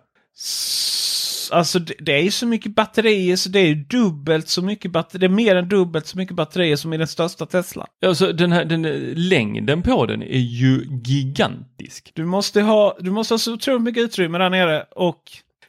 Alltså 1.50 1.78
det, 1.78 1.94
det 1.98 2.12
är 2.12 2.22
ju 2.22 2.30
så 2.30 2.46
mycket 2.46 2.74
batterier 2.74 3.36
så 3.36 3.48
det 3.48 3.58
är 3.58 3.74
dubbelt 3.74 4.48
så 4.48 4.62
mycket 4.62 4.90
batterier. 4.90 5.20
Det 5.20 5.26
är 5.26 5.36
mer 5.36 5.56
än 5.56 5.68
dubbelt 5.68 6.06
så 6.06 6.18
mycket 6.18 6.36
batterier 6.36 6.76
som 6.76 6.92
i 6.92 6.96
den 6.96 7.08
största 7.08 7.46
Tesla. 7.46 7.86
Alltså 8.06 8.32
den 8.32 8.52
här 8.52 8.64
den, 8.64 8.82
längden 9.14 9.82
på 9.82 10.06
den 10.06 10.22
är 10.22 10.38
ju 10.38 10.86
gigantisk. 11.04 12.12
Du 12.14 12.24
måste 12.24 12.60
ha, 12.60 12.96
du 13.00 13.10
måste 13.10 13.34
ha 13.34 13.38
så 13.38 13.54
otroligt 13.54 13.82
mycket 13.82 14.02
utrymme 14.02 14.38
där 14.38 14.50
nere 14.50 14.82
och 14.82 15.22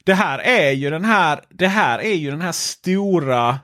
det 0.10 0.16
här 0.16 0.40
är 0.40 0.72
ju 0.72 0.90
den 0.90 1.06
här, 1.06 1.40
det 1.50 1.68
här 1.68 2.00
är 2.00 2.14
ju 2.14 2.32
den 2.32 2.42
här 2.42 2.52
stora 2.52 3.60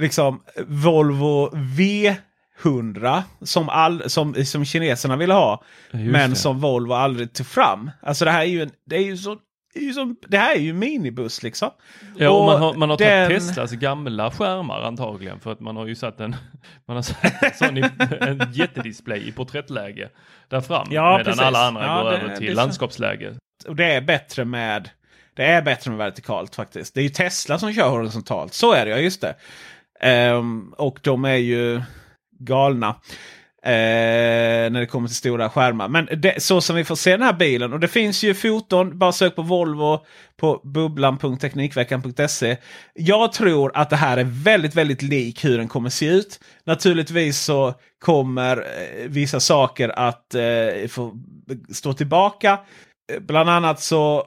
liksom 0.00 0.42
Volvo 0.66 1.50
V100 1.50 3.22
som, 3.42 3.68
all, 3.68 4.10
som, 4.10 4.44
som 4.44 4.64
kineserna 4.64 5.16
ville 5.16 5.34
ha. 5.34 5.64
men 5.90 6.30
det. 6.30 6.36
som 6.36 6.60
Volvo 6.60 6.92
aldrig 6.92 7.32
tog 7.32 7.46
fram. 7.46 7.90
Alltså 8.02 8.24
det 8.24 8.30
här 8.30 8.40
är 8.40 8.44
ju, 8.44 8.62
en, 8.62 8.70
det 8.86 8.96
är 8.96 9.02
ju 9.02 9.16
så 9.16 9.36
det, 9.74 10.14
det 10.28 10.38
här 10.38 10.54
är 10.54 10.60
ju 10.60 10.72
minibuss 10.72 11.42
liksom. 11.42 11.70
Ja, 12.16 12.30
och, 12.30 12.40
och 12.40 12.46
man 12.46 12.62
har, 12.62 12.74
man 12.74 12.90
har 12.90 12.96
den... 12.96 13.28
tagit 13.28 13.48
Teslas 13.48 13.72
gamla 13.72 14.30
skärmar 14.30 14.80
antagligen 14.80 15.40
för 15.40 15.52
att 15.52 15.60
man 15.60 15.76
har 15.76 15.86
ju 15.86 15.94
satt 15.94 16.20
en, 16.20 16.36
man 16.86 16.96
har 16.96 17.02
satt 17.02 17.42
en, 17.42 17.50
sån 17.54 17.78
i, 17.78 17.80
en 18.20 18.52
jättedisplay 18.52 19.28
i 19.28 19.32
porträttläge 19.32 20.08
där 20.48 20.60
fram. 20.60 20.88
Ja, 20.90 21.10
medan 21.10 21.24
precis. 21.24 21.42
alla 21.42 21.66
andra 21.66 21.86
ja, 21.86 22.02
går 22.02 22.10
det, 22.10 22.16
över 22.16 22.36
till 22.36 22.54
landskapsläge. 22.54 23.34
Och 23.68 23.76
det 23.76 23.84
är 23.84 24.00
bättre 24.00 24.44
med 24.44 24.90
det 25.38 25.44
är 25.44 25.62
bättre 25.62 25.90
med 25.90 25.98
vertikalt 25.98 26.54
faktiskt. 26.54 26.94
Det 26.94 27.00
är 27.00 27.02
ju 27.02 27.08
Tesla 27.08 27.58
som 27.58 27.72
kör 27.72 27.88
horisontalt. 27.88 28.54
Så 28.54 28.72
är 28.72 28.86
det, 28.86 28.90
ja 28.90 28.98
just 28.98 29.20
det. 29.20 29.34
Um, 30.32 30.74
och 30.78 30.98
de 31.02 31.24
är 31.24 31.36
ju 31.36 31.82
galna. 32.38 32.88
Eh, 33.62 34.70
när 34.70 34.80
det 34.80 34.86
kommer 34.86 35.08
till 35.08 35.16
stora 35.16 35.50
skärmar. 35.50 35.88
Men 35.88 36.08
det, 36.16 36.42
så 36.42 36.60
som 36.60 36.76
vi 36.76 36.84
får 36.84 36.96
se 36.96 37.10
den 37.10 37.22
här 37.22 37.32
bilen. 37.32 37.72
Och 37.72 37.80
det 37.80 37.88
finns 37.88 38.24
ju 38.24 38.34
foton. 38.34 38.98
Bara 38.98 39.12
sök 39.12 39.36
på 39.36 39.42
Volvo 39.42 40.04
på 40.36 40.60
bubblan.teknikveckan.se. 40.64 42.56
Jag 42.94 43.32
tror 43.32 43.70
att 43.74 43.90
det 43.90 43.96
här 43.96 44.16
är 44.16 44.26
väldigt, 44.44 44.74
väldigt 44.74 45.02
lik 45.02 45.44
hur 45.44 45.58
den 45.58 45.68
kommer 45.68 45.90
se 45.90 46.06
ut. 46.06 46.40
Naturligtvis 46.64 47.40
så 47.40 47.74
kommer 47.98 48.56
eh, 48.56 49.08
vissa 49.08 49.40
saker 49.40 49.98
att 49.98 50.34
eh, 50.34 50.88
få 50.88 51.14
stå 51.72 51.92
tillbaka. 51.92 52.58
Eh, 53.12 53.20
bland 53.20 53.50
annat 53.50 53.80
så 53.80 54.24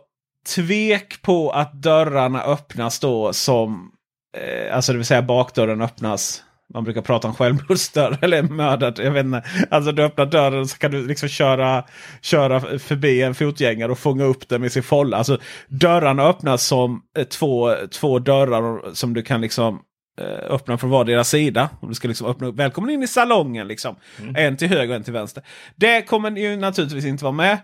tvek 0.48 1.22
på 1.22 1.52
att 1.52 1.74
dörrarna 1.74 2.44
öppnas 2.44 3.00
då 3.00 3.34
som 3.34 3.92
eh, 4.38 4.76
Alltså 4.76 4.92
det 4.92 4.98
vill 4.98 5.06
säga 5.06 5.22
bakdörren 5.22 5.82
öppnas 5.82 6.44
man 6.74 6.84
brukar 6.84 7.02
prata 7.02 7.28
om 7.28 7.34
självmordsdörr 7.34 8.18
eller 8.22 8.44
mördad. 8.44 9.00
Jag 9.00 9.12
vet 9.12 9.26
inte. 9.26 9.44
Alltså 9.70 9.92
du 9.92 10.04
öppnar 10.04 10.26
dörren 10.26 10.68
så 10.68 10.78
kan 10.78 10.92
du 10.92 11.08
liksom 11.08 11.30
köra, 11.30 11.84
köra 12.22 12.80
förbi 12.80 13.22
en 13.22 13.36
fotgängare 13.36 13.92
och 13.92 14.00
fånga 14.00 14.24
upp 14.24 14.50
den 14.50 14.62
med 14.62 14.72
sin 14.72 14.84
folla. 14.84 15.18
Alltså 15.18 15.40
dörrarna 15.68 16.24
öppnas 16.24 16.66
som 16.66 17.02
eh, 17.18 17.24
två, 17.24 17.76
två 17.92 18.20
dörrar 18.20 18.94
som 18.94 19.14
du 19.14 19.22
kan 19.22 19.42
liksom 19.42 19.80
eh, 20.22 20.54
öppna 20.54 20.78
från 20.78 20.90
vardera 20.90 21.24
sida. 21.24 21.70
Och 21.80 21.88
du 21.88 21.94
ska 21.94 22.08
liksom 22.08 22.28
öppna 22.28 22.48
upp. 22.48 22.56
Välkommen 22.56 22.90
in 22.90 23.04
i 23.04 23.08
salongen 23.08 23.68
liksom. 23.68 23.96
Mm. 24.20 24.36
En 24.36 24.58
till 24.58 24.68
höger 24.68 24.90
och 24.90 24.96
en 24.96 25.04
till 25.04 25.14
vänster. 25.14 25.44
Det 25.76 26.02
kommer 26.02 26.32
ju 26.32 26.56
naturligtvis 26.56 27.06
inte 27.06 27.24
vara 27.24 27.34
med 27.34 27.58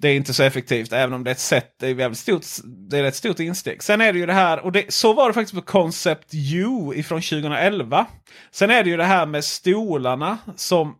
det 0.00 0.08
är 0.08 0.16
inte 0.16 0.34
så 0.34 0.42
effektivt 0.42 0.92
även 0.92 1.12
om 1.12 1.24
det 1.24 1.30
är 1.30 1.32
ett 1.32 1.38
sätt. 1.38 1.74
Det 1.80 1.88
är, 1.88 2.10
ett 2.10 2.18
stort, 2.18 2.44
det 2.90 2.98
är 2.98 3.04
ett 3.04 3.14
stort 3.14 3.40
insteg. 3.40 3.82
Sen 3.82 4.00
är 4.00 4.12
det 4.12 4.18
ju 4.18 4.26
det 4.26 4.32
här, 4.32 4.58
och 4.60 4.72
det, 4.72 4.92
så 4.92 5.12
var 5.12 5.28
det 5.28 5.34
faktiskt 5.34 5.54
på 5.54 5.62
Concept 5.62 6.34
U 6.34 6.92
ifrån 6.94 7.20
2011. 7.20 8.06
Sen 8.50 8.70
är 8.70 8.84
det 8.84 8.90
ju 8.90 8.96
det 8.96 9.04
här 9.04 9.26
med 9.26 9.44
stolarna 9.44 10.38
som 10.56 10.94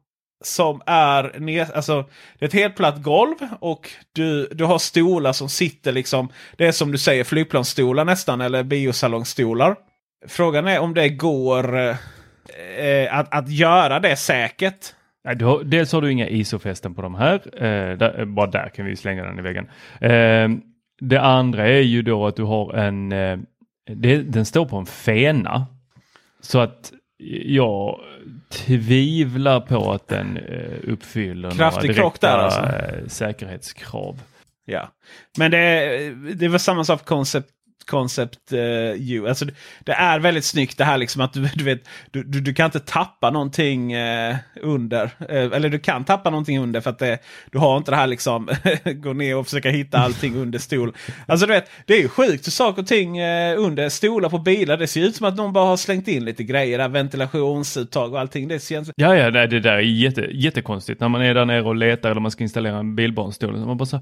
som 0.45 0.82
är 0.86 1.40
ner, 1.40 1.76
alltså, 1.76 2.05
det 2.38 2.45
är 2.45 2.49
ett 2.49 2.55
helt 2.55 2.76
platt 2.76 3.03
golv 3.03 3.36
och 3.61 3.90
du, 4.12 4.47
du 4.47 4.64
har 4.64 4.78
stolar 4.78 5.32
som 5.32 5.49
sitter 5.49 5.92
liksom. 5.92 6.28
Det 6.57 6.66
är 6.66 6.72
som 6.72 6.92
du 6.92 6.99
säger 6.99 7.24
flygplansstolar 7.24 8.05
nästan 8.05 8.40
eller 8.40 8.62
biosalongstolar. 8.62 9.76
Frågan 10.28 10.66
är 10.66 10.78
om 10.78 10.95
det 10.95 11.09
går 11.09 11.78
eh 11.78 13.18
att, 13.18 13.34
att 13.34 13.49
göra 13.49 14.01
det 14.01 14.16
säkert. 14.16 14.95
Nej, 15.25 15.37
du 15.37 15.45
har, 15.45 15.64
dels 15.64 15.93
har 15.93 16.03
du 16.03 16.12
inga 16.12 16.29
ISO-fästen 16.29 16.95
på 16.95 17.03
de 17.03 17.14
här. 17.14 17.35
Eh, 17.64 17.97
där, 17.97 18.25
bara 18.25 18.47
där 18.47 18.68
kan 18.68 18.87
vi 18.87 18.97
slänga 18.97 19.25
den 19.25 19.39
i 19.39 19.43
väggen. 19.43 19.66
Eh, 20.01 20.49
det 21.01 21.20
andra 21.20 21.68
är 21.68 21.81
ju 21.81 22.03
då 22.03 22.27
att 22.27 22.37
du 22.37 22.43
har 22.43 22.75
en, 22.75 23.12
eh, 23.12 23.39
det, 23.87 24.16
den 24.22 24.45
står 24.45 24.66
på 24.66 24.77
en 24.77 24.87
fena. 24.87 25.66
Så 26.41 26.59
att 26.59 26.93
jag 27.45 28.01
tvivlar 28.51 29.61
på 29.61 29.93
att 29.93 30.09
den 30.09 30.37
eh, 30.37 30.93
uppfyller 30.93 31.51
Kraftig 31.51 31.89
några 31.89 32.03
direkta 32.03 32.37
där 32.37 32.39
alltså. 32.39 32.61
Eh, 32.61 33.07
säkerhetskrav. 33.07 34.20
Ja, 34.64 34.89
men 35.39 35.51
det, 35.51 36.14
det 36.35 36.49
var 36.49 36.59
samma 36.59 36.85
sak 36.85 36.99
för 36.99 37.07
Concept 37.87 38.14
Concept 38.14 38.53
uh, 38.53 39.28
Alltså, 39.28 39.47
det 39.85 39.93
är 39.93 40.20
väldigt 40.20 40.45
snyggt 40.45 40.78
det 40.78 40.85
här 40.85 40.99
liksom 40.99 41.22
att 41.22 41.32
du, 41.32 41.41
du 41.55 41.64
vet, 41.64 41.89
du, 42.11 42.22
du, 42.22 42.41
du 42.41 42.55
kan 42.55 42.66
inte 42.66 42.80
tappa 42.80 43.30
någonting 43.30 43.97
uh, 43.97 44.37
under. 44.62 45.05
Uh, 45.05 45.28
eller 45.30 45.68
du 45.68 45.78
kan 45.78 46.05
tappa 46.05 46.30
någonting 46.30 46.59
under 46.59 46.80
för 46.80 46.91
att 46.91 46.99
det, 46.99 47.18
du 47.53 47.59
har 47.59 47.76
inte 47.76 47.91
det 47.91 47.97
här 47.97 48.07
liksom 48.07 48.49
gå 48.85 49.12
ner 49.12 49.37
och 49.37 49.47
försöka 49.47 49.70
hitta 49.70 49.99
allting 49.99 50.37
under 50.37 50.59
stol. 50.59 50.97
Alltså 51.26 51.47
du 51.47 51.53
vet, 51.53 51.70
det 51.87 51.95
är 51.95 52.03
ju 52.03 52.09
sjukt 52.09 52.53
saker 52.53 52.82
och 52.82 52.89
ting 52.89 53.18
eh, 53.18 53.61
under 53.61 53.89
stolar 53.89 54.28
på 54.28 54.39
bilar. 54.39 54.76
Det 54.76 54.87
ser 54.87 55.01
ut 55.01 55.16
som 55.16 55.26
att 55.26 55.37
någon 55.37 55.53
bara 55.53 55.64
har 55.64 55.76
slängt 55.76 56.09
in 56.09 56.24
lite 56.24 56.45
grejer 56.45 56.78
där. 56.78 56.89
Ventilationsuttag 56.89 58.12
och 58.12 58.20
allting. 58.20 58.49
Det 58.49 58.62
känns... 58.62 58.91
Ja, 58.97 59.16
ja, 59.16 59.30
det, 59.30 59.47
det 59.47 59.61
där 59.61 59.72
är 59.72 59.80
jätte, 59.80 60.20
jättekonstigt 60.20 61.01
när 61.01 61.09
man 61.09 61.22
är 61.22 61.35
där 61.35 61.45
nere 61.45 61.62
och 61.62 61.74
letar 61.74 62.11
eller 62.11 62.20
man 62.20 62.30
ska 62.30 62.45
installera 62.45 62.78
en 62.78 62.97
bilbarnstol. 62.97 63.57
Man 63.57 63.76
bara 63.76 63.87
så, 63.87 64.01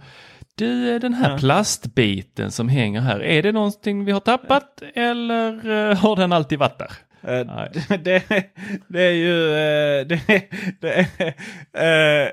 du, 0.54 0.98
den 0.98 1.14
här 1.14 1.30
ja. 1.30 1.38
plastbiten 1.38 2.50
som 2.50 2.68
hänger 2.68 3.00
här, 3.00 3.22
är 3.22 3.42
det 3.42 3.52
någonting 3.52 4.04
vi 4.04 4.12
har 4.12 4.20
tappat 4.20 4.82
eller 4.94 5.70
uh, 5.70 5.96
har 5.96 6.16
den 6.16 6.32
alltid 6.32 6.58
varit 6.58 6.78
där? 6.78 6.92
Uh, 7.40 7.64
det, 8.02 8.22
det, 8.88 9.02
är 9.02 9.12
ju... 9.12 9.34
Uh, 9.34 10.06
det, 10.06 10.20
det, 10.80 10.98
uh, 11.78 12.32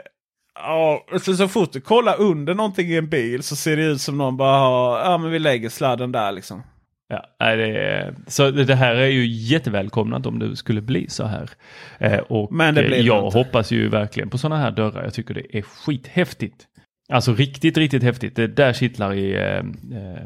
ja, 0.55 1.05
så, 1.21 1.35
så 1.35 1.47
fort 1.47 1.71
du 1.73 1.81
kollar 1.81 2.21
under 2.21 2.55
någonting 2.55 2.89
i 2.89 2.97
en 2.97 3.09
bil 3.09 3.43
så 3.43 3.55
ser 3.55 3.77
det 3.77 3.83
ut 3.83 4.01
som 4.01 4.17
någon 4.17 4.37
bara 4.37 4.57
har... 4.57 4.99
Ja, 4.99 5.17
men 5.17 5.31
vi 5.31 5.39
lägger 5.39 5.69
sladden 5.69 6.11
där 6.11 6.31
liksom. 6.31 6.63
Ja, 7.11 7.55
det 7.55 7.77
är, 7.77 8.15
så 8.27 8.51
det 8.51 8.75
här 8.75 8.95
är 8.95 9.07
ju 9.07 9.25
jättevälkomnat 9.25 10.25
om 10.25 10.39
det 10.39 10.55
skulle 10.55 10.81
bli 10.81 11.09
så 11.09 11.25
här. 11.25 11.49
Eh, 11.97 12.19
och 12.19 12.51
Men 12.51 12.75
det 12.75 12.83
blir 12.83 13.03
jag 13.03 13.29
hoppas 13.29 13.71
ju 13.71 13.89
verkligen 13.89 14.29
på 14.29 14.37
sådana 14.37 14.61
här 14.61 14.71
dörrar. 14.71 15.03
Jag 15.03 15.13
tycker 15.13 15.33
det 15.33 15.57
är 15.57 15.61
skithäftigt. 15.61 16.67
Alltså 17.09 17.33
riktigt, 17.33 17.77
riktigt 17.77 18.03
häftigt. 18.03 18.35
Det 18.35 18.47
där 18.47 18.73
kittlar 18.73 19.13
i, 19.13 19.33
eh, 19.33 19.57
eh, 19.97 20.23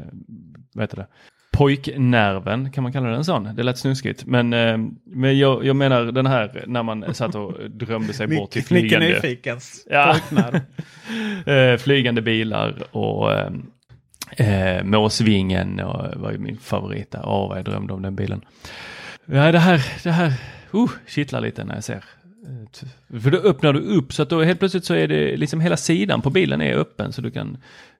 vad 0.74 0.82
heter 0.82 0.96
det? 0.96 1.06
Pojknerven, 1.52 2.70
kan 2.70 2.82
man 2.82 2.92
kalla 2.92 3.08
den 3.08 3.24
sån? 3.24 3.54
Det 3.56 3.62
lät 3.62 3.78
snuskigt. 3.78 4.24
Men, 4.26 4.52
eh, 4.52 4.78
men 5.04 5.38
jag, 5.38 5.64
jag 5.64 5.76
menar 5.76 6.04
den 6.04 6.26
här 6.26 6.64
när 6.66 6.82
man 6.82 7.14
satt 7.14 7.34
och 7.34 7.70
drömde 7.70 8.12
sig 8.12 8.26
bort 8.26 8.50
till 8.50 8.64
flygande... 8.64 9.08
Nyfikens 9.08 9.86
ja. 9.90 10.16
eh, 11.52 11.76
flygande 11.78 12.22
bilar 12.22 12.74
och 12.90 13.32
eh, 13.32 13.50
eh, 14.36 14.84
Måsvingen 14.84 15.80
och, 15.80 16.20
var 16.20 16.32
ju 16.32 16.38
min 16.38 16.58
favorit 16.58 17.10
där. 17.10 17.22
Åh, 17.24 17.48
vad 17.48 17.58
jag 17.58 17.64
drömde 17.64 17.92
om 17.92 18.02
den 18.02 18.16
bilen. 18.16 18.44
Ja, 19.26 19.52
det 19.52 19.58
här, 19.58 19.86
det 20.02 20.10
här 20.10 20.32
uh, 20.74 20.90
kittlar 21.06 21.40
lite 21.40 21.64
när 21.64 21.74
jag 21.74 21.84
ser 21.84 22.04
Eh, 22.44 23.20
för 23.20 23.30
då 23.30 23.38
öppnar 23.38 23.72
du 23.72 23.80
upp 23.80 24.12
så 24.12 24.22
att 24.22 24.30
då 24.30 24.42
helt 24.42 24.58
plötsligt 24.58 24.84
så 24.84 24.94
är 24.94 25.08
det 25.08 25.36
liksom 25.36 25.60
hela 25.60 25.76
sidan 25.76 26.22
på 26.22 26.30
bilen 26.30 26.60
är 26.60 26.74
öppen 26.74 27.12
så 27.12 27.20
du 27.20 27.30
kan 27.30 27.58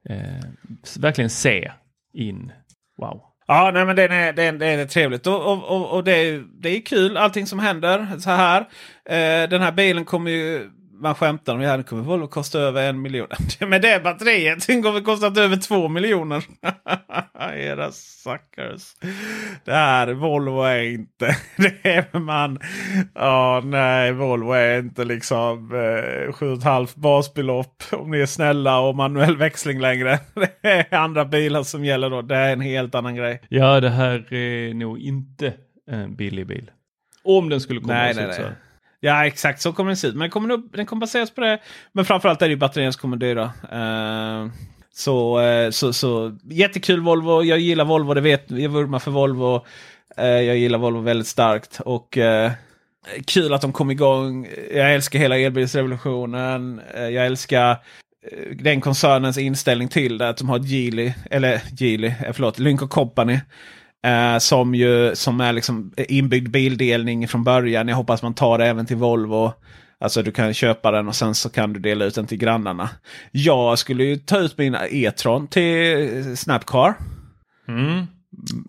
eh, 0.09 0.45
verkligen 0.99 1.31
se 1.31 1.73
in. 2.15 2.53
Wow. 2.99 3.23
Ja, 3.47 3.71
nej, 3.75 3.85
men 3.85 3.97
det 3.97 4.03
är, 4.03 4.33
det 4.33 4.43
är, 4.43 4.53
det 4.53 4.67
är 4.67 4.87
trevligt 4.87 5.27
och, 5.27 5.53
och, 5.53 5.65
och, 5.65 5.97
och 5.97 6.05
det, 6.05 6.13
är, 6.13 6.45
det 6.63 6.69
är 6.69 6.81
kul 6.81 7.17
allting 7.17 7.47
som 7.47 7.59
händer 7.59 8.19
så 8.19 8.31
här. 8.31 8.61
Eh, 9.05 9.49
den 9.49 9.63
här 9.63 9.73
bilen 9.73 10.05
kommer 10.05 10.31
ju 10.31 10.71
man 11.05 11.15
skämtar 11.15 11.55
om 11.55 11.61
det 11.61 11.83
kommer 11.83 12.03
Volvo 12.03 12.27
kosta 12.27 12.59
över 12.59 12.89
en 12.89 13.03
miljon. 13.03 13.27
Men 13.61 13.81
det 13.81 14.03
batteriet 14.05 14.67
den 14.67 14.83
kommer 14.83 15.01
kostat 15.01 15.39
över 15.39 15.57
två 15.57 15.89
miljoner. 15.89 16.45
Era 17.55 17.93
suckers. 17.93 18.95
Det 19.65 19.73
här 19.73 20.13
Volvo 20.13 20.63
är 20.63 20.83
inte. 20.83 21.37
Det 21.57 21.89
är 21.89 22.19
man. 22.19 22.59
Ja, 23.15 23.63
nej, 23.65 24.13
Volvo 24.13 24.53
är 24.53 24.79
inte 24.79 25.05
liksom 25.05 25.71
eh, 25.73 26.33
7,5 26.33 27.01
basbelopp 27.01 27.83
om 27.93 28.11
ni 28.11 28.21
är 28.21 28.27
snälla 28.27 28.81
och 28.81 28.97
manuell 28.97 29.37
växling 29.37 29.81
längre. 29.81 30.19
Det 30.63 30.87
är 30.91 30.95
andra 30.95 31.25
bilar 31.25 31.63
som 31.63 31.85
gäller 31.85 32.11
då. 32.11 32.23
Det 32.23 32.37
är 32.37 32.53
en 32.53 32.61
helt 32.61 32.95
annan 32.95 33.15
grej. 33.15 33.41
Ja, 33.49 33.81
det 33.81 33.91
här 33.91 34.33
är 34.33 34.75
nog 34.75 34.99
inte 34.99 35.53
en 35.91 36.17
billig 36.17 36.47
bil. 36.47 36.71
Om 37.25 37.49
den 37.49 37.61
skulle 37.61 37.81
komma 37.81 37.95
nej, 37.95 38.15
nej, 38.15 38.27
nej. 38.27 38.37
så. 38.37 38.43
Ja 39.05 39.27
exakt 39.27 39.61
så 39.61 39.73
kommer 39.73 39.91
den 39.91 39.97
se 39.97 40.07
ut. 40.07 40.15
Men 40.15 40.31
kommer 40.31 40.49
den, 40.49 40.69
den 40.73 40.87
kommer 40.87 41.01
baseras 41.01 41.31
på 41.31 41.41
det. 41.41 41.59
Men 41.93 42.05
framförallt 42.05 42.43
är 42.43 42.47
det 42.47 42.51
ju 42.51 42.57
batterierna 42.57 42.93
som 42.93 43.01
kommer 43.01 43.17
dyra. 43.17 43.53
Uh, 43.73 43.81
eh, 43.81 44.51
så, 44.93 45.41
uh, 45.41 45.71
så, 45.71 45.93
så 45.93 46.39
jättekul 46.45 47.01
Volvo. 47.01 47.43
Jag 47.43 47.59
gillar 47.59 47.85
Volvo, 47.85 48.15
det 48.15 48.21
vet 48.21 48.51
Jag 48.51 48.71
vurmar 48.71 48.99
för 48.99 49.11
Volvo. 49.11 49.67
Uh, 50.19 50.27
jag 50.27 50.57
gillar 50.57 50.79
Volvo 50.79 51.01
väldigt 51.01 51.27
starkt. 51.27 51.81
Och 51.81 52.19
kul 53.27 53.55
att 53.55 53.61
de 53.61 53.73
kom 53.73 53.91
igång. 53.91 54.49
Jag 54.75 54.95
älskar 54.95 55.19
hela 55.19 55.39
elbilsrevolutionen. 55.39 56.81
jag 56.95 57.27
älskar 57.27 57.77
den 58.55 58.81
koncernens 58.81 59.39
inställning 59.39 59.89
till 59.89 60.19
det. 60.19 60.29
Att 60.29 60.37
de 60.37 60.49
har 60.49 60.59
Geely, 60.59 61.13
eller 61.31 61.61
Geely, 61.79 62.13
förlåt, 62.33 62.59
Lynk 62.59 62.91
Company. 62.91 63.39
Eh, 64.05 64.39
som 64.39 64.75
ju 64.75 65.15
som 65.15 65.41
är 65.41 65.53
liksom 65.53 65.93
inbyggd 65.97 66.51
bildelning 66.51 67.29
från 67.29 67.45
början. 67.45 67.89
Jag 67.89 67.97
hoppas 67.97 68.23
man 68.23 68.35
tar 68.35 68.59
det 68.59 68.67
även 68.67 68.87
till 68.87 68.97
Volvo. 68.97 69.53
Alltså 69.99 70.23
du 70.23 70.33
kan 70.33 70.55
köpa 70.55 70.91
den 70.91 71.09
och 71.09 71.15
sen 71.15 71.35
så 71.35 71.51
kan 71.51 71.73
du 71.73 71.81
dela 71.81 72.05
ut 72.05 72.15
den 72.15 72.27
till 72.27 72.39
grannarna. 72.39 72.91
Jag 73.31 73.79
skulle 73.79 74.05
ju 74.05 74.17
ta 74.17 74.39
ut 74.39 74.59
min 74.59 74.77
E-tron 74.91 75.49
till 75.49 76.37
Snapcar. 76.37 76.95
Mm. 77.69 78.07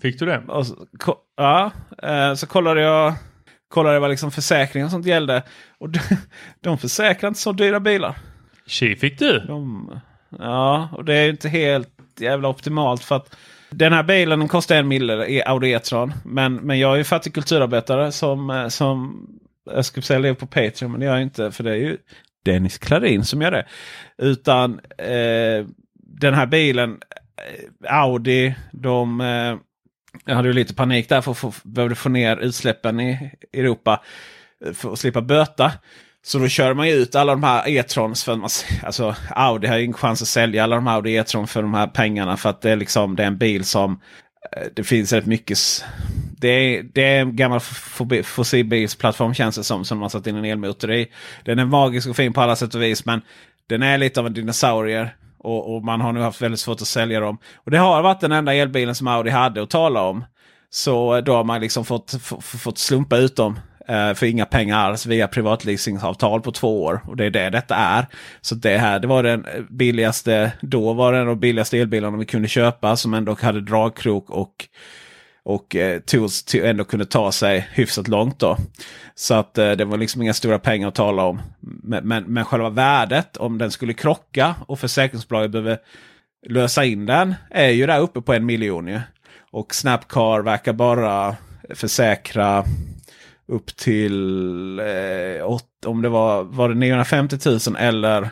Fick 0.01 0.19
du 0.19 0.25
det? 0.25 0.41
Så, 0.47 0.75
ja, 1.37 1.71
eh, 2.03 2.33
så 2.33 2.47
kollade 2.47 2.81
jag 2.81 3.13
kollade 3.67 3.99
vad 3.99 4.09
liksom 4.09 4.31
försäkring 4.31 4.85
och 4.85 4.91
sånt 4.91 5.05
gällde. 5.05 5.43
Och 5.77 5.89
de, 5.89 5.99
de 6.61 6.77
försäkrar 6.77 7.27
inte 7.27 7.39
så 7.39 7.51
dyra 7.51 7.79
bilar. 7.79 8.17
Tji 8.67 8.95
fick 8.95 9.19
du! 9.19 9.39
De, 9.39 9.89
ja, 10.39 10.89
och 10.91 11.05
det 11.05 11.13
är 11.13 11.29
inte 11.29 11.49
helt 11.49 11.89
jävla 12.19 12.47
optimalt 12.47 13.03
för 13.03 13.15
att 13.15 13.35
den 13.77 13.93
här 13.93 14.03
bilen 14.03 14.39
den 14.39 14.47
kostar 14.47 14.75
en 14.75 14.87
mille 14.87 15.25
i 15.27 15.43
Audi 15.43 15.71
E-tron. 15.71 16.13
Men, 16.25 16.55
men 16.55 16.79
jag 16.79 16.93
är 16.93 16.97
ju 16.97 17.03
fattig 17.03 17.33
kulturarbetare 17.33 18.11
som, 18.11 18.49
eh, 18.49 18.67
som 18.67 19.27
jag 19.65 19.85
skulle 19.85 20.03
säga 20.03 20.19
lever 20.19 20.35
på 20.35 20.47
Patreon. 20.47 20.91
Men 20.91 20.99
det 20.99 21.05
gör 21.05 21.13
jag 21.13 21.21
inte 21.21 21.51
för 21.51 21.63
det 21.63 21.71
är 21.71 21.75
ju 21.75 21.97
Dennis 22.45 22.77
Klarin 22.77 23.25
som 23.25 23.41
gör 23.41 23.51
det. 23.51 23.65
Utan 24.17 24.79
eh, 24.97 25.65
den 25.93 26.33
här 26.33 26.45
bilen, 26.45 26.99
eh, 27.37 27.99
Audi, 27.99 28.55
de 28.71 29.21
eh, 29.21 29.55
jag 30.25 30.35
hade 30.35 30.47
ju 30.47 30.53
lite 30.53 30.73
panik 30.73 31.09
där 31.09 31.21
för 31.21 31.31
att 31.31 31.37
få, 31.37 31.53
behövde 31.63 31.95
få 31.95 32.09
ner 32.09 32.37
utsläppen 32.37 32.99
i 32.99 33.31
Europa. 33.53 34.01
Eh, 34.65 34.73
för 34.73 34.93
att 34.93 34.99
slippa 34.99 35.21
böta. 35.21 35.71
Så 36.27 36.39
då 36.39 36.47
kör 36.47 36.73
man 36.73 36.87
ju 36.87 36.93
ut 36.93 37.15
alla 37.15 37.31
de 37.31 37.43
här 37.43 37.67
E-trons. 37.67 38.23
För 38.23 38.35
man, 38.35 38.49
alltså 38.83 39.15
Audi 39.29 39.67
har 39.67 39.77
ju 39.77 39.83
ingen 39.83 39.93
chans 39.93 40.21
att 40.21 40.27
sälja 40.27 40.63
alla 40.63 40.75
de 40.75 40.87
här 40.87 40.95
Audi 40.95 41.15
E-tron 41.15 41.47
för 41.47 41.61
de 41.61 41.73
här 41.73 41.87
pengarna. 41.87 42.37
För 42.37 42.49
att 42.49 42.61
det 42.61 42.71
är, 42.71 42.75
liksom, 42.75 43.15
det 43.15 43.23
är 43.23 43.27
en 43.27 43.37
bil 43.37 43.65
som 43.65 43.99
eh, 44.51 44.67
det 44.75 44.83
finns 44.83 45.13
rätt 45.13 45.25
mycket. 45.25 45.57
Det 46.37 46.47
är, 46.47 46.83
det 46.83 47.03
är 47.03 47.21
en 47.21 47.35
gammal 47.35 47.59
fossilbilsplattform 48.23 49.33
känns 49.33 49.55
det 49.55 49.63
som. 49.63 49.85
Som 49.85 49.97
man 49.97 50.09
satt 50.09 50.27
in 50.27 50.35
en 50.35 50.45
elmotor 50.45 50.91
i. 50.91 51.07
Den 51.43 51.59
är 51.59 51.65
magisk 51.65 52.09
och 52.09 52.15
fin 52.15 52.33
på 52.33 52.41
alla 52.41 52.55
sätt 52.55 52.75
och 52.75 52.81
vis. 52.81 53.05
Men 53.05 53.21
den 53.69 53.83
är 53.83 53.97
lite 53.97 54.19
av 54.19 54.27
en 54.27 54.33
dinosaurie. 54.33 55.09
Och, 55.37 55.75
och, 55.75 55.83
man 55.83 56.01
har 56.01 56.13
nu 56.13 56.21
haft 56.21 56.41
väldigt 56.41 56.59
svårt 56.59 56.81
att 56.81 56.87
sälja 56.87 57.19
dem. 57.19 57.37
Och 57.55 57.71
det 57.71 57.77
har 57.77 58.01
varit 58.01 58.21
den 58.21 58.31
enda 58.31 58.53
elbilen 58.53 58.95
som 58.95 59.07
Audi 59.07 59.29
hade 59.29 59.63
att 59.63 59.69
tala 59.69 60.01
om. 60.01 60.25
Så 60.69 61.21
då 61.21 61.33
har 61.33 61.43
man 61.43 61.61
liksom 61.61 61.85
fått, 61.85 62.15
fått 62.41 62.77
slumpa 62.77 63.17
ut 63.17 63.35
dem 63.35 63.59
Eh, 63.87 64.13
för 64.13 64.25
inga 64.25 64.45
pengar 64.45 64.77
alls 64.77 65.05
via 65.05 65.27
privatleasingavtal 65.27 66.41
på 66.41 66.51
två 66.51 66.83
år. 66.83 67.01
Och 67.07 67.17
det 67.17 67.25
är 67.25 67.29
det 67.29 67.49
detta 67.49 67.75
är. 67.75 68.05
Så 68.41 68.55
det 68.55 68.77
här 68.77 68.99
det 68.99 69.07
var 69.07 69.23
den 69.23 69.45
billigaste, 69.69 70.51
då 70.61 70.93
var 70.93 71.13
det 71.13 71.17
en 71.17 71.21
av 71.21 71.35
de 71.35 71.39
billigaste 71.39 71.77
elbilarna 71.77 72.17
vi 72.17 72.25
kunde 72.25 72.47
köpa 72.47 72.95
som 72.95 73.13
ändå 73.13 73.37
hade 73.41 73.61
dragkrok 73.61 74.29
och 74.29 74.67
och 75.45 75.75
eh, 75.75 75.99
tools 75.99 76.43
till 76.43 76.65
ändå 76.65 76.83
kunde 76.83 77.05
ta 77.05 77.31
sig 77.31 77.67
hyfsat 77.73 78.07
långt. 78.07 78.39
då. 78.39 78.57
Så 79.15 79.33
att 79.33 79.57
eh, 79.57 79.71
det 79.71 79.85
var 79.85 79.97
liksom 79.97 80.21
inga 80.21 80.33
stora 80.33 80.59
pengar 80.59 80.87
att 80.87 80.95
tala 80.95 81.23
om. 81.23 81.41
Men, 81.59 82.07
men, 82.07 82.23
men 82.23 82.45
själva 82.45 82.69
värdet 82.69 83.37
om 83.37 83.57
den 83.57 83.71
skulle 83.71 83.93
krocka 83.93 84.55
och 84.67 84.79
försäkringsbolaget 84.79 85.51
behöver 85.51 85.77
lösa 86.47 86.85
in 86.85 87.05
den 87.05 87.35
är 87.49 87.69
ju 87.69 87.85
där 87.85 87.99
uppe 87.99 88.21
på 88.21 88.33
en 88.33 88.45
miljon. 88.45 88.87
Ju. 88.87 88.99
Och 89.51 89.75
Snapcar 89.75 90.41
verkar 90.41 90.73
bara 90.73 91.35
försäkra 91.69 92.63
upp 93.47 93.75
till 93.75 94.79
eh, 94.79 95.49
åt, 95.49 95.85
om 95.85 96.01
det 96.01 96.09
var, 96.09 96.43
var 96.43 96.69
det 96.69 96.75
950 96.75 97.37
000 97.45 97.59
eller 97.77 98.29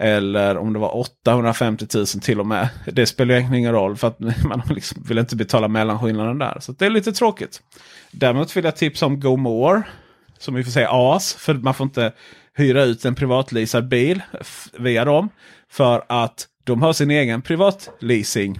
eller 0.00 0.56
om 0.56 0.72
det 0.72 0.78
var 0.78 0.96
850 0.96 1.86
000 1.94 2.06
till 2.06 2.40
och 2.40 2.46
med. 2.46 2.68
Det 2.92 3.06
spelar 3.06 3.34
egentligen 3.34 3.58
ingen 3.58 3.72
roll 3.72 3.96
för 3.96 4.08
att 4.08 4.20
man 4.44 4.62
liksom 4.68 5.02
vill 5.08 5.18
inte 5.18 5.36
betala 5.36 5.68
mellanskillnaden 5.68 6.38
där. 6.38 6.56
Så 6.60 6.72
det 6.72 6.86
är 6.86 6.90
lite 6.90 7.12
tråkigt. 7.12 7.62
Däremot 8.10 8.56
vill 8.56 8.64
jag 8.64 8.76
tipsa 8.76 9.06
om 9.06 9.20
GoMore. 9.20 9.82
Som 10.38 10.54
vi 10.54 10.64
får 10.64 10.70
säga 10.70 10.88
AS. 10.90 11.34
För 11.34 11.54
man 11.54 11.74
får 11.74 11.84
inte 11.84 12.12
hyra 12.54 12.82
ut 12.82 13.04
en 13.04 13.14
privatleasad 13.14 13.88
bil 13.88 14.22
via 14.78 15.04
dem. 15.04 15.28
För 15.70 16.04
att 16.08 16.46
de 16.64 16.82
har 16.82 16.92
sin 16.92 17.10
egen 17.10 17.42
privatleasing. 17.42 18.58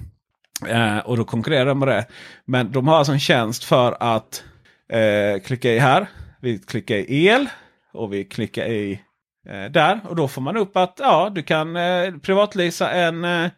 Eh, 0.69 0.99
och 0.99 1.17
då 1.17 1.25
konkurrerar 1.25 1.67
de 1.67 1.79
med 1.79 1.89
det. 1.89 2.07
Men 2.45 2.73
de 2.73 2.89
har 2.89 2.97
alltså 2.97 3.13
en 3.13 3.21
tjänst 3.21 3.65
för 3.65 3.97
att 4.01 4.43
eh, 4.93 5.41
klicka 5.41 5.71
i 5.71 5.79
här. 5.79 6.07
Vi 6.41 6.59
klickar 6.59 6.95
i 6.97 7.27
el. 7.27 7.49
Och 7.93 8.13
vi 8.13 8.25
klickar 8.25 8.67
i 8.67 9.01
eh, 9.49 9.65
där. 9.65 10.01
Och 10.09 10.17
då 10.17 10.29
får 10.29 10.43
man 10.43 10.57
upp 10.57 10.77
att 10.77 10.97
ja, 10.99 11.31
du 11.35 11.43
kan 11.43 11.77
eh, 11.77 12.13
privatlisa 12.23 12.91
en 12.91 13.25
eh, 13.25 13.51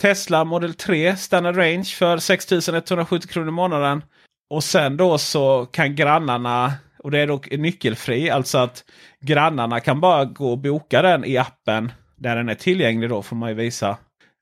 Tesla 0.00 0.44
Model 0.44 0.74
3 0.74 1.16
Standard 1.16 1.56
Range 1.56 1.84
för 1.84 2.18
6170 2.18 3.28
kronor 3.28 3.48
i 3.48 3.52
månaden. 3.52 4.04
Och 4.50 4.64
sen 4.64 4.96
då 4.96 5.18
så 5.18 5.66
kan 5.66 5.94
grannarna, 5.94 6.72
och 6.98 7.10
det 7.10 7.18
är 7.18 7.26
dock 7.26 7.50
nyckelfri, 7.50 8.30
alltså 8.30 8.58
att 8.58 8.84
grannarna 9.20 9.80
kan 9.80 10.00
bara 10.00 10.24
gå 10.24 10.50
och 10.50 10.58
boka 10.58 11.02
den 11.02 11.24
i 11.24 11.36
appen 11.36 11.92
där 12.16 12.36
den 12.36 12.48
är 12.48 12.54
tillgänglig 12.54 13.10
då 13.10 13.22
får 13.22 13.36
man 13.36 13.48
ju 13.48 13.54
visa. 13.54 13.96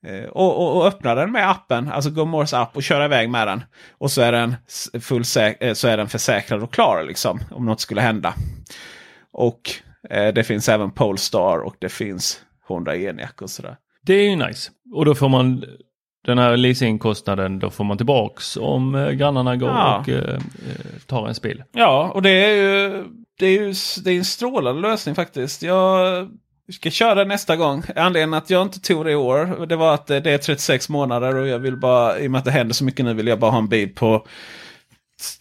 Eh, 0.05 0.29
och, 0.29 0.57
och, 0.57 0.77
och, 0.77 0.87
öppna 0.87 1.15
den 1.15 1.31
med 1.31 1.49
appen, 1.49 1.91
alltså 1.91 2.09
GoMores 2.09 2.53
app 2.53 2.75
och 2.75 2.83
köra 2.83 3.05
iväg 3.05 3.29
med 3.29 3.47
den. 3.47 3.63
Och 3.97 4.11
så 4.11 4.21
är 4.21 4.31
den, 4.31 4.55
full 5.01 5.23
eh, 5.59 5.73
så 5.73 5.87
är 5.87 5.97
den 5.97 6.09
försäkrad 6.09 6.63
och 6.63 6.73
klar 6.73 7.03
liksom 7.03 7.39
om 7.51 7.65
något 7.65 7.81
skulle 7.81 8.01
hända. 8.01 8.33
Och 9.33 9.61
eh, 10.09 10.33
det 10.33 10.43
finns 10.43 10.69
även 10.69 10.91
Polestar 10.91 11.57
och 11.57 11.75
det 11.79 11.89
finns 11.89 12.41
Honda 12.67 12.95
ENIAC 12.95 13.41
och 13.41 13.49
sådär. 13.49 13.77
Det 14.01 14.13
är 14.13 14.29
ju 14.29 14.35
nice. 14.35 14.71
Och 14.93 15.05
då 15.05 15.15
får 15.15 15.29
man 15.29 15.63
den 16.25 16.37
här 16.37 16.57
leasingkostnaden, 16.57 17.59
då 17.59 17.69
får 17.69 17.83
man 17.83 17.97
tillbaks 17.97 18.57
om 18.57 18.95
eh, 18.95 19.11
grannarna 19.11 19.55
går 19.55 19.69
ja. 19.69 19.99
och 19.99 20.09
eh, 20.09 20.39
tar 21.05 21.27
en 21.27 21.35
bil. 21.41 21.63
Ja, 21.71 22.11
och 22.13 22.21
det 22.21 22.29
är 22.29 22.55
ju 22.55 23.03
det 23.39 23.45
är 23.45 23.51
ju 23.51 23.73
det 24.03 24.11
är 24.11 24.17
en 24.17 24.25
strålande 24.25 24.81
lösning 24.81 25.15
faktiskt. 25.15 25.63
Jag 25.63 26.29
vi 26.67 26.73
ska 26.73 26.89
köra 26.89 27.23
nästa 27.23 27.55
gång. 27.55 27.83
Anledningen 27.95 28.33
att 28.33 28.49
jag 28.49 28.61
inte 28.61 28.79
tog 28.79 29.05
det 29.05 29.11
i 29.11 29.15
år 29.15 29.65
det 29.65 29.75
var 29.75 29.93
att 29.93 30.07
det 30.07 30.17
är 30.17 30.37
36 30.37 30.89
månader 30.89 31.35
och 31.35 31.47
jag 31.47 31.59
vill 31.59 31.77
bara, 31.77 32.19
i 32.19 32.27
och 32.27 32.31
med 32.31 32.39
att 32.39 32.45
det 32.45 32.51
händer 32.51 32.73
så 32.73 32.83
mycket 32.83 33.05
nu, 33.05 33.13
vill 33.13 33.27
jag 33.27 33.39
bara 33.39 33.51
ha 33.51 33.57
en 33.57 33.67
bil 33.67 33.95
på 33.95 34.27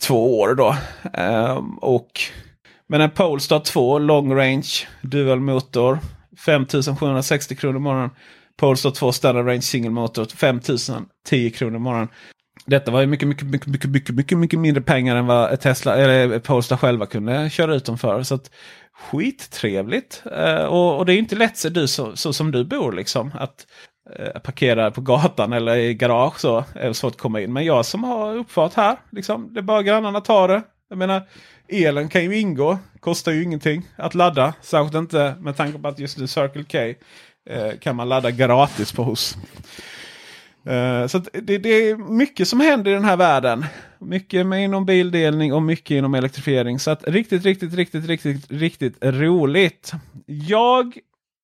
två 0.01 0.41
år 0.41 0.55
då. 0.55 0.77
Um, 1.23 1.79
och 1.79 2.21
men 2.87 3.01
en 3.01 3.11
Polestar 3.11 3.61
2 3.61 3.99
long 3.99 4.35
range 4.35 4.87
dual 5.03 5.41
motor 5.41 5.99
5760 6.47 7.57
kronor 7.57 7.77
i 7.77 7.81
månaden. 7.81 8.11
Polestar 8.57 8.91
2 8.91 9.13
standard 9.13 9.47
range 9.47 9.63
single 9.63 9.91
motor 9.91 10.25
5010 10.25 11.51
kronor 11.51 11.77
i 11.77 11.79
månaden. 11.79 12.09
Detta 12.67 12.91
var 12.91 13.01
ju 13.01 13.07
mycket, 13.07 13.29
mycket, 13.29 13.47
mycket, 13.47 13.69
mycket, 13.69 13.91
mycket, 13.91 14.15
mycket, 14.15 14.39
mycket 14.39 14.59
mindre 14.59 14.83
pengar 14.83 15.17
än 15.17 15.27
vad 15.27 15.61
Tesla 15.61 15.97
eller 15.97 16.33
eh, 16.33 16.39
Polestar 16.39 16.77
själva 16.77 17.07
kunde 17.07 17.51
köra 17.51 17.75
ut 17.75 17.85
dem 17.85 17.99
för. 17.99 18.23
Så 18.23 18.35
att, 18.35 18.51
skittrevligt. 18.95 20.23
Uh, 20.27 20.65
och, 20.65 20.99
och, 20.99 21.07
det 21.07 21.13
är 21.13 21.19
inte 21.19 21.37
lätt 21.37 21.75
du, 21.75 21.89
så, 21.89 22.17
så 22.17 22.33
som 22.33 22.51
du 22.51 22.65
bor 22.65 22.93
liksom. 22.93 23.31
Att 23.35 23.67
uh, 24.21 24.41
parkera 24.41 24.91
på 24.91 25.01
gatan 25.01 25.53
eller 25.53 25.77
i 25.77 25.95
garage 25.95 26.41
så 26.41 26.65
är 26.75 26.89
det 26.89 26.95
svårt 26.95 27.13
att 27.13 27.21
komma 27.21 27.41
in. 27.41 27.53
Men 27.53 27.65
jag 27.65 27.87
som 27.87 28.05
har 28.05 28.37
uppfart 28.37 28.75
här, 28.75 28.97
liksom, 29.11 29.55
det 29.55 29.61
är 29.61 29.63
bara 29.63 29.83
grannarna 29.83 30.21
tar 30.21 30.49
det. 30.49 30.63
Jag 30.89 30.99
menar, 30.99 31.23
elen 31.69 32.09
kan 32.09 32.25
ju 32.25 32.39
ingå. 32.39 32.79
Kostar 33.01 33.33
ju 33.33 33.43
ingenting 33.43 33.83
att 33.97 34.15
ladda. 34.15 34.55
Särskilt 34.63 34.95
inte 34.95 35.35
med 35.41 35.57
tanke 35.57 35.79
på 35.79 35.89
att 35.89 35.99
just 35.99 36.19
nu 36.19 36.27
Circle 36.27 36.65
K 36.65 36.79
uh, 37.55 37.79
kan 37.79 37.97
man 37.97 38.09
ladda 38.09 38.31
gratis 38.31 38.93
på 38.93 39.03
hos. 39.03 39.37
Uh, 40.67 41.07
så 41.07 41.19
det, 41.19 41.59
det, 41.59 41.69
är 41.69 41.97
mycket 41.97 42.49
som 42.49 42.61
händer 42.61 42.91
i 42.91 42.95
den 42.95 43.05
här 43.05 43.17
världen. 43.17 43.65
Mycket 43.99 44.47
med 44.47 44.65
inom 44.65 44.87
bildelning 44.87 45.53
och 45.53 45.63
mycket 45.63 45.91
inom 45.91 46.15
elektrifiering. 46.15 46.79
Så 46.79 46.91
att 46.91 47.09
riktigt, 47.09 47.45
riktigt, 47.45 47.75
riktigt, 47.75 48.07
riktigt, 48.07 48.51
riktigt 48.51 49.05
roligt. 49.05 49.93
Jag 50.27 50.87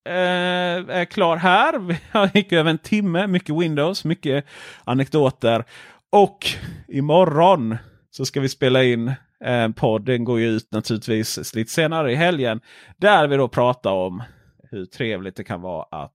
uh, 0.09 0.95
är 0.95 1.05
klar 1.05 1.37
här. 1.37 1.79
Vi 2.33 2.39
gick 2.39 2.51
över 2.51 2.69
en 2.69 2.77
timme. 2.77 3.27
Mycket 3.27 3.55
Windows, 3.55 4.05
mycket 4.05 4.45
anekdoter. 4.83 5.63
Och 6.09 6.45
imorgon 6.87 7.77
så 8.11 8.25
ska 8.25 8.41
vi 8.41 8.49
spela 8.49 8.83
in 8.83 9.13
en 9.43 9.73
podd. 9.73 10.05
Den 10.05 10.23
går 10.23 10.39
ju 10.39 10.47
ut 10.47 10.71
naturligtvis 10.71 11.55
lite 11.55 11.71
senare 11.71 12.11
i 12.11 12.15
helgen. 12.15 12.61
Där 12.97 13.27
vi 13.27 13.35
då 13.35 13.47
pratar 13.47 13.91
om 13.91 14.23
hur 14.71 14.85
trevligt 14.85 15.35
det 15.35 15.43
kan 15.43 15.61
vara 15.61 15.85
att 15.91 16.13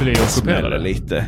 bli 0.00 0.12
ockuperade 0.12 0.78
lite 0.78 1.26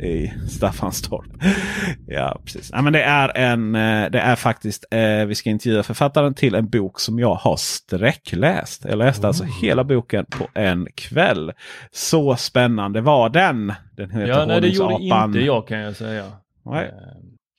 i 0.00 0.32
Staffanstorp. 0.48 1.26
ja, 2.06 2.40
precis. 2.44 2.70
Ja, 2.72 2.82
men 2.82 2.92
det, 2.92 3.02
är 3.02 3.36
en, 3.36 3.74
eh, 3.74 4.10
det 4.10 4.18
är 4.18 4.36
faktiskt, 4.36 4.84
eh, 4.90 5.26
vi 5.26 5.34
ska 5.34 5.50
intervjua 5.50 5.82
författaren 5.82 6.34
till 6.34 6.54
en 6.54 6.68
bok 6.68 7.00
som 7.00 7.18
jag 7.18 7.34
har 7.34 7.56
sträckläst. 7.56 8.84
Jag 8.84 8.98
läste 8.98 9.26
alltså 9.26 9.42
oh. 9.42 9.46
alltså 9.48 9.66
hela 9.66 9.84
boken 9.84 10.24
på 10.24 10.48
en 10.54 10.88
kväll. 10.94 11.52
Så 11.90 12.36
spännande 12.36 13.00
var 13.00 13.28
den. 13.28 13.72
Den 13.96 14.10
heter 14.10 14.26
ja, 14.26 14.46
nej, 14.46 14.60
det 14.60 14.68
gjorde 14.68 14.94
inte 15.02 15.40
jag 15.40 15.68
kan 15.68 15.78
jag 15.78 15.96
säga. 15.96 16.24
Nej. 16.64 16.84
Eh, 16.84 16.92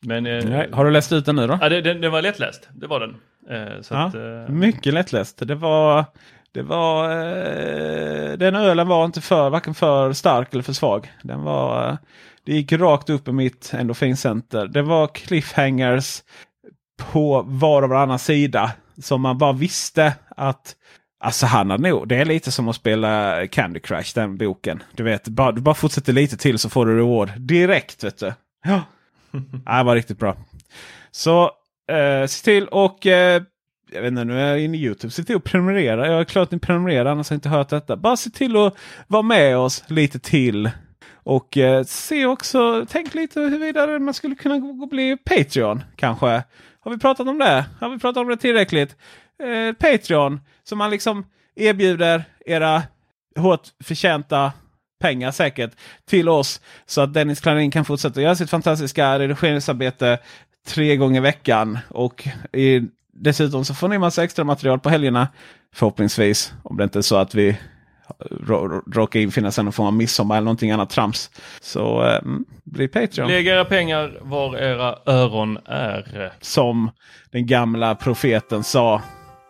men, 0.06 0.24
nej. 0.24 0.70
Har 0.72 0.86
du 0.86 0.92
läst 0.92 1.12
ut 1.12 1.26
den 1.26 1.36
nu 1.36 1.48
då? 1.48 1.58
Ja, 1.62 1.70
det, 1.70 1.82
den, 1.82 2.02
den 2.02 2.12
var 2.12 2.22
lättläst. 2.22 2.70
Det 2.74 2.88
var 2.88 3.00
den. 3.00 3.16
Så 3.84 3.94
ja, 3.94 4.06
att, 4.06 4.50
mycket 4.50 4.94
lättläst. 4.94 5.48
Det 5.48 5.56
var... 5.56 6.06
Det 6.58 6.64
var, 6.64 7.12
eh, 7.12 8.38
den 8.38 8.56
ölen 8.56 8.88
var 8.88 9.06
inte 9.06 9.22
för, 9.22 9.50
varken 9.50 9.74
för 9.74 10.14
stark 10.14 10.54
eller 10.54 10.64
för 10.64 10.74
svag. 10.74 11.14
Den 11.24 11.44
var, 11.44 11.90
eh, 11.90 11.98
det 12.44 12.54
gick 12.54 12.72
rakt 12.72 13.10
upp 13.10 13.28
i 13.28 13.32
mitt 13.32 13.74
endorfincenter. 13.74 14.68
Det 14.68 14.82
var 14.82 15.08
cliffhangers 15.08 16.24
på 16.98 17.42
var 17.42 17.82
och 17.82 17.90
varannan 17.90 18.20
sida. 18.20 18.72
Som 19.02 19.22
man 19.22 19.38
bara 19.38 19.54
visste 19.54 20.14
att 20.30 20.76
Alltså 21.20 21.46
han 21.46 21.70
har 21.70 21.78
nog, 21.78 22.08
det 22.08 22.16
är 22.16 22.26
lite 22.26 22.52
som 22.52 22.68
att 22.68 22.76
spela 22.76 23.48
Candy 23.48 23.80
Crush 23.80 24.16
den 24.16 24.38
boken. 24.38 24.84
Du 24.92 25.04
vet, 25.04 25.28
bara, 25.28 25.52
du 25.52 25.62
bara 25.62 25.76
fortsätter 25.76 26.14
lite 26.14 26.38
till 26.38 26.60
så 26.60 26.70
får 26.70 26.86
du 26.86 26.98
reward 26.98 27.32
direkt. 27.40 28.04
vet 28.04 28.20
du. 28.20 28.34
Ja, 28.66 28.82
det 29.78 29.84
var 29.84 29.96
riktigt 29.96 30.20
bra. 30.20 30.38
Så 31.12 31.44
eh, 31.92 32.28
se 32.28 32.44
till 32.44 32.68
och 32.68 33.06
eh, 33.06 33.42
jag 33.92 34.02
vet 34.02 34.08
inte, 34.08 34.24
nu 34.24 34.40
är 34.40 34.48
jag 34.48 34.60
inne 34.60 34.78
i 34.78 34.82
Youtube. 34.82 35.12
Se 35.12 35.24
till 35.24 35.36
att 35.36 35.44
prenumerera. 35.44 36.08
Jag 36.08 36.20
är 36.20 36.24
klart 36.24 36.52
ni 36.52 36.60
prenumererar 36.60 37.12
annars 37.12 37.30
har 37.30 37.34
jag 37.34 37.38
inte 37.38 37.50
hört 37.50 37.70
detta. 37.70 37.96
Bara 37.96 38.18
se 38.18 38.30
till 38.30 38.58
att 38.58 38.78
vara 39.08 39.22
med 39.22 39.58
oss 39.58 39.84
lite 39.88 40.20
till. 40.20 40.70
Och 41.14 41.58
eh, 41.58 41.84
se 41.84 42.26
också, 42.26 42.86
tänk 42.90 43.14
lite 43.14 43.40
huruvida 43.40 44.00
man 44.00 44.14
skulle 44.14 44.36
kunna 44.36 44.58
gå 44.58 44.68
och 44.68 44.90
bli 44.90 45.18
Patreon 45.18 45.84
kanske. 45.96 46.44
Har 46.80 46.92
vi 46.92 46.98
pratat 46.98 47.28
om 47.28 47.40
det? 47.40 47.66
Har 47.80 47.90
vi 47.90 48.00
pratat 48.00 48.22
om 48.22 48.28
det 48.28 48.38
tillräckligt? 48.38 48.96
Eh, 49.44 49.74
Patreon 49.74 50.40
som 50.64 50.78
man 50.78 50.90
liksom 50.90 51.26
erbjuder 51.56 52.24
era 52.46 52.84
hårt 53.38 53.68
förtjänta 53.84 54.52
pengar 55.00 55.32
säkert 55.32 55.72
till 56.06 56.30
oss. 56.30 56.62
Så 56.86 57.02
att 57.02 57.14
Dennis 57.14 57.40
Klarin 57.40 57.72
kan 57.72 57.86
fortsätta 57.86 58.22
göra 58.22 58.36
sitt 58.36 58.50
fantastiska 58.50 59.20
redigeringsarbete 59.20 60.20
tre 60.68 60.96
gånger 60.96 61.18
i 61.18 61.24
veckan. 61.24 61.80
Och 61.90 62.28
i 62.54 62.82
dessutom 63.18 63.66
så 63.66 63.74
får 63.74 63.88
ni 63.88 63.98
massa 63.98 64.24
extra 64.24 64.44
material 64.44 64.80
på 64.80 64.90
helgerna. 64.90 65.28
Förhoppningsvis. 65.76 66.54
Om 66.64 66.78
det 66.78 66.84
inte 66.84 67.00
är 67.00 67.02
så 67.02 67.16
att 67.16 67.36
vi 67.36 67.58
råkar 68.94 69.20
infinna 69.20 69.52
sig 69.52 69.64
någon 69.64 69.74
form 69.74 69.88
av 69.88 69.94
midsommar 69.94 70.38
eller 70.38 70.46
någonting 70.46 70.72
annat 70.72 70.90
trams. 70.90 71.30
Så 71.62 72.06
eh, 72.06 72.20
bli 72.64 72.88
Patreon. 72.88 73.28
Lägg 73.28 73.48
era 73.48 73.66
pengar 73.66 74.18
var 74.22 74.58
era 74.58 74.96
öron 75.06 75.58
är. 75.66 76.34
Som 76.42 76.92
den 77.32 77.48
gamla 77.48 77.96
profeten 77.96 78.64
sa. 78.64 79.02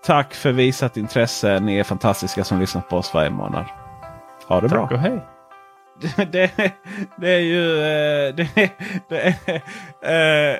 Tack 0.06 0.34
för 0.34 0.52
visat 0.52 0.98
intresse. 0.98 1.60
Ni 1.60 1.78
är 1.78 1.84
fantastiska 1.84 2.44
som 2.44 2.60
lyssnar 2.60 2.82
på 2.82 2.98
oss 2.98 3.14
varje 3.14 3.30
månad. 3.30 3.66
Ha 4.48 4.62
det 4.62 4.70
Tack 4.70 4.90
bra. 4.90 4.98
och 4.98 5.00
hej. 5.00 5.26
Det, 6.32 6.52
det, 7.18 7.30
är 7.30 7.40
ju... 7.40 7.82
eh, 7.82 8.36
Det, 8.36 8.72
det, 9.10 9.28
eh, 10.02 10.60